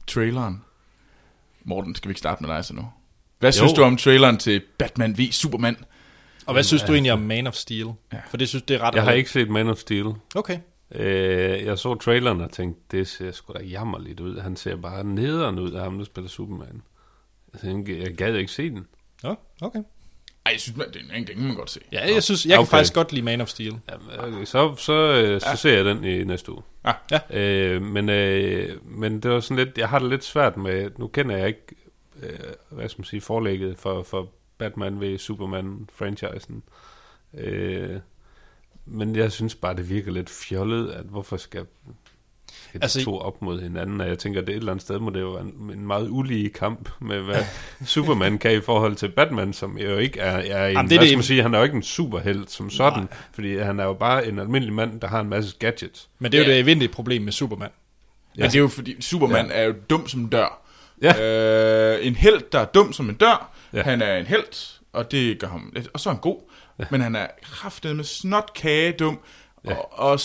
[0.07, 0.61] traileren.
[1.65, 2.85] Morten, skal vi ikke starte med dig så nu?
[3.39, 3.75] Hvad synes Jo.
[3.75, 5.77] du om traileren til Batman v Superman?
[6.45, 7.87] Og hvad synes du egentlig om Man of Steel?
[8.13, 8.17] Ja.
[8.29, 10.05] For det synes det er ret Jeg har ikke set Man of Steel.
[10.35, 10.59] Okay.
[10.91, 14.39] Øh, jeg så traileren og tænkte, det ser sgu da jammerligt ud.
[14.39, 16.81] Han ser bare nederen ud af ham, der spiller Superman.
[17.53, 18.85] Jeg, tænkte, jeg gad ikke se den.
[19.23, 19.79] Ja, okay.
[20.45, 21.79] Ej, jeg synes, man, det, er en- det kan man godt se.
[21.91, 22.69] Ja, jeg synes, jeg kan Okay.
[22.69, 23.73] faktisk godt lide Man of Steel.
[23.91, 26.61] Jamen, okay, så, så, øh, så ser jeg den i næste uge.
[26.85, 26.93] Ja.
[27.11, 27.19] Ja.
[27.39, 31.07] Øh, men, øh, men det var sådan lidt, jeg har det lidt svært med, nu
[31.07, 31.75] kender jeg ikke,
[32.23, 32.29] øh,
[32.69, 36.63] hvad skal man sige, forlægget for, for Batman ved Superman-franchisen.
[37.37, 37.99] Øh,
[38.85, 41.65] men jeg synes bare, det virker lidt fjollet, at hvorfor skal
[42.79, 44.99] de Altså, to op mod hinanden, og jeg tænker, at det et eller andet sted
[44.99, 47.43] må det jo være en, en meget ulige kamp med, hvad
[47.85, 50.99] Superman kan i forhold til Batman, som jo ikke er, er en, Jamen, det er
[50.99, 53.07] hvad skal man sige, han er jo ikke en superhelt som sådan, Nej.
[53.33, 56.09] fordi han er jo bare en almindelig mand, der har en masse gadgets.
[56.19, 56.53] Men det er jo Ja.
[56.55, 57.69] det evindelige problem med Superman.
[58.37, 59.53] Men det er jo fordi, Superman ja.
[59.53, 60.61] er jo dum som en dør.
[61.01, 61.93] Ja.
[61.95, 63.51] Øh, en held, der er dum som en dør.
[63.73, 63.77] Ja.
[63.77, 63.83] Ja.
[63.83, 65.87] Han er en held, og det gør ham lidt.
[65.93, 66.37] Og så er han god.
[66.79, 66.83] Ja.
[66.91, 69.19] Men han er kraftet med snot kage dum.
[69.65, 69.69] Ja.
[69.71, 69.75] Ja.
[69.77, 70.19] Og, og,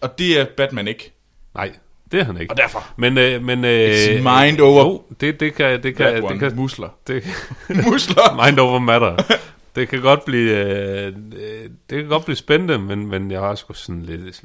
[0.00, 1.12] og det er Batman ikke.
[1.54, 1.72] Nej,
[2.12, 2.52] det er han ikke.
[2.52, 2.86] Og derfor.
[2.96, 6.56] Men, øh, men øh, It's mind over Jo, det, det kan, det kan, det kan,
[6.56, 6.88] Musler.
[7.06, 7.24] det,
[7.86, 8.44] Musler.
[8.46, 9.38] mind over matter.
[9.74, 13.54] Det kan godt blive, øh, øh, det kan godt blive spændende, men, men jeg var
[13.54, 14.42] sgu sådan lidt,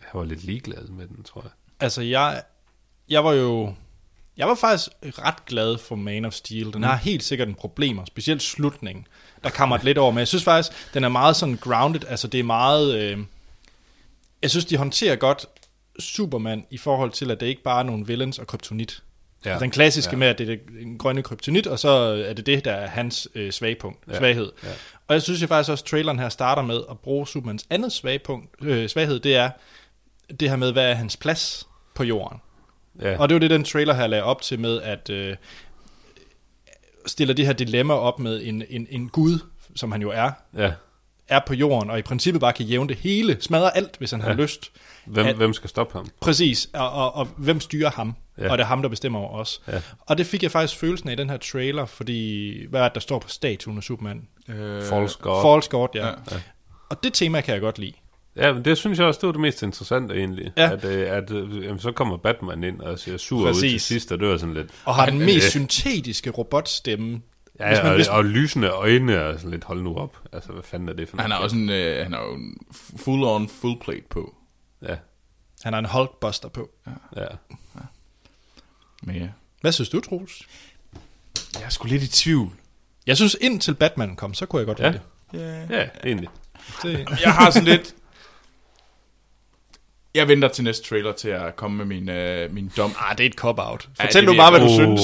[0.00, 1.50] jeg var lidt ligeglad med den, tror jeg.
[1.80, 2.42] Altså, jeg,
[3.08, 3.74] jeg var jo...
[4.36, 6.72] Jeg var faktisk ret glad for Man of Steel.
[6.72, 9.06] Den har helt sikkert en problemer, specielt slutningen.
[9.44, 12.00] Der kommer lidt over, men jeg synes faktisk, den er meget sådan grounded.
[12.08, 12.98] Altså, det er meget...
[12.98, 13.18] Øh,
[14.42, 15.46] jeg synes, de håndterer godt
[15.98, 19.02] Superman i forhold til, at det ikke bare er nogle villains og kryptonit.
[19.44, 19.50] Ja.
[19.50, 20.16] Altså, den klassiske ja.
[20.16, 21.88] med, at det er en grønne kryptonit, og så
[22.28, 24.18] er det det, der er hans øh, svagpunkt, ja.
[24.18, 24.52] Svaghed.
[24.62, 24.68] Ja.
[25.08, 27.92] Og jeg synes jeg faktisk også, at traileren her starter med at bruge Supermans andet
[27.92, 29.50] svagpunkt, øh, svaghed, det er
[30.40, 32.38] det her med, hvad er hans plads på jorden.
[33.00, 35.36] Ja, Og det var det, den trailer her lagde op til med, at øh,
[37.06, 39.38] stiller de her dilemma op med en, en, en gud,
[39.76, 40.72] som han jo er, ja.
[41.28, 44.20] Er på jorden, og i princippet bare kan jævne det hele, smadre alt, hvis han
[44.20, 44.26] ja.
[44.26, 44.70] har lyst.
[45.06, 46.06] Hvem, At- hvem skal stoppe ham?
[46.20, 48.14] Præcis, og, og, og hvem styrer ham?
[48.38, 48.50] Ja.
[48.52, 49.62] Og det er ham, der bestemmer over os.
[49.68, 49.80] Ja.
[50.00, 52.94] Og det fik jeg faktisk følelsen af i den her trailer, fordi, hvad er det,
[52.94, 54.22] der står på statuen af Superman?
[54.48, 55.42] Øh, False God.
[55.42, 56.06] False God, ja.
[56.06, 56.12] Ja.
[56.30, 56.36] ja.
[56.90, 57.92] Og det tema kan jeg godt lide.
[58.36, 60.52] Ja, men det synes jeg også, det var det mest interessante egentlig.
[60.56, 60.72] Ja.
[60.72, 63.70] At, øh, at øh, jamen, så kommer Batman ind og ser sur ud Præcis.
[63.70, 64.66] til sidst, og det var sådan lidt...
[64.84, 65.26] Og har den Øh.
[65.26, 67.20] mest syntetiske robotstemme.
[67.60, 70.18] Ja, Hvis man- og, hvis- og lysende øjne og sådan lidt, hold nu op.
[70.32, 71.44] Altså, hvad fanden er det for Han har noget?
[71.44, 72.56] også en, øh, han har jo en
[72.96, 74.34] full on full plate på.
[74.82, 74.96] Ja,
[75.62, 76.70] Han har en Hulkbuster på.
[77.16, 77.26] ja.
[79.02, 79.28] Men ja.
[79.60, 80.42] Hvad synes du, Troels?
[81.54, 82.52] Jeg er sgu lidt i tvivl.
[83.06, 84.90] Jeg synes, indtil Batman kom, så kunne jeg godt Ja.
[84.90, 85.00] lide
[85.70, 85.78] Ja.
[85.80, 86.28] Ja, egentlig.
[86.82, 86.98] det.
[87.08, 87.20] det.
[87.20, 87.94] Jeg har sådan lidt...
[90.14, 92.92] Jeg venter til næste trailer til at komme med min, øh, min dom.
[92.98, 93.88] Ah, det er et cop-out.
[93.98, 94.74] Ja, Fortæl det nu bare, hvad du godt.
[94.74, 95.00] synes.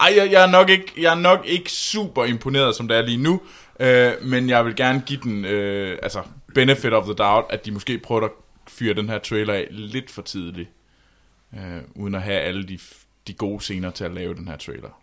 [0.00, 3.02] Ej, jeg, jeg, er nok ikke, jeg er nok ikke super imponeret, som det er
[3.02, 3.40] lige nu.
[3.80, 6.22] Øh, men jeg vil gerne give den øh, altså
[6.54, 8.30] benefit of the doubt, at de måske prøver at
[8.68, 10.68] fyre den her trailer af lidt for tidligt.
[11.54, 12.78] Øh, uden at have alle de,
[13.26, 15.00] de gode scener til at lave den her trailer.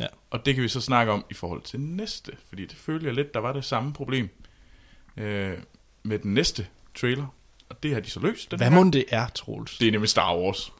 [0.00, 0.06] Ja.
[0.30, 2.32] Og det kan vi så snakke om i forhold til næste.
[2.48, 4.28] Fordi det føler jeg lidt, der var det samme problem
[5.16, 5.52] øh,
[6.02, 7.26] med den næste trailer.
[7.72, 8.50] Og det har de så løst.
[8.50, 9.78] Den Hvad her må det er, Troels?
[9.78, 10.72] Det er nemlig Star Wars.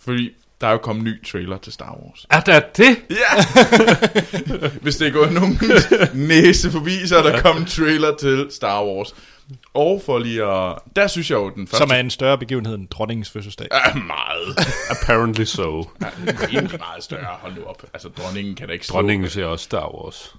[0.00, 0.30] Fordi
[0.60, 2.26] der er jo kommet en ny trailer til Star Wars.
[2.30, 2.96] Er der det?
[3.10, 4.68] Ja!
[4.82, 5.58] Hvis det er gået nogen
[6.28, 9.14] næse forbi, så er der kommet en trailer til Star Wars.
[9.74, 10.78] Og for lige at...
[10.96, 11.78] Der synes jeg jo, den første...
[11.78, 13.68] Som er en større begivenhed end dronningens fødselsdag.
[13.70, 14.58] er meget.
[14.90, 15.90] Apparently so.
[16.02, 16.06] Ja,
[16.48, 17.36] egentlig meget større.
[17.40, 17.82] Hold nu op.
[17.94, 18.86] Altså, dronningen kan da ikke.
[18.88, 20.36] Dronningen ser også Star Wars.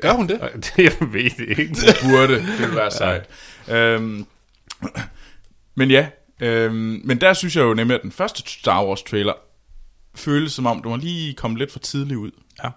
[0.00, 0.40] Gør hun det?
[0.78, 1.76] Jeg ved det ikke.
[2.02, 2.34] burde.
[2.34, 3.24] Det ville være sejt.
[3.68, 4.26] Øhm,
[5.76, 6.06] men ja,
[6.40, 9.32] øhm, men der synes jeg jo nemlig, at den første Star Wars trailer
[10.14, 12.30] føles som om, du var lige kommet lidt for tidligt ud.
[12.64, 12.68] Ja.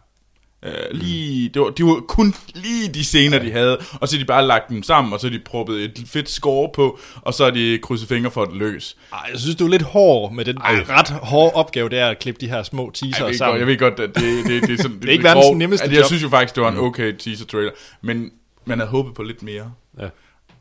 [0.66, 4.20] Øh, lige, det, var, det var kun lige de scener, de havde, og så har
[4.20, 7.34] de bare lagt dem sammen, og så har de proppet et fedt score på, og
[7.34, 8.98] så har de krydset fingre for at det lykkes.
[9.14, 10.74] Ej, jeg synes, du er lidt hård med den Ej.
[10.90, 13.60] ret hårde opgave, det er at klippe de her små teaser Jeg ved, godt, sammen.
[13.60, 15.56] jeg ved godt, at det, det, det, er sådan, det, ikke lidt verdens grov.
[15.56, 16.08] nemmeste Altså, Jeg job.
[16.08, 18.32] synes jo faktisk, det var en okay teaser trailer, men
[18.66, 19.72] man havde håbet på lidt mere.
[20.00, 20.08] Ja.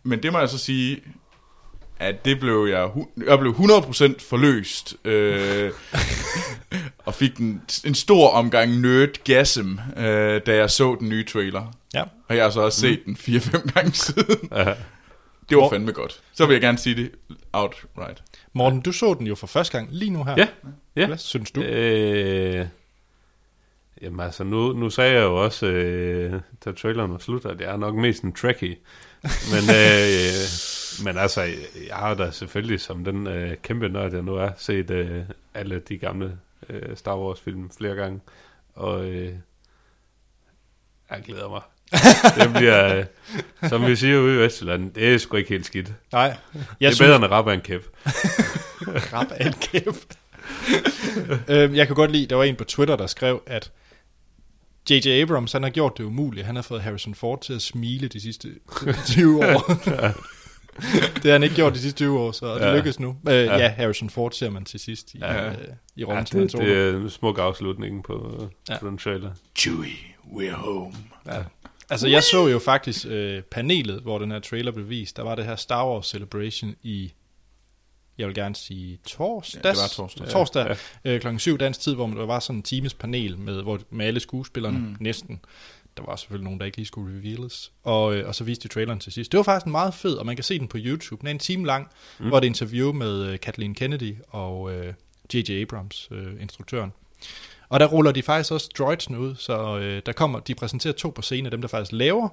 [0.02, 0.98] Men det må jeg så sige,
[1.98, 2.90] at det blev jeg,
[3.26, 5.70] jeg blev 100% forløst, øh,
[7.06, 11.72] og fik en, en stor omgang nerdgasm, øh, da jeg så den nye trailer.
[11.94, 12.02] Ja.
[12.28, 14.48] Og jeg har så også set den 4-5 gange siden.
[14.52, 14.74] Ja.
[15.48, 16.20] Det var fandme godt.
[16.34, 17.10] Så vil jeg gerne sige det
[17.52, 18.22] outright.
[18.52, 20.34] Morten, du så den jo for første gang lige nu her.
[20.36, 20.48] Ja.
[20.96, 21.06] Ja.
[21.06, 21.62] Hvad synes du?
[21.62, 22.66] Øh,
[24.02, 27.72] Jamen altså, nu, nu sagde jeg jo også, øh, da traileren var slut, at jeg
[27.72, 28.76] er nok mest en trekkie.
[29.22, 30.46] Men, øh,
[31.04, 31.42] men altså,
[31.88, 35.22] jeg har da selvfølgelig som den øh, kæmpe nørd, jeg nu er, set øh,
[35.54, 36.38] alle de gamle
[36.68, 38.20] øh, Star Wars-film flere gange.
[38.74, 39.32] Og øh,
[41.10, 41.60] jeg glæder mig.
[42.44, 43.04] det bliver, øh,
[43.68, 45.92] som vi siger ude i Vestjylland, det er sgu ikke helt skidt.
[46.12, 46.36] Nej,
[46.80, 47.86] Jeg det er bedre end rappe af en kæp.
[49.12, 49.94] rap af en kæp.
[51.48, 53.72] øhm, jeg kan godt lide, der var en på Twitter, der skrev, at
[54.90, 55.08] J.J.
[55.22, 56.46] Abrams, han har gjort det umuligt.
[56.46, 58.48] Han har fået Harrison Ford til at smile de sidste
[59.06, 59.72] 20 år.
[61.14, 62.76] det har han ikke gjort de sidste 20 år, så det Ja.
[62.76, 63.16] lykkes nu.
[63.28, 63.56] Øh, ja.
[63.56, 65.32] ja, Harrison Ford ser man til sidst i, Ja.
[65.34, 65.48] ja.
[65.50, 65.54] øh,
[65.96, 68.36] i Ja, Rom til det, det er en smuk afslutning på,
[68.68, 68.72] Ja.
[68.74, 68.78] ja.
[68.80, 69.30] på den trailer.
[69.58, 69.96] Chewie,
[70.32, 70.94] we're home.
[71.26, 71.42] Ja.
[71.90, 75.16] Altså, jeg så jo faktisk øh, panelet, hvor den her trailer blev vist.
[75.16, 77.12] Der var det her Star Wars Celebration i,
[78.18, 79.64] jeg vil gerne sige torsdags.
[79.64, 80.28] Ja, det var torsdag.
[80.28, 81.10] Torsdag, ja.
[81.14, 84.06] øh, klokken 7 dansk tid, hvor der var sådan en times panel med, hvor, med
[84.06, 84.96] alle skuespillerne, mm.
[85.00, 85.40] næsten.
[85.96, 87.72] Der var selvfølgelig nogen, der ikke lige skulle reveales.
[87.82, 89.32] Og, øh, og så viste de traileren til sidst.
[89.32, 91.20] Det var faktisk en meget fed, og man kan se den på YouTube.
[91.20, 91.88] Den er en time lang,
[92.18, 92.28] mm.
[92.28, 94.94] hvor det er et interview med øh, Kathleen Kennedy og øh,
[95.34, 95.50] J.J.
[95.62, 96.92] Abrams, øh, instruktøren.
[97.68, 101.10] Og der ruller de faktisk også droidsene ud, så øh, der kommer, de præsenterer to
[101.10, 102.28] på scenen af dem, der faktisk laver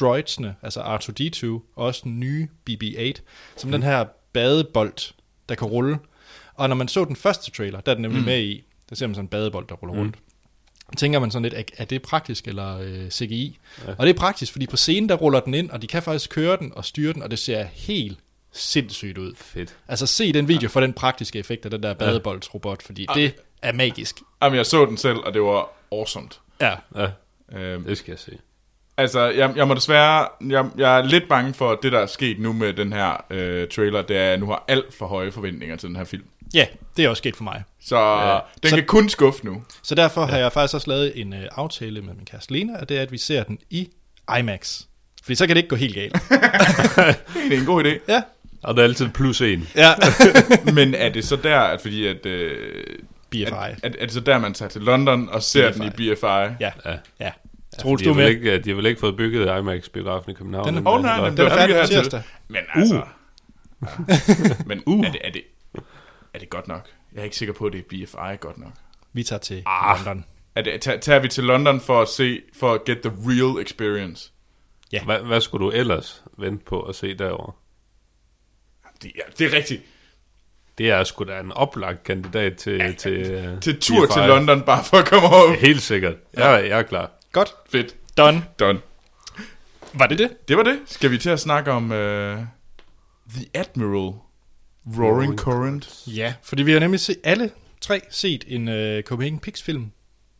[0.00, 3.12] droidsene, altså R2-D2, og også den nye BB-8,
[3.56, 3.72] som mm.
[3.72, 5.14] den her badebold,
[5.48, 5.98] der kan rulle.
[6.54, 8.26] Og når man så den første trailer, der er den nemlig mm.
[8.26, 10.00] med i, der ser man sådan en badebold, der ruller mm.
[10.00, 10.16] rundt.
[10.96, 13.58] Tænker man sådan lidt, er, er det praktisk eller øh, CGI?
[13.86, 13.92] Ja.
[13.98, 16.30] Og det er praktisk, fordi på scenen der ruller den ind, og de kan faktisk
[16.30, 18.18] køre den og styre den, og det ser helt
[18.52, 19.34] sindssygt ud.
[19.36, 19.76] Fedt.
[19.88, 23.72] Altså se den video for den praktiske effekt af den der badeboldsrobot, fordi det er
[23.72, 24.20] magisk.
[24.42, 26.28] Jamen, jeg så den selv, og det var awesome.
[26.60, 27.08] Ja, Ja,
[27.52, 28.38] Øhm, det skal jeg se.
[28.96, 30.28] Altså, jeg, jeg må desværre...
[30.48, 33.24] Jeg, jeg er lidt bange for, at det, der er sket nu med den her
[33.30, 36.04] øh, trailer, det er, at jeg nu har alt for høje forventninger til den her
[36.04, 36.24] film.
[36.54, 37.62] Ja det er også sket for mig.
[37.80, 38.38] Så ja.
[38.62, 39.62] den Så- kan kun skuffe nu.
[39.82, 42.88] Så derfor har jeg faktisk også lavet en øh, aftale med min kæreste Lena, og
[42.88, 43.88] det er, at vi ser den i
[44.38, 44.82] IMAX.
[45.22, 46.12] Fordi så kan det ikke gå helt galt.
[47.50, 48.12] Det er en god idé.
[48.12, 48.22] ja.
[48.62, 49.68] Og der er altid plus en.
[49.76, 49.92] Ja.
[50.74, 52.26] Men er det så der, at fordi at...
[52.26, 52.84] Øh,
[53.30, 53.42] BFI.
[53.42, 55.78] at, at, er det så der, man tager til London og ser BFI.
[55.78, 56.26] den i BFI?
[56.26, 56.70] Ja, Ja.
[57.20, 57.30] ja.
[57.78, 58.28] Troels, du er med.
[58.28, 60.68] ikke, de har vel ikke fået bygget IMAX-biografen i København?
[60.68, 61.96] Den er- Åh, nej, Den er er vi på hertil.
[61.96, 62.22] tirsdag.
[62.48, 62.94] Men altså...
[62.94, 63.00] Ja.
[64.66, 65.06] Men uh.
[65.06, 65.42] er, det, er, det,
[66.34, 66.88] er det godt nok?
[67.12, 68.72] Jeg er ikke sikker på, at det er BFI godt nok.
[69.12, 69.98] Vi tager til Ah.
[70.06, 70.24] London.
[70.54, 73.62] Er det, tager, tager vi til London for at se, for at get the real
[73.66, 74.32] experience?
[75.04, 77.52] Hvad, hvad skulle du ellers vente på at se derovre?
[79.02, 79.82] Det, ja, det er rigtigt.
[80.78, 82.72] Det er sgu da en oplagt kandidat til...
[82.76, 84.12] Ja, til, øh, Til tur BFI.
[84.12, 85.54] til London, bare for at komme over.
[85.56, 86.14] Helt sikkert.
[86.34, 87.10] Jeg, jeg er klar.
[87.32, 87.54] Godt.
[87.70, 87.96] Fedt.
[88.16, 88.44] Done.
[88.60, 88.80] Done.
[89.94, 90.48] Var det det?
[90.48, 90.78] Det var det.
[90.86, 91.96] Skal vi til at snakke om uh,
[93.34, 94.12] The Admiral
[94.96, 96.02] Roaring Roaring Current?
[96.06, 99.90] Ja, fordi vi har nemlig se, alle tre set en uh, Copenhagen Pix film.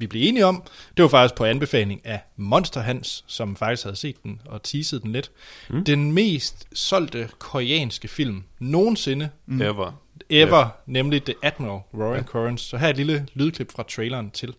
[0.00, 0.62] Vi blev enige om,
[0.96, 5.02] det var faktisk på anbefaling af Monster Hans, som faktisk havde set den og teaset
[5.02, 5.30] den lidt.
[5.70, 5.84] Mm.
[5.84, 9.62] Den mest solgte koreanske film nogensinde Mm.
[9.62, 9.92] Ever.
[10.30, 10.66] ever, ja.
[10.86, 12.30] nemlig The Admiral Roaring ja.
[12.32, 12.62] Currents.
[12.62, 14.54] Så her er et lille lydklip fra traileren til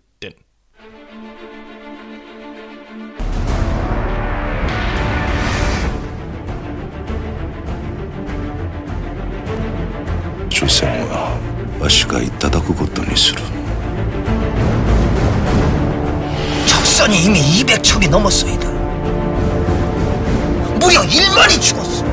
[10.68, 11.38] den.出世には
[11.80, 13.40] わしがいただくことにする
[16.66, 18.70] 적선이 이미 200척이 넘었소이다.
[20.80, 22.04] 무려 1만이 죽었어.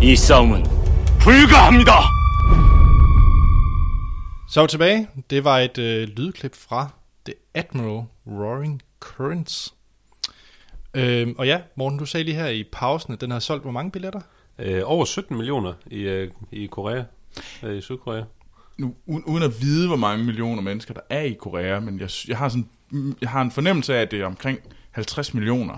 [0.00, 0.64] 이 싸움은
[1.18, 2.00] 불가합니다.
[4.48, 5.08] Så er vi tilbage.
[5.30, 6.88] Det var et øh, lydklip fra
[7.24, 9.74] The Admiral Roaring Currents.
[10.94, 13.72] Øhm, og ja, Morten, du sagde lige her i pausen, at den har solgt hvor
[13.72, 14.20] mange billetter?
[14.59, 17.03] Øh, over 17 millioner i, øh, i Korea.
[17.63, 18.23] Øh, I Sydkorea.
[18.77, 22.37] Nu, uden, at vide, hvor mange millioner mennesker der er i Korea, men jeg, jeg,
[22.37, 24.59] har sådan, mm, jeg har en fornemmelse af, at det er omkring
[24.91, 25.77] 50 millioner.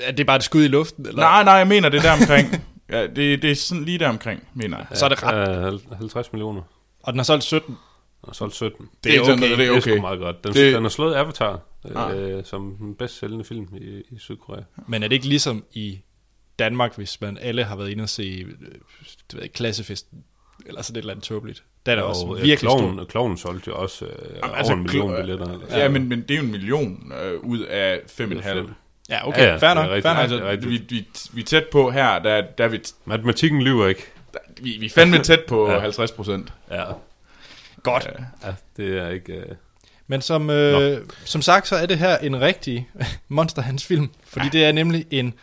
[0.00, 1.06] Er det bare et skud i luften?
[1.06, 1.20] Eller?
[1.22, 2.64] Nej, nej, jeg mener det er der omkring.
[2.90, 4.86] ja, det, det er sådan lige der omkring, mener jeg.
[4.98, 5.74] Så er det ret.
[5.74, 6.62] Øh, 50 millioner.
[7.02, 7.76] Og den har solgt 17.
[8.22, 8.88] Og solgt 17.
[9.04, 10.00] Det er noget, det er Det er sgu okay.
[10.00, 10.44] meget godt.
[10.44, 10.74] Den, det...
[10.74, 11.60] den har slået Avatar
[11.94, 12.18] Ah.
[12.18, 14.62] øh, som den bedst sælgende film i, i Sydkorea.
[14.86, 16.00] Men er det ikke ligesom i
[16.64, 18.68] Danmark, hvis man alle har været inde og se øh,
[19.32, 20.24] du ved, klassefesten,
[20.66, 21.62] eller sådan et eller andet tåbeligt?
[21.86, 23.04] Der er der også og virkelig kloven, stor.
[23.04, 25.58] kloven solgte jo også øh, Jamen, over altså, en million billetter.
[25.70, 28.22] Ja, men, men det er jo en million øh, ud af 5,5.
[28.24, 28.68] Fem.
[29.08, 29.84] Ja, okay, Ja, ja, ja, fair det nok.
[29.90, 30.02] rigtigt.
[30.02, 30.30] Fair nok.
[30.30, 33.86] det Altså, vi, vi, vi er tæt på her, der, der er vi, Matematikken lyver
[33.88, 34.06] ikke.
[34.32, 35.78] der, vi, vi er fandme tæt på Ja.
[35.78, 36.52] 50 procent.
[36.70, 36.84] Ja,
[37.82, 38.08] Godt.
[38.44, 39.32] ja det er ikke...
[39.32, 39.46] Øh,
[40.06, 42.88] Men som, øh, som sagt, så er det her en rigtig
[43.28, 44.50] Monster Hans film, fordi ja.
[44.58, 45.34] det er nemlig en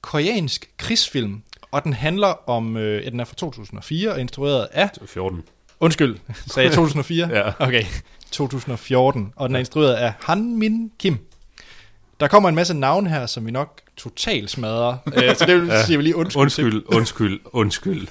[0.00, 4.90] koreansk krigsfilm, og den handler om, øh, ja, den er fra 2004 og instrueret af
[5.06, 5.42] 14.
[5.80, 7.28] Undskyld, sagde jeg 2004?
[7.38, 7.52] Ja.
[7.58, 7.84] Okay,
[8.30, 9.32] 2014.
[9.36, 11.18] Og den er instrueret af Han Min Kim.
[12.20, 14.96] Der kommer en masse navne her, som vi nok totalt smadrer.
[15.16, 16.42] Øh, så det vil sige, jeg vil lige undskyld.
[16.42, 18.08] Undskyld, undskyld, undskyld.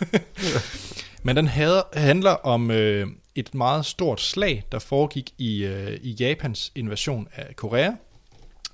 [1.24, 6.12] Men den hader, handler om øh, et meget stort slag, der foregik i, øh, i
[6.12, 7.92] Japans invasion af Korea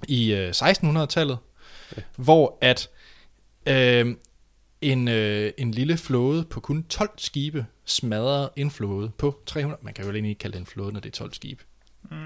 [0.07, 1.37] i øh, 1600-tallet,
[2.15, 2.89] hvor at
[3.65, 4.15] øh,
[4.81, 9.79] en, øh, en lille flåde på kun 12 skibe smadrede en flåde på 300.
[9.83, 11.63] Man kan jo egentlig ikke kalde det en flåde, når det er 12 skibe.
[12.11, 12.17] Mm.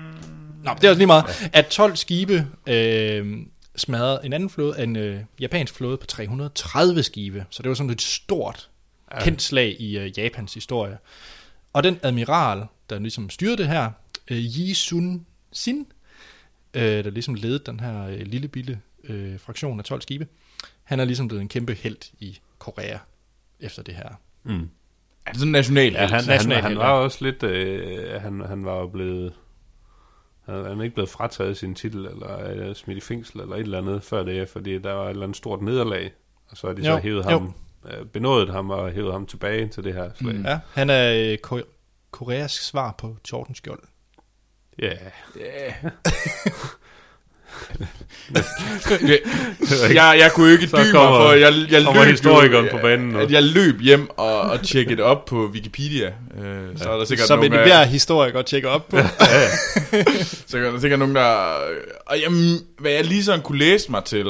[0.64, 1.50] Nå, det er også lige meget.
[1.54, 3.38] At 12 skibe øh,
[3.76, 7.46] smadrede en anden flåde, en øh, japansk flåde på 330 skibe.
[7.50, 8.70] Så det var sådan et stort,
[9.14, 9.24] ja.
[9.24, 10.98] kendt slag i øh, Japans historie.
[11.74, 13.92] Og den admiral, der ligesom styrede det her,
[14.32, 15.88] øh, Yi Sun Sin,
[16.74, 20.28] øh, der ligesom ledede den her øh, lille bitte øh, fraktion af 12 skibe,
[20.88, 22.98] han er ligesom blevet en kæmpe held i Korea
[23.60, 24.10] efter det her.
[24.44, 24.70] Mm.
[25.26, 25.92] Er det sådan national?
[25.94, 27.44] Ja, han, han, National han held, var også lidt...
[27.44, 29.34] Øh, han, han var jo blevet...
[30.46, 33.60] Han han er ikke blevet frataget sin titel, eller øh, smidt i fængsel, eller et
[33.62, 36.12] eller andet før det, fordi der var et eller andet stort nederlag,
[36.50, 37.30] og så har de så Jo, hævet jo.
[37.30, 37.54] ham,
[37.86, 40.36] øh, benådet ham og hævet ham tilbage til det her slag.
[40.36, 40.46] Mm.
[40.46, 41.62] Ja, han er øh, ko-
[42.12, 43.84] Koreas svar på Tordenskjold.
[44.80, 44.94] Ja,
[45.34, 45.74] Det,
[49.94, 52.78] jeg, jeg kunne ikke Så dybe mig for, jeg, jeg kommer løb historikeren jo, på
[52.82, 53.20] banen nu.
[53.20, 56.08] At jeg løb hjem og, og tjekkede det op på Wikipedia.
[56.08, 58.98] Øh, så er der sikkert Som nogle, en øh, hver historiker tjekker op på.
[60.50, 61.56] Så er der sikkert nogen, der...
[62.06, 64.26] Og jamen, hvad jeg lige sådan kunne læse mig til,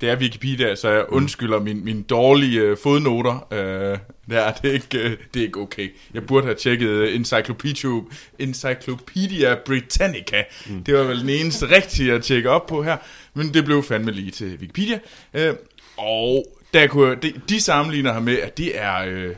[0.00, 3.46] det er Wikipedia, så jeg undskylder min, min dårlige øh, fodnoter.
[3.52, 3.98] Øh,
[4.28, 5.88] det, er, det, er ikke, øh, det er ikke okay.
[6.14, 8.00] Jeg burde have tjekket øh, Encyclopedia,
[8.38, 10.44] Encyclopedia Britannica.
[10.66, 10.84] Mm.
[10.84, 12.96] Det var vel den eneste rigtige at tjekke op på her.
[13.34, 14.98] Men det blev fandme lige til Wikipedia.
[15.34, 15.54] Øh,
[15.96, 16.44] og
[16.74, 19.34] der kunne, de, de sammenligner her med, at det er, øh,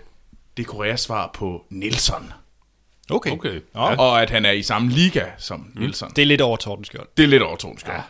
[0.56, 2.32] det er Koreas svar på Nelson.
[3.10, 3.30] Okay.
[3.30, 3.60] okay.
[3.74, 3.96] Ja.
[3.96, 6.10] Og at han er i samme liga som Nelson.
[6.16, 7.08] Det er lidt over Tordenskjold.
[7.16, 7.86] Det er lidt overtonsk.
[7.86, 8.02] Ja, ja.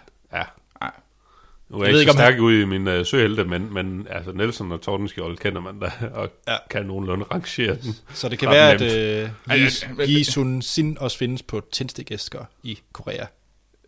[1.73, 3.75] Nu er Jeg jeg, ikke så om han- stærk ude i min øh, søhelte, men,
[3.75, 6.53] men altså Nelson og Tordenskjold kender man da, og Ja.
[6.53, 6.59] ja.
[6.70, 7.97] kan nogenlunde rangere den.
[8.14, 8.93] Så det kan Ret være, at nemt.
[8.93, 13.25] øh, Ej, Yi- ej, men- Yi Sun Sin også findes på tændstikæsker i Korea.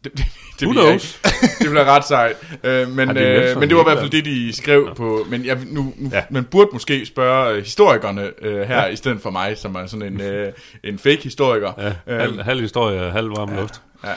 [0.04, 0.24] Det, det,
[0.60, 1.20] det, Who knows?
[1.60, 2.36] det bliver ret sejt.
[2.64, 5.26] Øh, men, Har de øh, men det var i hvert fald det, de skrev på.
[5.30, 6.24] Men jeg, nu, nu, Ja.
[6.30, 8.86] man burde måske spørge øh, historikerne øh, her, ja.
[8.86, 10.52] i stedet for mig, som er sådan en, øh,
[10.84, 11.72] en fake historiker.
[12.06, 13.60] Ja, Øh, halv, halv historie, halv varm ja.
[13.60, 13.82] luft.
[14.04, 14.12] ja,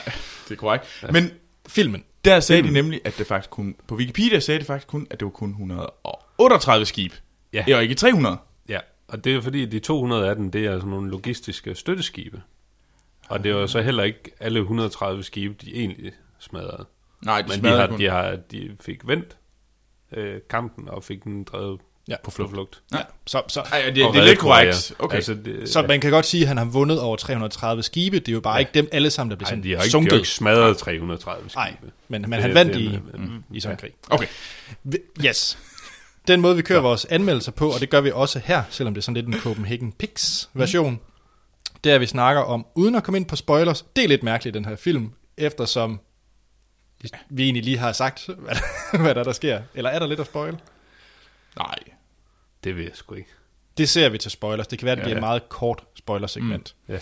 [0.48, 0.84] det er korrekt.
[1.02, 1.08] Ja.
[1.10, 1.30] Men
[1.68, 2.02] Filmen.
[2.28, 5.20] Der sagde de nemlig, at det faktisk kun, på Wikipedia sagde de faktisk kun, at
[5.20, 7.12] det var kun 138 skib.
[7.52, 7.64] Ja.
[7.76, 8.36] Og ikke 300.
[8.68, 12.42] Ja, og det er fordi, de 200 af dem, det er sådan nogle logistiske støtteskibe.
[13.28, 16.86] Og det var så heller ikke alle 130 skibe, de egentlig smadrede.
[17.24, 17.98] Nej, de Men de, har, kun.
[17.98, 19.36] de, har, de fik vendt
[20.12, 22.50] øh, kampen og fik den drevet Ja, på flugt.
[22.50, 22.82] flugt.
[22.92, 24.92] Ja, så, så, Ej, det, det, Og det er lidt korrekt.
[24.98, 25.16] Okay.
[25.16, 28.18] Altså, det, så man kan godt sige, at han har vundet over 330 skibe.
[28.18, 28.58] Det er jo bare ja.
[28.58, 30.12] ikke dem alle sammen, der bliver Ej, de har ikke, de har sunket.
[30.12, 31.56] ikke smadret 330 skibe.
[31.56, 31.76] Nej,
[32.08, 33.92] men, men han vandt det- i, mm, i sådan en krig.
[34.10, 34.26] okay.
[35.24, 35.58] Yes.
[36.28, 39.00] Den måde, vi kører vores anmeldelser på, og det gør vi også her, selvom det
[39.00, 41.00] er sådan lidt en Copenhagen Pix version,
[41.84, 44.22] det er, at vi snakker om, uden at komme ind på spoilers, det er lidt
[44.22, 46.00] mærkeligt, den her film, eftersom
[47.30, 49.60] vi egentlig lige har sagt, hvad der, hvad der, der sker.
[49.74, 50.56] Eller er der lidt at spoil?
[51.56, 51.74] Nej.
[52.64, 53.30] Det ved jeg sgu ikke.
[53.78, 54.66] Det ser vi til spoilers.
[54.66, 56.74] Det kan være, det bliver Ja, et meget kort spoilersegment.
[56.86, 57.00] Mm, ja.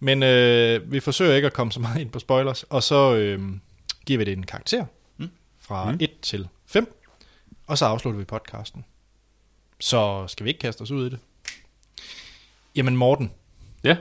[0.00, 3.40] Men øh, vi forsøger ikke at komme så meget ind på spoilers, og så øh,
[4.06, 4.84] giver vi det en karakter
[5.60, 5.96] fra Mm.
[6.00, 7.00] 1 til 5,
[7.66, 8.84] og så afslutter vi podcasten.
[9.80, 11.18] Så skal vi ikke kaste os ud i det?
[12.76, 13.32] Jamen Morten,
[13.84, 13.96] Ja,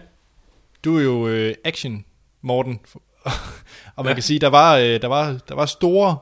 [0.84, 2.06] du er jo øh, action
[2.42, 2.80] Morten,
[3.96, 4.14] og man ja.
[4.14, 6.18] kan sige, der var, øh, der, var, der var store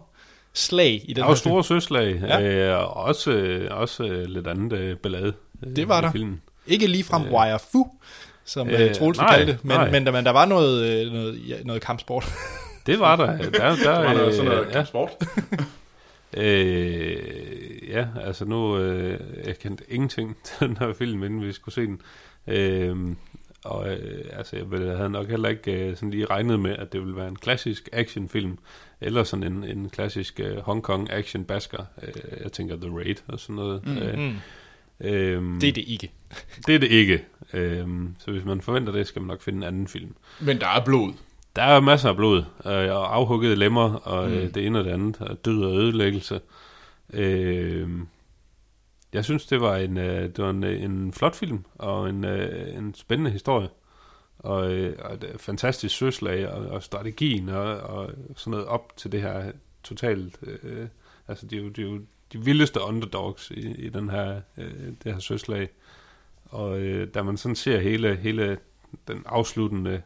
[0.53, 1.39] slag i den der her var film.
[1.39, 2.41] store søslag, Ja.
[2.41, 5.33] øh, og også, øh, også øh, lidt andet øh, ballade.
[5.65, 6.11] øh, Det var i der.
[6.11, 6.41] Filmen.
[6.67, 7.91] Ikke ligefrem øh, wire fu,
[8.45, 9.91] som øh, Øh, Troels nej, det, men, nej.
[9.91, 12.25] men, der, men der var noget, noget, noget kampsport.
[12.85, 13.25] Det var der.
[13.37, 14.71] der, der, Der var noget, øh, sådan noget ja.
[14.71, 15.09] transport.
[16.37, 21.75] Øh, ja, altså nu, øh, jeg kendte ingenting til den her film, inden vi skulle
[21.75, 22.01] se den.
[22.47, 22.97] Øh,
[23.65, 26.93] og øh, altså, jeg ville- havde nok heller ikke øh, sådan lige regnet med, at
[26.93, 28.57] det ville være en klassisk actionfilm,
[29.01, 31.85] eller sådan en, en klassisk øh, Hong Kong action basker.
[32.03, 33.85] Øh, jeg tænker The Raid og sådan noget.
[33.87, 34.35] Mm, øh, Mm.
[35.07, 36.11] øh, Det er det ikke.
[36.67, 37.23] det er det ikke.
[37.53, 37.87] Øh,
[38.19, 40.15] så hvis man forventer det, skal man nok finde en anden film.
[40.41, 41.13] Men der er blod.
[41.55, 44.51] Der er masser af blod, øh, og afhuggede lemmer, og mm.
[44.51, 46.41] det ene og det andet, og død og ødelæggelse.
[47.13, 47.89] Øh,
[49.13, 52.23] jeg synes, det var en, øh, det var en, øh, en flot film, og en,
[52.23, 53.69] øh, en spændende historie.
[54.39, 59.11] Og, øh, og et fantastisk søslag, og, og strategien, og, og sådan noget op til
[59.11, 59.51] det her
[59.83, 60.39] totalt...
[60.41, 60.87] Øh,
[61.27, 61.99] altså, de er jo, de er jo
[62.33, 65.69] de vildeste underdogs i, i den her, øh, det her søslag.
[66.45, 68.57] og øh, da man sådan ser hele, hele
[69.07, 70.01] den afsluttende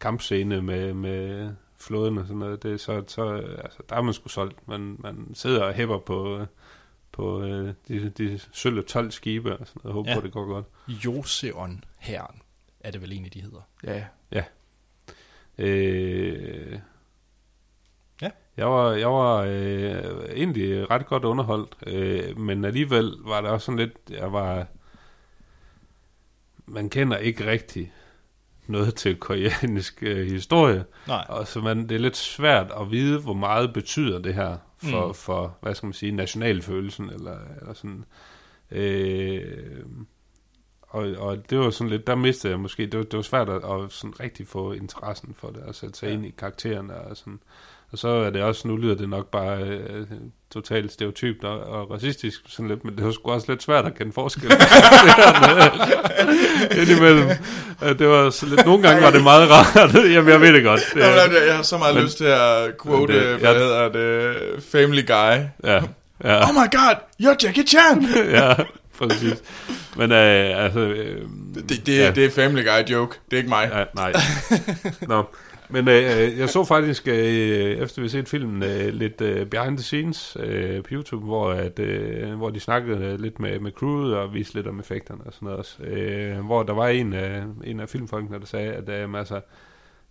[0.00, 3.30] kampscene med, med flåden og sådan noget, det, så, så
[3.64, 4.68] altså, der er man sgu solgt.
[4.68, 6.46] Man, man sidder og hæpper på,
[7.12, 10.14] på øh, de, de sølve 12 skibe og sådan noget, og håber Ja.
[10.14, 10.66] på, at det går godt.
[10.88, 12.42] Joseon herren
[12.80, 13.60] er det vel egentlig, de hedder.
[13.84, 14.04] Ja.
[14.32, 14.44] Ja.
[15.58, 16.78] Øh,
[18.22, 18.30] Ja.
[18.56, 23.64] Jeg var, jeg var øh, egentlig ret godt underholdt, øh, men alligevel var det også
[23.64, 24.66] sådan lidt, jeg var,
[26.66, 27.92] man kender ikke rigtig
[28.68, 31.24] noget til koreansk øh, historie, Nej.
[31.28, 35.06] og så man, det er lidt svært at vide, hvor meget betyder det her for,
[35.08, 35.14] Mm.
[35.14, 38.04] for hvad skal man sige, nationalfølelsen, eller, eller sådan.
[38.70, 39.82] Øh,
[40.82, 43.48] og, og det var sådan lidt, der mistede jeg måske, det var, det var svært
[43.48, 46.12] at, at sådan rigtig få interessen for det, og sætte sig Ja.
[46.12, 47.40] ind i karaktererne og sådan.
[47.92, 50.06] Og så er det også, nu lyder det nok bare øh,
[50.52, 53.94] totalt stereotypt og, og racistisk sådan lidt, men det var sgu også lidt svært at
[53.98, 54.44] kende forskel.
[56.80, 57.28] Indimellem.
[57.82, 59.94] Øh, Det var så lidt, nogle gange var det meget rart.
[60.14, 60.80] Jamen, jeg ved det godt.
[60.94, 63.60] Det, Jamen, jeg, har så meget Men- lyst til at quote, det, det- hvad jeg-
[63.60, 64.36] hedder det,
[64.72, 65.68] Family Guy.
[65.70, 65.80] ja,
[66.24, 66.48] ja.
[66.48, 68.06] Oh my god, you're Jackie Chan!
[68.30, 68.54] ja,
[68.98, 69.34] præcis.
[69.96, 70.80] Men øh, altså...
[70.80, 71.22] Øh,
[71.68, 73.70] Det, det, ja, det er Family Guy joke, det er ikke mig.
[73.74, 74.12] ja, nej.
[75.08, 75.24] Nå.
[75.70, 79.76] Men øh, jeg så faktisk, øh, efter vi har set filmen, øh, lidt øh, behind
[79.76, 83.72] the scenes øh, på YouTube, hvor, at, øh, hvor de snakkede øh, lidt med, med
[83.72, 85.82] crewet og viste lidt om effekterne og sådan noget også.
[85.82, 89.40] Øh, hvor der var en, øh, en af filmfolkene, der sagde, at øh, altså,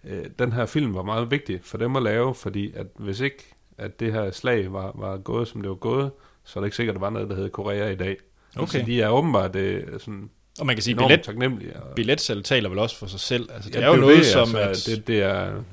[0.03, 3.43] øh, den her film var meget vigtig for dem at lave, fordi at hvis ikke
[3.77, 6.11] at det her slag var, var gået, som det var gået,
[6.43, 8.17] så er det ikke sikkert, at der var noget, der hed Korea i dag.
[8.55, 8.79] Okay.
[8.79, 10.29] Så de er åbenbart øh, sådan
[10.59, 11.75] Og man kan sige, billet, taknemmelige.
[11.79, 13.49] Og, billetsalg taler vel også for sig selv.
[13.53, 14.55] Altså, det Ja, er jo det noget, det, som...
[14.55, 15.63] altså, at, det, det, er,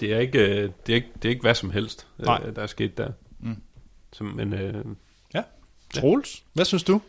[0.00, 2.38] det, er ikke, øh, det, er ikke, det er ikke hvad som helst, øh, Nej.
[2.38, 3.10] der er sket der.
[3.40, 3.56] Mm.
[4.12, 4.84] Så, men øh,
[5.94, 7.00] Troels, hvad synes du?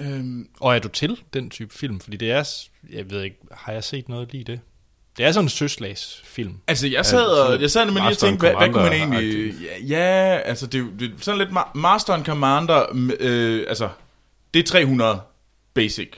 [0.00, 2.00] Øhm, Og er du til den type film?
[2.00, 2.58] Fordi det er,
[2.92, 4.60] jeg ved ikke, har jeg set noget lige det?
[5.16, 6.54] Det er sådan en søslagsfilm.
[6.68, 9.54] altså, jeg sad, og, jeg sad nemlig lige og tænkte, hvad, hvad kunne man egentlig...
[9.62, 12.84] Ja, ja, altså, det, er det er sådan lidt ma- Master and Commander,
[13.20, 13.88] øh, altså,
[14.54, 15.20] det er 300
[15.74, 16.10] basic.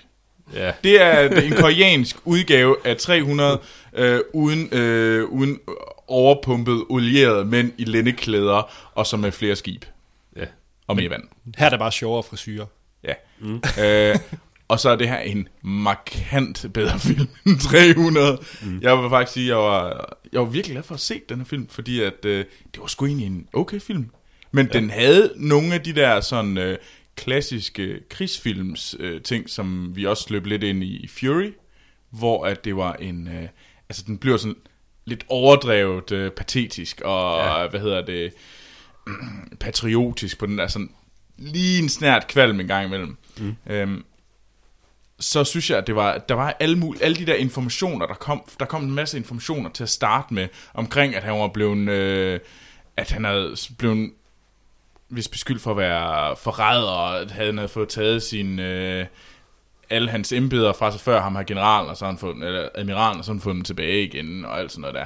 [0.54, 3.60] ja, Det er en koreansk udgave af 300
[3.94, 5.60] øh, uden, øh, uden
[6.08, 9.84] overpumpet olierede mænd i lændeklæder, og så med flere skib
[10.36, 10.44] ja.
[10.86, 11.22] og mere vand.
[11.58, 12.66] Her er der bare sjovere frisyrer.
[13.04, 13.14] Ja.
[13.40, 13.62] Mm.
[13.84, 14.16] Øh,
[14.68, 18.38] og så er det her en markant bedre film end 300.
[18.62, 18.80] Mm.
[18.82, 21.38] Jeg vil faktisk sige, at jeg var, jeg var virkelig glad for at se den
[21.38, 22.44] her film, fordi at, øh,
[22.74, 24.10] det var sgu egentlig en okay film.
[24.52, 24.78] Men ja.
[24.78, 26.78] den havde nogle af de der sådan øh,
[27.16, 31.52] klassiske krigsfilms øh, ting, som vi også løb lidt ind i i Fury,
[32.10, 33.28] hvor at det var en...
[33.28, 33.48] Øh,
[33.88, 34.56] altså den bliver sådan
[35.04, 37.60] lidt overdrevet øh, patetisk, og ja.
[37.60, 37.68] Ja.
[37.68, 38.32] hvad hedder det
[39.60, 40.90] patriotisk på den der sådan
[41.36, 43.16] lige en snært kvalm en gang imellem.
[43.38, 43.56] Mm.
[43.66, 44.04] Øhm,
[45.20, 48.14] så synes jeg, at det var, der var alle, mul- alle de der informationer, der
[48.14, 51.88] kom, der kom en masse informationer til at starte med, omkring at han var blevet,
[51.88, 52.40] øh,
[52.96, 54.10] at han havde blevet
[55.08, 59.06] hvis beskyldt for at være forræder, og at han havde fået taget sin, øh,
[59.90, 62.68] alle hans embeder fra sig før ham her generalen, og så har han fået, eller
[62.74, 65.04] admiralen, og så har han fået dem tilbage igen, og alt sådan noget der.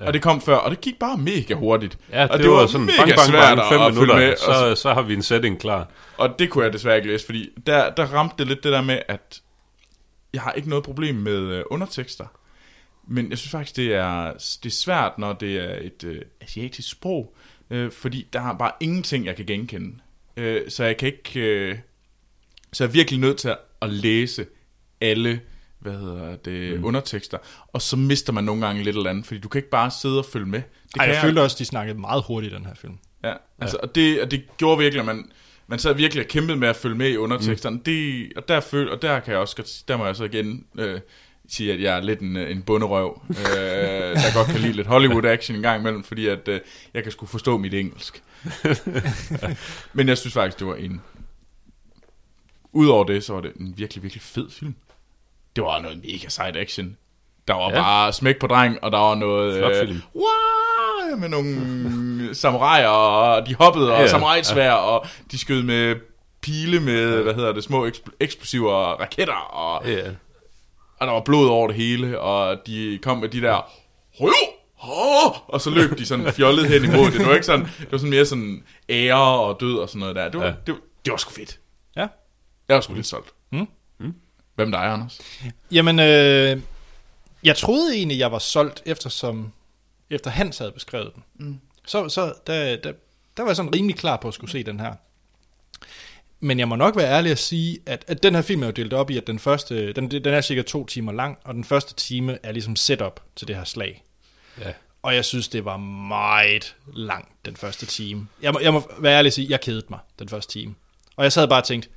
[0.00, 0.06] Ja.
[0.06, 1.98] Og det kom før, og det gik bare mega hurtigt.
[2.12, 4.30] Ja, og det, var, sådan bang, bang, svært bang, fem at, minutter, med.
[4.30, 5.88] og så, så har vi en setting klar.
[6.16, 8.82] og det kunne jeg desværre ikke læse, fordi der, der ramte det lidt det der
[8.82, 9.40] med, at
[10.34, 12.26] jeg har ikke noget problem med øh, undertekster.
[13.08, 16.90] Men jeg synes faktisk, det er, det er svært, når det er et øh, asiatisk
[16.90, 17.36] sprog,
[17.70, 19.96] øh, fordi der er bare ingenting, jeg kan genkende.
[20.36, 21.40] Øh, så jeg kan ikke...
[21.40, 21.78] Øh,
[22.72, 24.46] så jeg er virkelig nødt til at, læse
[25.00, 25.40] alle
[25.78, 26.84] hvad hedder det, mm.
[26.84, 29.90] undertekster, og så mister man nogle gange lidt eller andet, fordi du kan ikke bare
[29.90, 30.58] sidde og følge med.
[30.58, 32.98] Det Ej, kan jeg følte også, de snakkede meget hurtigt i den her film.
[33.24, 35.30] Ja, altså, og, det, og det gjorde virkelig, at man,
[35.66, 37.76] man sad virkelig og kæmpede med at følge med i underteksterne.
[37.76, 37.82] Mm.
[37.82, 40.66] Det, og, der føl, og der kan jeg også, godt- der må jeg så igen
[40.78, 41.00] øh,
[41.50, 44.86] sige, at jeg er lidt en, øh, en bunderøv, øh, der godt kan lide lidt
[44.86, 46.60] Hollywood-action en gang imellem, fordi at, øh,
[46.94, 48.22] jeg kan sgu forstå mit engelsk.
[49.92, 51.00] Men jeg synes faktisk, det var en...
[52.72, 54.74] Udover det, så var det en virkelig, virkelig fed film.
[55.56, 56.96] Det var noget mega sejt action.
[57.48, 57.80] Der var ja.
[57.82, 59.56] Bare smæk på dreng, og der var noget...
[59.56, 59.96] Flot øh.
[60.14, 64.74] Wow, med nogle samuraier, og de hoppede, og ja, samurajsvær, ja.
[64.74, 65.96] og de skød med
[66.42, 70.10] pile med, hvad hedder det, små ekspl- eksplosiver og raketter, og, Ja.
[71.00, 73.70] Og der var blod over det hele, og de kom med de der,
[74.18, 74.32] "Højo!
[74.84, 77.18] Åh!" og så løb de sådan fjollet hen imod det.
[77.20, 80.16] Det var ikke sådan, det var sådan mere sådan ære og død og sådan noget
[80.16, 80.28] der.
[80.28, 80.52] Det var, ja.
[80.66, 81.60] Det, var, det var sgu fedt.
[81.96, 82.06] Ja.
[82.68, 83.30] Jeg var sgu lidt solgt.
[83.52, 83.66] Mm.
[84.54, 85.20] Hvem er dig, Anders?
[85.70, 86.60] Jamen, øh,
[87.44, 89.52] jeg troede egentlig, jeg var solgt, eftersom,
[90.10, 91.22] efter Hans havde beskrevet den.
[91.46, 91.60] Mm.
[91.86, 92.92] Så, så der, der,
[93.36, 94.94] der var jeg sådan rimelig klar på at skulle se den her.
[96.40, 98.72] Men jeg må nok være ærlig at sige, at, at den her film er jo
[98.72, 101.64] delt op i, at den første, den, den er cirka to timer lang, og den
[101.64, 104.04] første time er ligesom setup til det her slag.
[104.60, 104.72] Ja.
[105.02, 108.28] Og jeg synes, det var meget lang, den første time.
[108.42, 110.74] Jeg må, jeg må være ærlig at sige, jeg kedede mig den første time.
[111.16, 111.88] Og jeg sad bare og tænkte,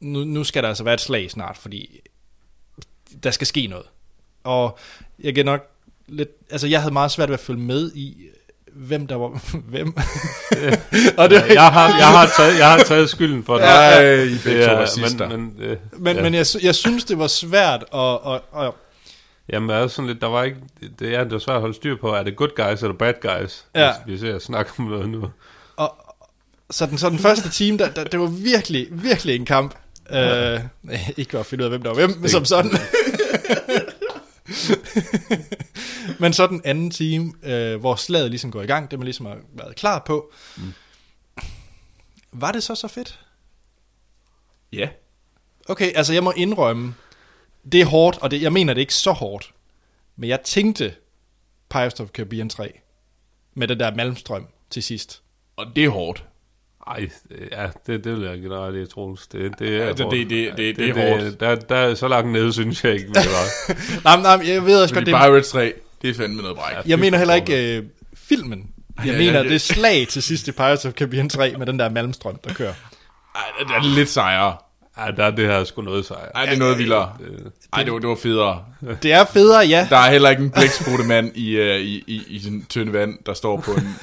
[0.00, 2.00] nu, nu skal der altså være et slag snart, fordi
[3.22, 3.86] der skal ske noget.
[4.44, 4.78] Og
[5.18, 5.70] jeg kan nok
[6.06, 8.28] lidt, altså jeg havde meget svært ved at følge med i,
[8.76, 9.42] hvem der var,
[9.72, 9.96] hvem.
[11.18, 13.62] og det, Jeg har, jeg, har taget, jeg har taget skylden for det.
[13.62, 14.22] Ja, ja.
[14.22, 15.28] I begge to racister.
[15.28, 16.22] men, men, øh, men, ja.
[16.22, 18.72] men jeg, jeg synes, det var svært at, at, at
[19.52, 20.56] Jamen, der er sådan lidt, der var ikke,
[20.98, 23.14] det er, det er svært at holde styr på, er det good guys eller bad
[23.22, 23.64] guys?
[23.74, 23.92] Ja.
[24.04, 25.28] Hvis vi ser snakke om noget nu.
[26.70, 29.74] så den, så den første time, der, der, det var virkelig, virkelig en kamp.
[30.10, 30.54] Ja.
[30.54, 30.60] Øh,
[31.16, 32.70] ikke for at finde ud af, hvem der var hvem, men som sådan.
[36.20, 39.26] men så den anden time, øh, hvor slaget ligesom går i gang, det man ligesom
[39.26, 40.32] har været klar på.
[40.56, 40.72] Mm.
[42.32, 43.20] Var det så så fedt?
[44.72, 44.88] Ja.
[45.68, 46.94] Okay, altså jeg må indrømme,
[47.72, 49.54] det er hårdt, og det, jeg mener det er ikke så hårdt.
[50.16, 50.94] Men jeg tænkte
[51.70, 52.80] Pirates of Caribbean 3
[53.54, 55.22] med den der Malmstrøm til sidst.
[55.56, 56.24] Og det er hårdt.
[56.90, 57.08] Ej,
[57.52, 59.26] ja, det, det vil jeg dig ret i, Troels.
[59.26, 60.16] Det, det er Altså, hårdt.
[60.16, 61.40] det- det- det- det er hårdt.
[61.40, 63.72] Der, der er så langt nede, synes jeg ikke, vi var.
[64.22, 65.72] Nej, nej, jeg ved også godt, det, Pirates 3,
[66.02, 66.86] det er fandme noget bræk.
[66.86, 67.82] jeg mener heller ikke øh,
[68.14, 68.66] filmen.
[68.96, 69.48] Jeg Ja, ja, mener ja.
[69.48, 72.72] det slag til sidst i Pirates of Caribbean 3 med den der Malmstrøm, der kører.
[73.34, 74.56] Ej, det er lidt sejere.
[74.96, 76.28] Ej, der er det her sgu noget sejr.
[76.34, 77.12] Ej, det er noget vildere.
[77.18, 78.64] Det- Ej, det var, det var federe.
[79.02, 79.86] Det er federe, ja.
[79.90, 83.34] Der er heller ikke en blækspruttemand i, uh, i, i, i den tynde vand, der
[83.34, 83.96] står på en...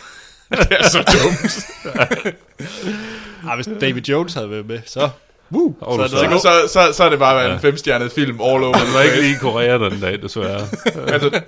[0.70, 1.56] det er så dumt.
[3.50, 5.10] Ah, hvis David Jones havde været med, så...
[5.52, 8.42] Woo, så, er det, Så, så, så, så er det bare været en femstjernet film
[8.42, 8.74] all over.
[8.74, 10.68] Det var ikke lige i Korea den dag, desværre.
[11.14, 11.42] altså,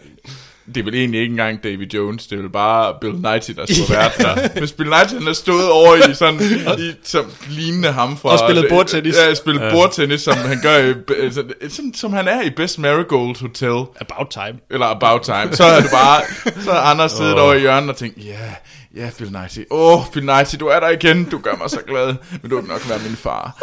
[0.66, 3.66] det er vel egentlig ikke engang David Jones, det er vel bare Bill Nighy, der
[3.66, 4.60] skulle være der.
[4.60, 6.42] Hvis Bill Nighy, han har stået over i sådan,
[6.80, 8.30] i, som lignende ham fra...
[8.30, 9.16] Og spillet bordtennis.
[9.16, 9.72] Ja, spillet ja.
[9.72, 10.94] bordtennis, som han gør i,
[11.24, 13.86] altså, som, som han er i Best Marigold Hotel.
[14.02, 14.60] About time.
[14.72, 16.22] eller About Time, så er det bare,
[16.64, 17.44] så er Anders siddet oh.
[17.44, 18.54] over i hjørnet og tænkt, ja,
[18.96, 21.80] ja, Bill Nighy, åh, oh, Bill Nighy, du er der igen, du gør mig så
[21.88, 23.56] glad, men du vil nok være min far.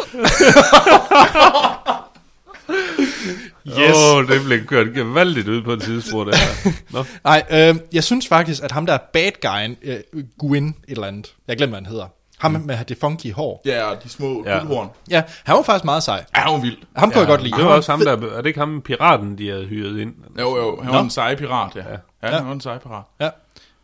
[3.67, 3.95] Yes.
[3.95, 6.31] Åh, oh, det blev kørt gevaldigt ud på et tidspunkt.
[6.33, 6.71] Det her.
[6.89, 7.05] Nå.
[7.23, 9.99] Nej, øh, jeg synes faktisk, at ham der er bad guyen, øh,
[10.39, 12.07] Gwyn et eller andet, jeg glemmer, hvad han hedder.
[12.39, 12.61] Ham mm.
[12.61, 13.61] med det funky hår.
[13.65, 14.51] Ja, og de små Ja.
[14.53, 14.59] ja.
[14.59, 14.89] guldhorn.
[15.09, 16.25] Ja, han var faktisk meget sej.
[16.35, 16.77] Ja, han var vild.
[16.95, 17.57] Ham kunne jeg godt lide.
[17.57, 20.13] Det var også ham, der, er det ikke ham piraten, de havde hyret ind?
[20.39, 20.97] Jo, jo, han Nå.
[20.97, 21.81] var en sej pirat, ja.
[21.81, 21.87] Ja,
[22.23, 22.29] Ja.
[22.31, 23.03] ja han var en sej pirat.
[23.19, 23.29] Ja,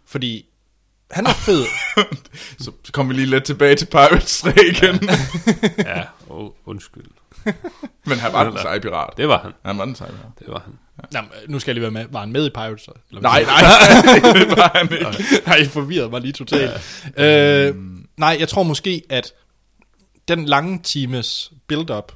[0.07, 0.45] fordi
[1.11, 1.64] han er fed.
[2.64, 5.10] Så, så kom vi lige lidt tilbage til Pirates 3 igen.
[5.77, 7.03] Ja, oh, undskyld.
[8.10, 9.10] men han var den seje pirat.
[9.18, 9.52] Det var han.
[9.66, 10.40] Han var den seje pirat.
[10.40, 10.74] Det var han.
[11.11, 12.06] Nå, men nu skal jeg lige være med.
[12.10, 12.82] Var han med i Pirates?
[12.82, 12.91] så?
[13.10, 15.45] Eller Nej, nej, det var han ikke.
[15.45, 16.72] Nej, I forvirrede mig lige totalt.
[17.18, 17.76] øh,
[18.18, 19.34] nej, jeg tror måske, at
[20.28, 22.11] den lange times build-up,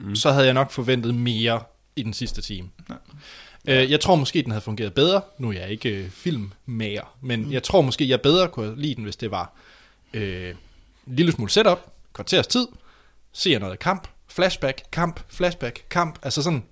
[0.00, 0.16] mm.
[0.16, 1.62] så havde jeg nok forventet mere
[1.96, 2.68] i den sidste time.
[2.90, 3.82] Ja.
[3.82, 5.20] Øh, jeg tror måske, den havde fungeret bedre.
[5.38, 7.52] Nu er jeg ikke øh, filmmager, men mm.
[7.52, 9.52] jeg tror måske, jeg bedre kunne lide den, hvis det var
[10.14, 10.54] øh,
[11.06, 11.78] en lille smule setup,
[12.12, 12.66] kvarters tid,
[13.32, 14.08] ser noget kamp,
[14.40, 16.18] flashback, kamp, flashback, kamp.
[16.22, 16.64] Altså sådan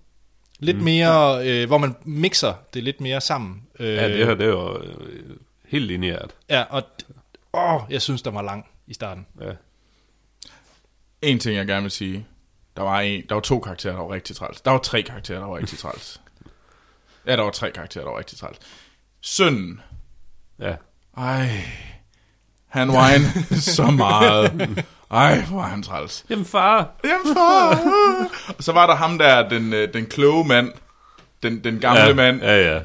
[0.58, 0.84] lidt mm.
[0.84, 3.62] mere, øh, hvor man mixer det lidt mere sammen.
[3.78, 5.36] Øh, Ja, det her, det var øh,
[5.68, 6.30] helt lineært.
[6.50, 6.82] Ja, og
[7.52, 9.26] åh, jeg synes, der var lang i starten.
[9.40, 9.52] Ja.
[11.22, 12.26] En ting, jeg gerne vil sige.
[12.76, 14.60] Der var, en, der var to karakterer, der var rigtig træls.
[14.60, 16.20] Der var tre karakterer, der var rigtig træls.
[17.26, 18.58] Ja, der var tre karakterer, der var rigtig træls.
[19.20, 19.80] Sønnen.
[20.60, 20.74] Ja.
[21.16, 21.48] Ej.
[22.66, 24.84] Han whinede så meget.
[25.10, 26.24] Ej, hvor var han træls.
[26.30, 27.78] Jamen far, Jamen far.
[28.58, 30.72] Og så var der ham der, den, øh, den kloge mand.
[31.42, 32.42] Den, den gamle ja, mand.
[32.42, 32.80] Ja, ja.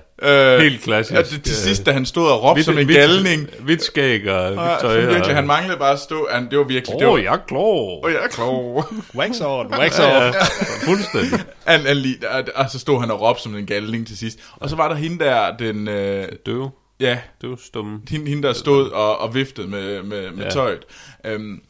[0.56, 1.18] Øh, Helt klassisk.
[1.18, 3.48] Ja, til, til sidst, da han stod og råbte som en galning.
[3.60, 4.94] Hvidt skæg og Og, tøj.
[4.94, 6.28] så virkelig, og- han manglede bare at stå.
[6.32, 7.00] Han, det var virkelig...
[7.00, 8.06] det Åh, var, jeg er klog.
[8.06, 8.86] Åh, jeg er klog.
[9.18, 10.36] Wax on, wax Ja, off.
[10.36, 10.44] ja.
[10.92, 11.40] Fuldstændig.
[11.68, 14.40] Han, han lige, og, og så stod han og råbte som en galning til sidst.
[14.56, 15.88] Og så var der hende der, den...
[15.88, 16.70] Øh, Døv.
[17.00, 18.00] ja, Døv stumme.
[18.10, 20.44] hende, hende der stod og, og viftede med, med, med Ja.
[20.44, 20.50] ja.
[20.50, 20.80] tøjet.
[21.26, 21.62] Øhm,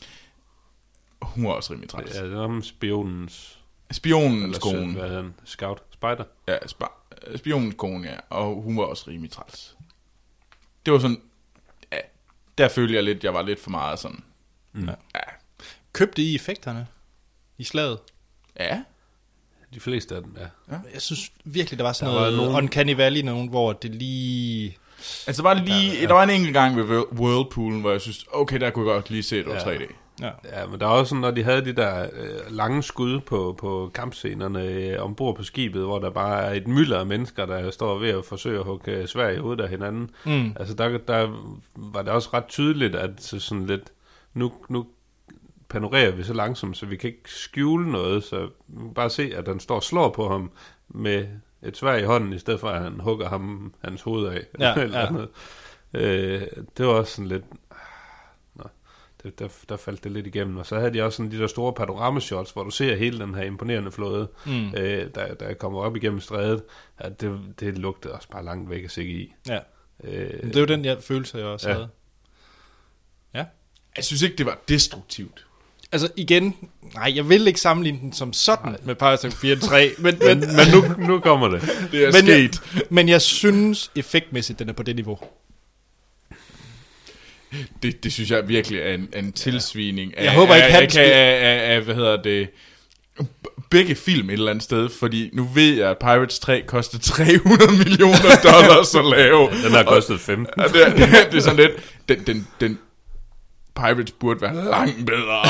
[1.35, 2.15] hun var også rimelig træls.
[2.15, 3.59] Ja, det var ham spionens...
[3.91, 4.93] Spionens kone.
[4.93, 5.33] hvad hedder han?
[5.45, 5.81] Scout?
[5.93, 6.23] Spider?
[6.47, 6.85] Ja, spa,
[7.35, 8.15] spionens kone, ja.
[8.29, 9.75] Og hun var også rimelig træls.
[10.85, 11.21] Det var sådan...
[11.91, 11.97] Ja,
[12.57, 14.23] der følte jeg lidt, jeg var lidt for meget sådan...
[14.73, 14.87] Mm.
[15.15, 15.19] Ja.
[15.93, 16.87] Købte I effekterne
[17.57, 17.99] i slaget?
[18.59, 18.83] Ja.
[19.73, 20.37] De fleste af dem,
[20.69, 20.75] ja.
[20.93, 22.63] Jeg synes virkelig, der var sådan Der der var noget nogen-.
[22.65, 24.77] Uncanny Valley, nogen, hvor det lige...
[25.27, 25.93] Altså, der var lige...
[25.93, 26.07] Ja, ja.
[26.07, 28.95] Der var en enkelt gang ved Whirl- Whirlpoolen, hvor jeg synes, okay, der kunne jeg
[28.95, 29.77] godt lige se det var Ja.
[29.77, 29.93] 3D.
[30.23, 30.59] Ja.
[30.59, 33.55] Ja, men der er også sådan, når de havde de der øh, lange skud på,
[33.59, 37.71] på kampscenerne øh, ombord på skibet, hvor der bare er et mylder af mennesker, der
[37.71, 40.09] står ved at forsøge at hugge øh, Sverige ud af hinanden.
[40.25, 40.53] Mm.
[40.55, 43.93] Altså der, der var det også ret tydeligt, at så sådan lidt,
[44.33, 44.85] nu, nu
[45.69, 48.49] panorerer vi så langsomt, så vi kan ikke skjule noget, så
[48.95, 50.51] bare se, at den står og slår på ham
[50.87, 51.27] med
[51.61, 54.41] et svær i hånden, i stedet for at han hugger ham hans hoved af.
[54.59, 55.09] Ja, eller ja.
[55.09, 55.29] noget.
[55.93, 56.41] Øh,
[56.77, 57.43] det var også sådan lidt...
[59.23, 60.57] Det, der, der faldt det lidt igennem.
[60.57, 63.35] Og så havde de også sådan de der store panorama-shots, hvor du ser hele den
[63.35, 64.67] her imponerende flåde, mm.
[64.77, 66.63] øh, der, der kommer op igennem strædet.
[67.03, 69.33] Ja, det, det lugtede også bare langt væk at se i.
[69.47, 69.59] Ja.
[70.03, 71.73] Øh, Det er jo den jeg, følelse, jeg også Ja.
[71.73, 71.87] havde.
[73.35, 73.45] Ja.
[73.97, 75.45] Jeg synes ikke, det var destruktivt.
[75.91, 76.55] Altså igen,
[76.95, 80.39] nej, jeg vil ikke sammenligne den som sådan med Pirates of 4 3, men, men,
[80.39, 81.61] men nu, nu kommer det.
[81.91, 82.61] Det er men, sket.
[82.75, 85.19] jeg, men jeg synes effektmæssigt, den er på det niveau.
[87.83, 90.89] Det, det synes jeg virkelig er en, en tilsvining af, Jeg håber ikke, han af,
[90.97, 92.49] af, af, af, hvad hedder det,
[93.69, 97.71] begge film et eller andet sted, fordi nu ved jeg, at Pirates 3 koster 300
[97.77, 99.49] millioner dollars at lave.
[99.63, 100.59] Den har kostet 15.
[100.63, 101.71] Og det, er- det, det er sådan lidt,
[102.09, 102.79] den, den, den
[103.75, 105.43] Pirates burde være langt bedre.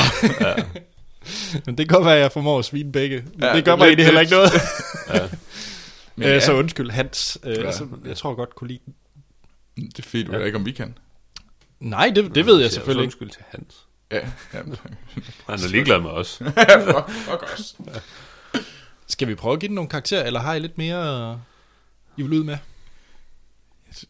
[1.66, 3.16] Men det kan godt være, at jeg formår at svine begge.
[3.16, 4.52] Men Ja, ja, det gør mig egentlig heller ikke noget.
[6.16, 7.38] Men Øh, ja, Så undskyld, Hans.
[7.44, 7.66] Øh, Ja.
[7.66, 8.94] altså, jeg tror godt kunne lide den.
[9.86, 10.38] det er fedt, ja.
[10.44, 10.94] ikke, om vi kan.
[11.84, 13.22] Nej, det, det ved jeg selvfølgelig ikke.
[13.22, 13.86] Undskyld til Hans.
[14.10, 14.16] Ja,
[14.54, 14.58] ja.
[15.48, 16.36] Han er ligeglad med os.
[16.86, 17.76] fuck, fuck os.
[19.06, 21.36] Skal vi prøve at give den nogle karakterer, eller har I lidt mere, øh,
[22.16, 22.56] I vil ud med?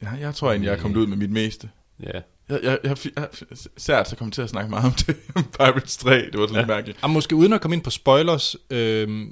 [0.03, 1.71] Jeg, jeg tror egentlig, jeg er kommet ud med mit meste.
[2.03, 2.21] Ja.
[2.49, 3.29] Jeg, jeg, jeg, jeg,
[3.77, 5.17] sært så kom til at snakke meget om det.
[5.35, 6.61] om Pirates 3, det var sådan ja.
[6.61, 6.99] lidt mærkeligt.
[7.03, 9.27] Og måske uden at komme ind på spoilers, øh,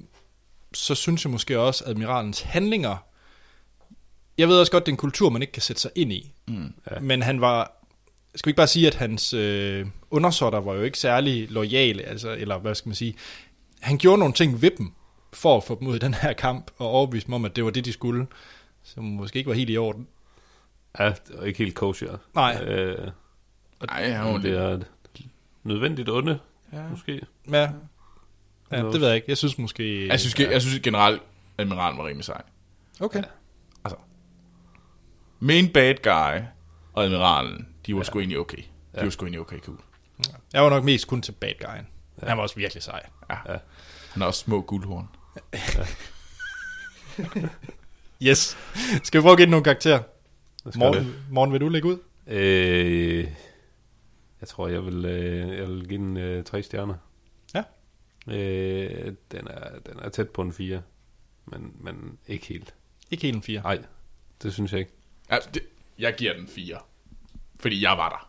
[0.75, 2.97] så synes jeg måske også, at admiralens handlinger...
[4.39, 6.33] Jeg ved også godt, det er en kultur, man ikke kan sætte sig ind i.
[6.49, 6.75] Mm.
[6.91, 7.01] Ja.
[7.01, 7.82] Men han var...
[8.35, 12.31] Skal vi ikke bare sige, at hans øh, undersåtter var jo ikke særlig lojale, altså,
[12.39, 13.15] eller hvad skal man sige...
[13.81, 14.93] Han gjorde nogle ting ved dem,
[15.33, 17.65] for at få dem ud i den her kamp, og overbevise dem om, at det
[17.65, 18.27] var det, de skulle,
[18.83, 20.07] som måske ikke var helt i orden.
[20.99, 22.17] Ja, det er ikke helt kosher.
[22.35, 22.65] Nej.
[22.65, 23.09] Øh,
[23.87, 24.79] Nej, han var det er
[25.65, 26.39] nødvendigt onde,
[26.73, 26.83] Ja.
[26.91, 27.21] måske.
[27.51, 27.71] Ja,
[28.73, 29.25] ja det ved jeg ikke.
[29.29, 30.07] Jeg synes måske...
[30.09, 31.23] Jeg synes, jeg synes generelt,
[31.59, 32.43] admiralen var rimelig sej.
[33.01, 33.23] Okay.
[33.85, 33.99] Altså,
[35.41, 36.45] main bad guy
[36.93, 38.05] og admiralen, de var ja.
[38.05, 38.57] sgu egentlig okay.
[38.57, 38.63] De
[38.95, 39.03] ja.
[39.03, 39.79] var sgu egentlig okay cool.
[40.53, 41.87] Jeg var nok mest kun til bad guyen.
[42.23, 42.29] Ja.
[42.29, 43.07] Han var også virkelig sej.
[43.31, 43.53] Ja.
[43.53, 43.59] ja.
[44.13, 45.09] Han har også små guldhorn.
[48.23, 48.57] Yes.
[49.03, 50.03] Skal vi prøve at give nogle karakterer?
[50.77, 51.99] Morgen, morgen vil du lægge ud?
[52.27, 53.25] Øh,
[54.41, 56.95] jeg tror, jeg vil, øh, jeg vil give den øh, tre stjerner.
[57.55, 57.63] Ja.
[58.29, 60.83] Øh, den, er, den er tæt på en fire,
[61.45, 62.75] men, men ikke helt.
[63.11, 63.61] Ikke helt en fire.
[63.61, 63.83] Nej,
[64.43, 64.93] det synes jeg ikke.
[65.29, 65.63] Altså, det,
[65.99, 66.79] jeg giver den fire.
[67.63, 68.29] Fordi jeg var der.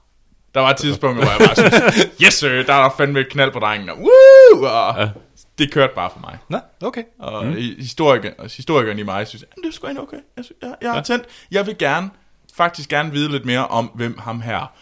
[0.54, 3.30] Der var et tidspunkt, hvor jeg bare synes, yes sir, der er der fandme et
[3.30, 3.90] knald på drengen.
[3.90, 4.66] Og, woo!
[4.66, 5.10] Og Ja.
[5.58, 6.38] Det kørte bare for mig.
[6.50, 7.04] Nå, okay.
[7.20, 7.54] Og mm.
[7.80, 10.18] historikeren, historikeren i mig synes, "Jamen, det er sgu okay.
[10.38, 11.04] Jeg, synes, jeg, jeg har ja.
[11.04, 11.26] tændt.
[11.52, 12.10] Jeg vil gerne,
[12.54, 14.74] faktisk gerne vide lidt mere om, hvem ham her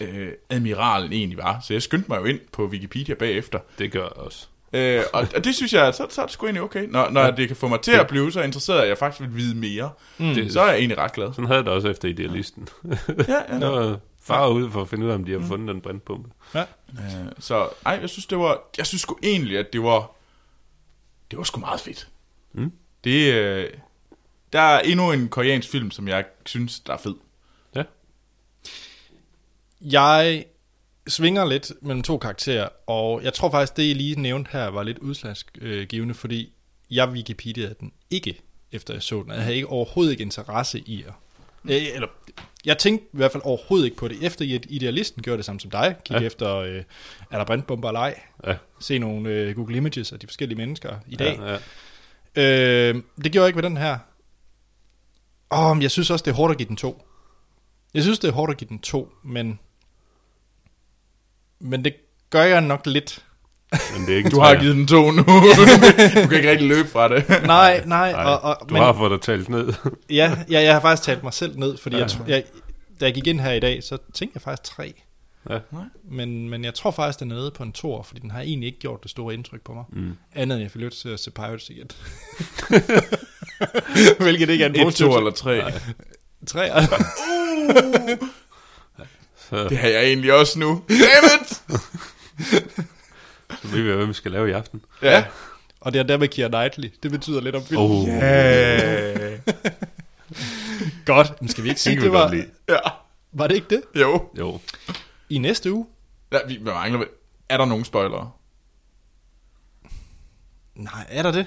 [0.00, 1.60] øh, admiralen egentlig var.
[1.60, 3.58] Så jeg skyndte mig jo ind på Wikipedia bagefter.
[3.78, 4.46] Det gør jeg også.
[4.74, 6.86] Øh, og, og det synes jeg, så, så er det sgu egentlig okay.
[6.90, 7.30] Når, når ja.
[7.30, 9.90] det kan få mig til at blive så interesseret, at jeg faktisk vil vide mere,
[10.18, 10.34] mm.
[10.34, 11.32] Det- så er jeg egentlig ret glad.
[11.32, 12.68] Sådan havde jeg det også efter idealisten.
[13.28, 13.58] Ja, ja.
[13.70, 16.30] Var far ud for at finde ud af, om de har fundet den brændpumpe.
[16.54, 16.60] Ja.
[16.60, 20.10] Øh, så ej, jeg synes, det var, jeg synes sgu egentlig, at det var,
[21.30, 22.08] det var sgu meget fedt.
[22.52, 22.72] Mm.
[23.04, 23.70] Det, øh,
[24.52, 27.14] der er endnu en koreansk film, som jeg synes, der er fed.
[27.74, 27.82] Ja.
[29.80, 30.44] Jeg
[31.06, 34.82] svinger lidt mellem to karakterer, og jeg tror faktisk, det I lige nævnte her var
[34.82, 36.52] lidt udslagsgivende, fordi
[36.90, 38.40] jeg Wikipedia'ede den ikke,
[38.72, 39.32] efter jeg så den.
[39.32, 41.12] Jeg havde ikke overhovedet ikke interesse i at...
[41.64, 42.08] Øh, Eller,
[42.64, 44.22] jeg tænkte i hvert fald overhovedet ikke på det.
[44.22, 46.26] Efter at idealisten gjorde det samme som dig, kigge ja.
[46.26, 46.82] Efter, øh,
[47.30, 50.96] er der brandbomber eller ej, Ja, se nogle øh, Google Images af de forskellige mennesker
[51.08, 51.38] i dag.
[51.38, 51.58] ja,
[52.36, 52.88] ja.
[52.88, 53.98] Øh, det gjorde jeg ikke ved den her.
[55.50, 57.06] Åh, men jeg synes også, det er hårdt at give den to.
[57.94, 59.58] Jeg synes, det er hårdt at give den to, men...
[61.64, 61.94] Men det
[62.30, 63.24] gør jeg nok lidt.
[63.96, 65.22] Men det er ikke Du har givet den to nu.
[66.22, 67.28] du kan ikke rigtig løbe fra det.
[67.28, 68.12] Nej, nej.
[68.12, 69.72] Nej, og, og, du har fået dig talt ned.
[70.10, 72.02] ja, ja, jeg har faktisk talt mig selv ned, fordi Ja.
[72.02, 72.42] jeg, jeg,
[73.00, 74.94] da jeg gik ind her i dag, så tænkte jeg faktisk tre.
[75.50, 75.58] ja.
[76.10, 78.66] Men, men jeg tror faktisk, den er nede på en tor, fordi den har egentlig
[78.66, 79.84] ikke gjort det store indtryk på mig.
[79.92, 80.12] Mm.
[80.34, 81.90] Andet end jeg fik lyst til at se Pirates igen.
[84.20, 85.62] Hvilket ikke er en Et, positiv to eller tre.
[86.46, 86.70] tre.
[89.50, 90.68] Så, Det har jeg egentlig også nu.
[90.88, 91.48] Dammit!
[93.62, 94.82] så ved vi, hvad vi skal lave i aften.
[95.02, 95.24] Ja.
[95.80, 96.92] Og det er der med Keira Knightley.
[97.02, 97.90] Det betyder lidt om filmen.
[97.90, 99.36] Oh, ja.
[101.06, 101.40] Godt.
[101.40, 102.20] Men skal vi ikke sige, det vi var...
[102.20, 102.46] godt lide.
[102.68, 102.78] ja.
[103.32, 103.82] Var det ikke det?
[104.00, 104.28] Jo.
[104.38, 104.60] Jo.
[105.30, 105.86] I næste uge?
[106.32, 107.04] Ja, vi, vi mangler,
[107.48, 108.30] er der nogen spoilere?
[110.74, 111.46] Nej, er der det?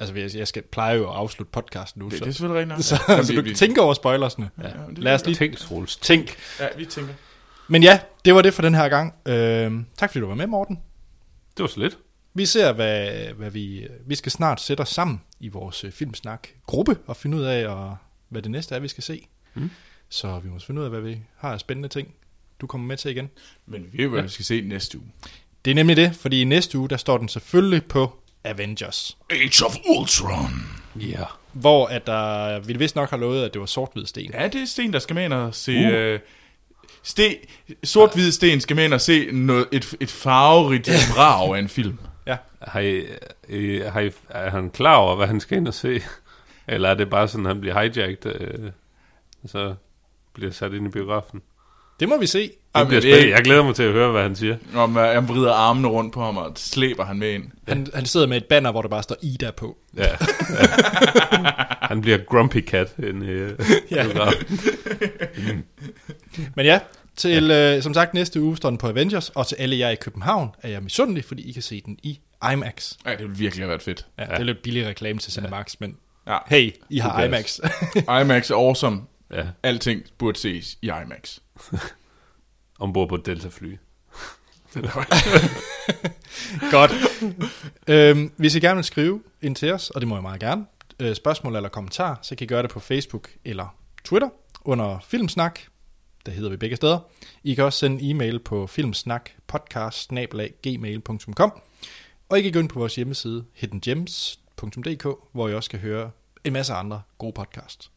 [0.00, 2.72] Altså, jeg, jeg skal pleje jo at afslutte podcasten nu, Det, så, det er selvfølgelig
[2.74, 2.98] rigtigt nok.
[3.06, 4.50] så, Jamen, så vi- du vi- tænker over spoilersne.
[4.62, 5.96] Ja, det Lad os lige Tænk, Troels.
[5.96, 6.36] tænk.
[6.60, 7.14] Ja, vi tænker.
[7.68, 9.14] Men ja, det var det for den her gang.
[9.28, 10.76] Øh, tak fordi du var med, Morten.
[11.56, 11.98] Det var så lidt.
[12.34, 13.86] Vi ser, hvad, hvad vi...
[14.06, 17.96] Vi skal snart sætte os sammen i vores øh, filmsnak-gruppe og finde ud af, og,
[18.28, 19.26] hvad det næste er, vi skal se.
[19.54, 19.70] Mm.
[20.08, 22.14] Så vi må finde ud af, hvad vi har af spændende ting,
[22.60, 23.30] du kommer med til igen.
[23.66, 25.06] Men vi ved, hvad vi skal se næste uge.
[25.64, 29.18] Det er nemlig det, fordi i næste uge, der står den selvfølgelig på Avengers.
[29.30, 30.50] Age of Ultron.
[30.96, 31.24] Ja.
[31.52, 34.30] Hvor at der, vi vist nok har lovet, at det var sort-hvid sten.
[34.32, 35.72] Ja, det er Sten, der skal med ind og se...
[35.72, 35.92] Uh.
[35.92, 36.20] Øh,
[37.02, 37.34] sten,
[37.84, 41.98] sort-hvid sten skal med ind og se noget, et, et farverigt brag af en film.
[42.26, 42.36] Ja.
[42.62, 43.06] Har I,
[43.48, 46.02] øh, har I, er han klar over, hvad han skal ind og se?
[46.68, 48.70] Eller er det bare sådan, at han bliver hijacked, øh,
[49.46, 49.74] så
[50.32, 51.42] bliver sat ind i biografen?
[52.00, 52.38] Det må vi se.
[52.42, 53.30] Det Jamen, er- spændende.
[53.30, 54.56] Jeg glæder mig til at høre, hvad han siger.
[54.74, 57.44] Om uh, han vrider armene rundt på ham og slæber han med ind.
[57.68, 59.76] Han, han sidder med et banner, hvor der bare står Ida på.
[59.96, 60.02] Ja.
[60.02, 60.16] ja.
[61.90, 63.58] han bliver grumpy cat ind i øh,
[63.88, 64.58] biografen.
[66.56, 66.80] Men ja,
[67.16, 69.94] til, øh, som sagt, næste uge står den på Avengers, og til alle jer i
[69.94, 72.20] København er jeg misundelig, fordi I kan se den i
[72.52, 72.92] IMAX.
[73.06, 74.06] Ja, det ville virkelig have været fedt.
[74.18, 74.30] Ja, ja.
[74.30, 75.96] Det er lidt billig reklame til Cinemax, men
[76.26, 76.38] Ja.
[76.46, 77.58] hey, I har IMAX.
[78.22, 79.00] IMAX er awesome.
[79.34, 81.38] Ja, Alting burde ses i IMAX.
[82.80, 83.76] ombord på et Delta-fly.
[86.70, 86.92] Godt.
[87.86, 90.66] øhm, hvis I gerne vil skrive ind til os, og det må jeg meget gerne,
[91.00, 94.28] øh, spørgsmål eller kommentar, så kan I gøre det på Facebook eller Twitter
[94.64, 95.60] under Filmsnak.
[96.26, 96.98] Der hedder vi begge steder.
[97.44, 101.52] I kan også sende en e-mail på filmsnakpodcast.gmail.com
[102.28, 106.10] Og I kan gå ind på vores hjemmeside hiddengems.dk, hvor I også kan høre
[106.44, 107.90] en masse andre gode podcasts.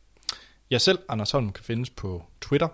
[0.69, 2.67] Jeg selv, Anders Holm, kan findes på Twitter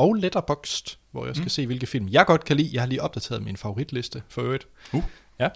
[0.00, 1.48] og Letterboxd, hvor jeg skal mm.
[1.48, 2.70] se, hvilke film jeg godt kan lide.
[2.72, 4.66] Jeg har lige opdateret min favoritliste for øvrigt.
[4.92, 5.02] Uh.
[5.40, 5.48] Ja.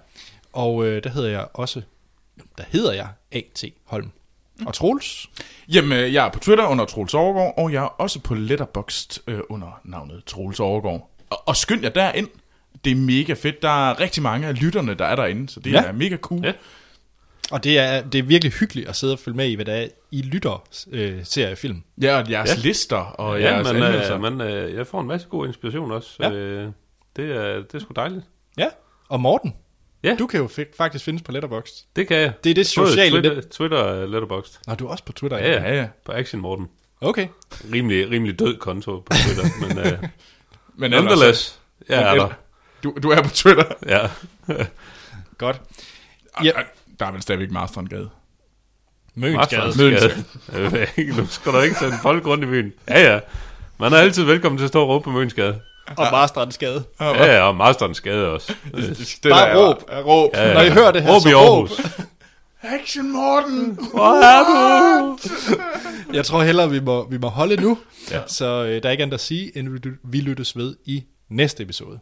[0.53, 1.83] Og øh, der hedder jeg også,
[2.59, 3.65] der hedder jeg A.T.
[3.85, 4.11] Holm.
[4.59, 4.67] Mm.
[4.67, 5.27] Og Troels,
[5.69, 9.19] Jamen, øh, jeg er på Twitter under Troels Overgaard, og jeg er også på Letterboxd
[9.27, 11.11] øh, under navnet Troels Overgaard.
[11.31, 12.29] Og, og skynd jer derind.
[12.85, 13.63] Det er mega fedt.
[13.63, 15.83] Der er rigtig mange af lytterne, der er derinde, så det Ja.
[15.83, 15.89] ja.
[15.89, 16.45] er mega cool.
[16.45, 16.53] Ja.
[17.51, 19.75] Og det er, det er virkelig hyggeligt at sidde og følge med i, hvad det
[19.83, 21.83] er, I lytter øh, seriefilm.
[22.03, 22.55] Ja, og jeres Ja.
[22.69, 24.15] lister og ja, jeres men, anmeldelser.
[24.15, 26.17] øh, men øh, jeg får en masse god inspiration også.
[26.21, 26.31] Ja.
[26.31, 26.69] Øh,
[27.17, 28.25] det, er, det er sgu dejligt.
[28.59, 28.69] Ja,
[29.09, 29.55] og Morten,
[30.05, 30.17] Ja.
[30.19, 31.75] du kan jo faktisk findes på Letterboxd.
[31.97, 32.33] Det kan jeg.
[32.45, 34.59] Det er det sociale Twitter, Twitter og Letterboxd.
[34.67, 35.39] Nå, du er også på Twitter.
[35.39, 35.63] Ja, ja.
[35.63, 35.87] Ja, ja.
[36.05, 36.69] På Action Morten.
[37.01, 37.29] Okay.
[37.73, 40.09] Rimelig, rimelig død konto på Twitter, men uh,
[40.81, 42.29] Men nonetheless, jeg er der.
[42.83, 43.65] du, du er på Twitter.
[43.87, 44.09] Ja.
[45.39, 45.61] Godt.
[46.45, 46.51] Ja.
[47.01, 48.09] Der er vel stadigvæk Marstrandgade.
[49.15, 49.73] Mønsgade.
[49.79, 50.25] Mønsgade.
[51.17, 52.73] Nu skal der ikke sende folk rundt i byen.
[52.89, 53.21] Ja, ja.
[53.79, 55.61] Man er altid velkommen til at stå og råbe på Mønsgade.
[55.97, 56.85] Og Marstrandsgade.
[57.01, 58.55] Ja, ja, og Masterens Skade også.
[58.75, 59.85] Det Bare der er- råb.
[59.89, 60.31] er råb.
[60.35, 60.55] Ja, ja.
[60.55, 61.43] Når I hører det her, råb så i råb.
[61.71, 61.81] Aarhus.
[62.63, 63.79] Action Morten!
[63.93, 65.19] Hvor er du?
[66.17, 67.79] Jeg tror hellere, vi må, vi må holde nu.
[68.11, 68.21] Ja.
[68.27, 71.63] Så øh, der er ikke andet at sige, end vi- vi lyttes ved i næste
[71.63, 71.99] episode.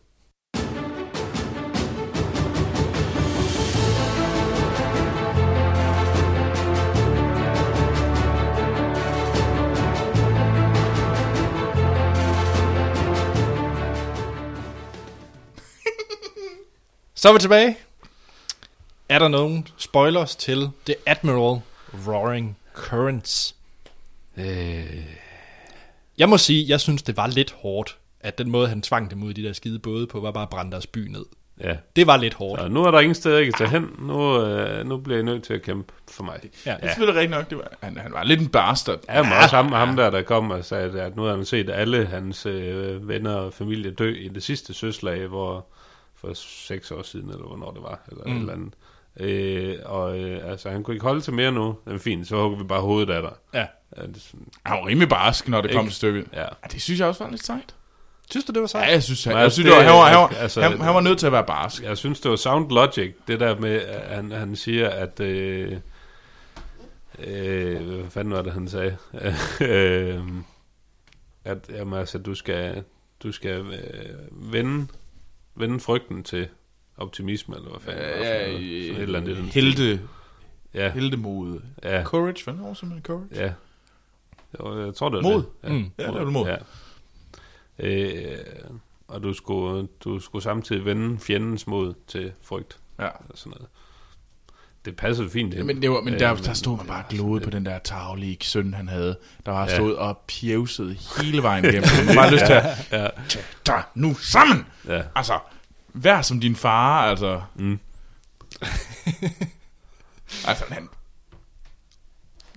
[17.22, 17.76] Så er vi tilbage.
[19.08, 21.60] Er der nogen spoilers til The Admiral
[22.08, 23.54] Roaring Currents?
[24.36, 25.06] Øh,
[26.18, 29.22] Jeg må sige, jeg synes, det var lidt hårdt, at den måde, han tvang dem
[29.22, 31.24] ud i de der skide både på, var bare at brænde deres by ned.
[31.60, 31.76] ja.
[31.96, 32.60] Det var lidt hårdt.
[32.60, 33.90] Og nu er der ingen steder, jeg kan tage hen.
[33.98, 36.40] Nu, øh, nu bliver jeg nødt til at kæmpe for mig.
[36.66, 36.70] Ja.
[36.70, 37.50] Det er selvfølgelig rigtigt nok.
[37.50, 39.00] Det var, han, han var lidt en bastard.
[39.08, 41.70] Ja, men også ham, ham der, der kom og sagde, at nu har han set
[41.70, 45.66] alle hans øh, venner og familie dø i det sidste søslag, hvor
[46.24, 48.32] for seks år siden, eller hvornår det var, eller mm.
[48.36, 48.74] et eller andet.
[49.20, 51.76] Øh, og øh, altså, han kunne ikke holde til mere nu.
[51.86, 53.32] Er fint, så hugger vi bare hovedet af dig.
[53.54, 53.66] Ja.
[53.96, 55.90] Ja, det, er sådan- Han var rimelig barsk, når det kom Ikke?
[55.90, 56.26] til stykket.
[56.32, 56.40] ja.
[56.40, 57.74] Ja, det synes jeg også var lidt sejt.
[58.30, 58.86] Synes du, det var sejt?
[58.88, 60.42] Ja, jeg synes, han, Men jeg altså, synes det- det, var, han, var, han, var,
[60.42, 61.82] altså- han, han var nødt til at være barsk.
[61.82, 65.20] Jeg synes, det var sound logic, det der med, at han, han siger, at...
[65.20, 65.76] Øh,
[67.18, 68.96] øh, hvad fanden var det, han sagde?
[69.70, 70.20] øh,
[71.44, 72.84] at jamen, altså, du skal,
[73.22, 74.86] du skal øh, vende,
[75.54, 76.48] vende frygten til
[76.96, 78.60] optimisme, eller hvad fanden det Ja, noget.
[78.62, 79.36] i- Sådan et eller andet.
[79.36, 80.00] Helte,
[80.74, 81.60] Ja, heldemod.
[81.82, 83.28] ja, Courage, hvad er simpelthen courage?
[83.44, 83.52] ja.
[84.86, 85.34] Jeg tror, det var Mod.
[85.42, 85.46] det.
[85.62, 85.90] Ja, Mm.
[85.98, 86.46] Ja, det var det mod.
[86.46, 86.56] Ja.
[87.78, 88.38] Øh,
[89.08, 92.78] og du skulle, du skulle samtidig vende fjendens mod til frygt.
[92.98, 93.06] Ja.
[93.08, 93.68] og sådan noget.
[94.84, 95.54] Det passede fint.
[95.54, 95.64] Ind.
[95.64, 98.36] men, det var, men Øh, der, der stod man bare glået på den der taglige
[98.40, 99.18] søn, han havde.
[99.46, 99.74] Der var Ja.
[99.76, 101.88] stået og pjevset hele vejen igennem.
[102.06, 103.06] Man bare lyst til at, Ja,
[103.64, 104.66] tag nu sammen!
[104.88, 105.02] ja.
[105.16, 105.38] Altså,
[105.94, 107.40] vær som din far, altså.
[107.54, 107.78] Mm.
[110.48, 110.88] altså, han,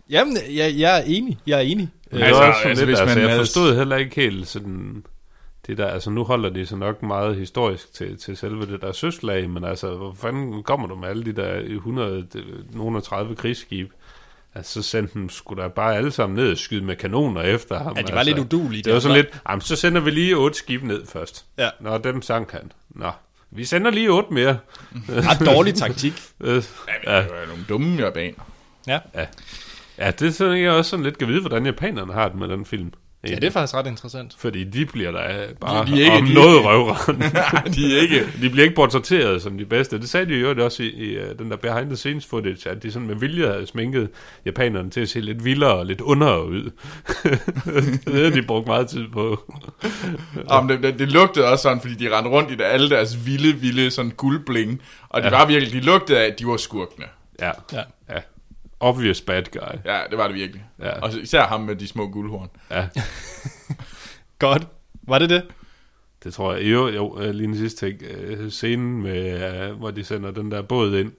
[0.09, 1.37] Jamen, jeg, jeg er enig.
[1.47, 1.89] Jeg er enig.
[2.11, 4.47] Det Altså, også sådan altså, lidt, hvis altså, man jeg havde- forstod heller ikke helt
[4.47, 5.03] sådan...
[5.67, 8.91] det der, altså nu holder de så nok meget historisk til, til selve det der
[8.91, 12.27] søslag, men altså, hvor fanden kommer du med alle de der 100,
[12.73, 13.91] nogle 30 krigsskib?
[14.55, 17.79] Altså, så sendte dem sgu da bare alle sammen ned og skyde med kanoner efter
[17.79, 17.93] ham.
[17.95, 18.35] Ja, de var altså.
[18.35, 18.83] lidt udulige.
[18.83, 21.45] Det var sådan lidt, jamen, så sender vi lige otte skib ned først.
[21.57, 21.69] Ja.
[21.79, 22.71] Nå, dem sank han.
[22.89, 23.11] Nå,
[23.51, 24.57] vi sender lige otte mere.
[25.09, 26.13] Ret dårlig taktik.
[26.41, 26.63] Øh,
[27.07, 28.43] Ja, det var nogle dumme japaner.
[28.87, 28.99] Ja.
[29.97, 32.47] ja, det er sådan, jeg også sådan lidt kan vide, hvordan japanerne har det med
[32.47, 32.93] den film.
[33.29, 34.35] Ja, det er faktisk ret interessant.
[34.37, 37.25] Fordi de bliver da bare De- de er ikke- om de noget ikke- røvrende.
[37.75, 38.25] De ikke...
[38.41, 39.99] De bliver ikke portrætteret som de bedste.
[39.99, 42.83] Det sagde de jo også i, i uh, den der behind the scenes footage, at
[42.83, 44.09] de sådan med vilje havde sminket
[44.45, 46.63] japanerne til at se lidt vildere og lidt underere ud.
[48.05, 49.51] det havde de brugt meget tid på.
[50.51, 53.25] Jamen, det, det, det lugtede også sådan, fordi de rendte rundt i det, alle deres
[53.25, 54.81] vilde, vilde sådan guldbling.
[55.09, 55.37] Og det Ja.
[55.37, 57.05] var virkelig, de lugtede af, at de var skurkene.
[57.41, 57.81] Ja, Ja.
[58.09, 58.19] ja.
[58.79, 59.79] Obvious bad guy.
[59.85, 60.65] Ja, det var det virkelig.
[60.79, 60.99] Ja.
[60.99, 62.49] Og så især ham med de små guldhorn.
[62.71, 62.87] Ja,
[64.39, 64.67] Godt.
[65.07, 65.43] Var det det?
[66.23, 66.71] det tror jeg.
[66.71, 68.01] Jo, jo øh, lige en sidste ting.
[68.03, 71.11] Øh, Scenen, med, øh, hvor de sender den der båd ind.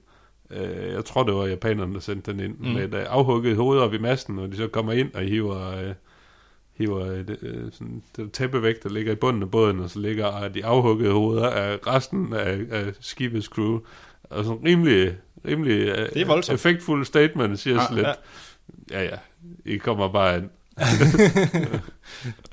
[0.93, 2.57] Jeg tror, det var japanerne, der sendte den ind.
[2.59, 2.67] Mm.
[2.67, 5.93] Med et afhugget hoved op i masten, og de så kommer ind og hiver...
[6.73, 9.99] Hiver et, øh, sådan, det tæppe væk, der ligger i bunden af båden, og så
[9.99, 13.79] ligger de afhuggede hoveder af resten af, af skibets crew.
[14.23, 15.17] Og sådan rimelig,
[15.47, 16.55] rimelig øh, Det er voldsomt.
[16.55, 18.07] effektfuld statement, siger Ja, ja, lidt.
[18.91, 19.01] ja.
[19.01, 19.03] Ja.
[19.03, 19.17] ja,
[19.73, 20.49] I kommer bare ind.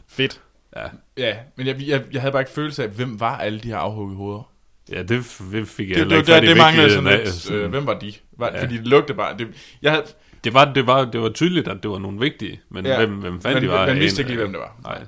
[0.09, 0.41] Fedt.
[0.77, 0.87] Ja,
[1.17, 3.77] Ja, men jeg, jeg, jeg havde bare ikke følelse af, hvem var alle de her
[3.77, 4.51] afhuggede hoveder.
[4.93, 7.19] ja det, fik jeg Det, det, ikke det, det manglede sådan af.
[7.19, 8.13] lidt, Sådan- øh, hvem var de?
[8.33, 8.63] Var, Ja.
[8.63, 9.39] Fordi det lugtede bare...
[9.39, 9.49] Det,
[9.83, 10.05] jeg havde,
[10.45, 12.97] Det var, det, var, det var tydeligt, at det var nogle vigtige, men ja.
[12.97, 13.87] Hvem, hvem fanden Men- de var...
[13.87, 14.77] er vidste ikke lige, hvem det var.
[14.83, 15.05] Nej.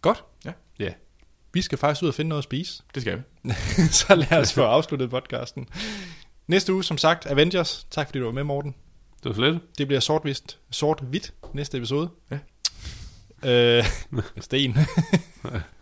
[0.00, 0.24] Godt.
[0.78, 0.92] Ja.
[1.54, 2.82] Vi skal faktisk ud og finde noget at spise.
[2.94, 3.52] det skal vi.
[4.00, 5.68] så lad os få afsluttet podcasten.
[6.46, 7.86] Næste uge, som sagt, Avengers.
[7.90, 8.74] Tak fordi du var med, Morten.
[9.22, 9.60] Det var slet.
[9.78, 12.08] Det bliver sort-hvidt, sort-hvidt næste episode.
[12.30, 12.38] Ja.
[13.78, 13.84] Øh,
[14.40, 14.76] sten.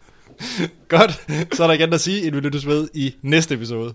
[0.88, 1.10] Godt,
[1.54, 3.94] så er der igen at sige, at vi lyttes ved i næste episode.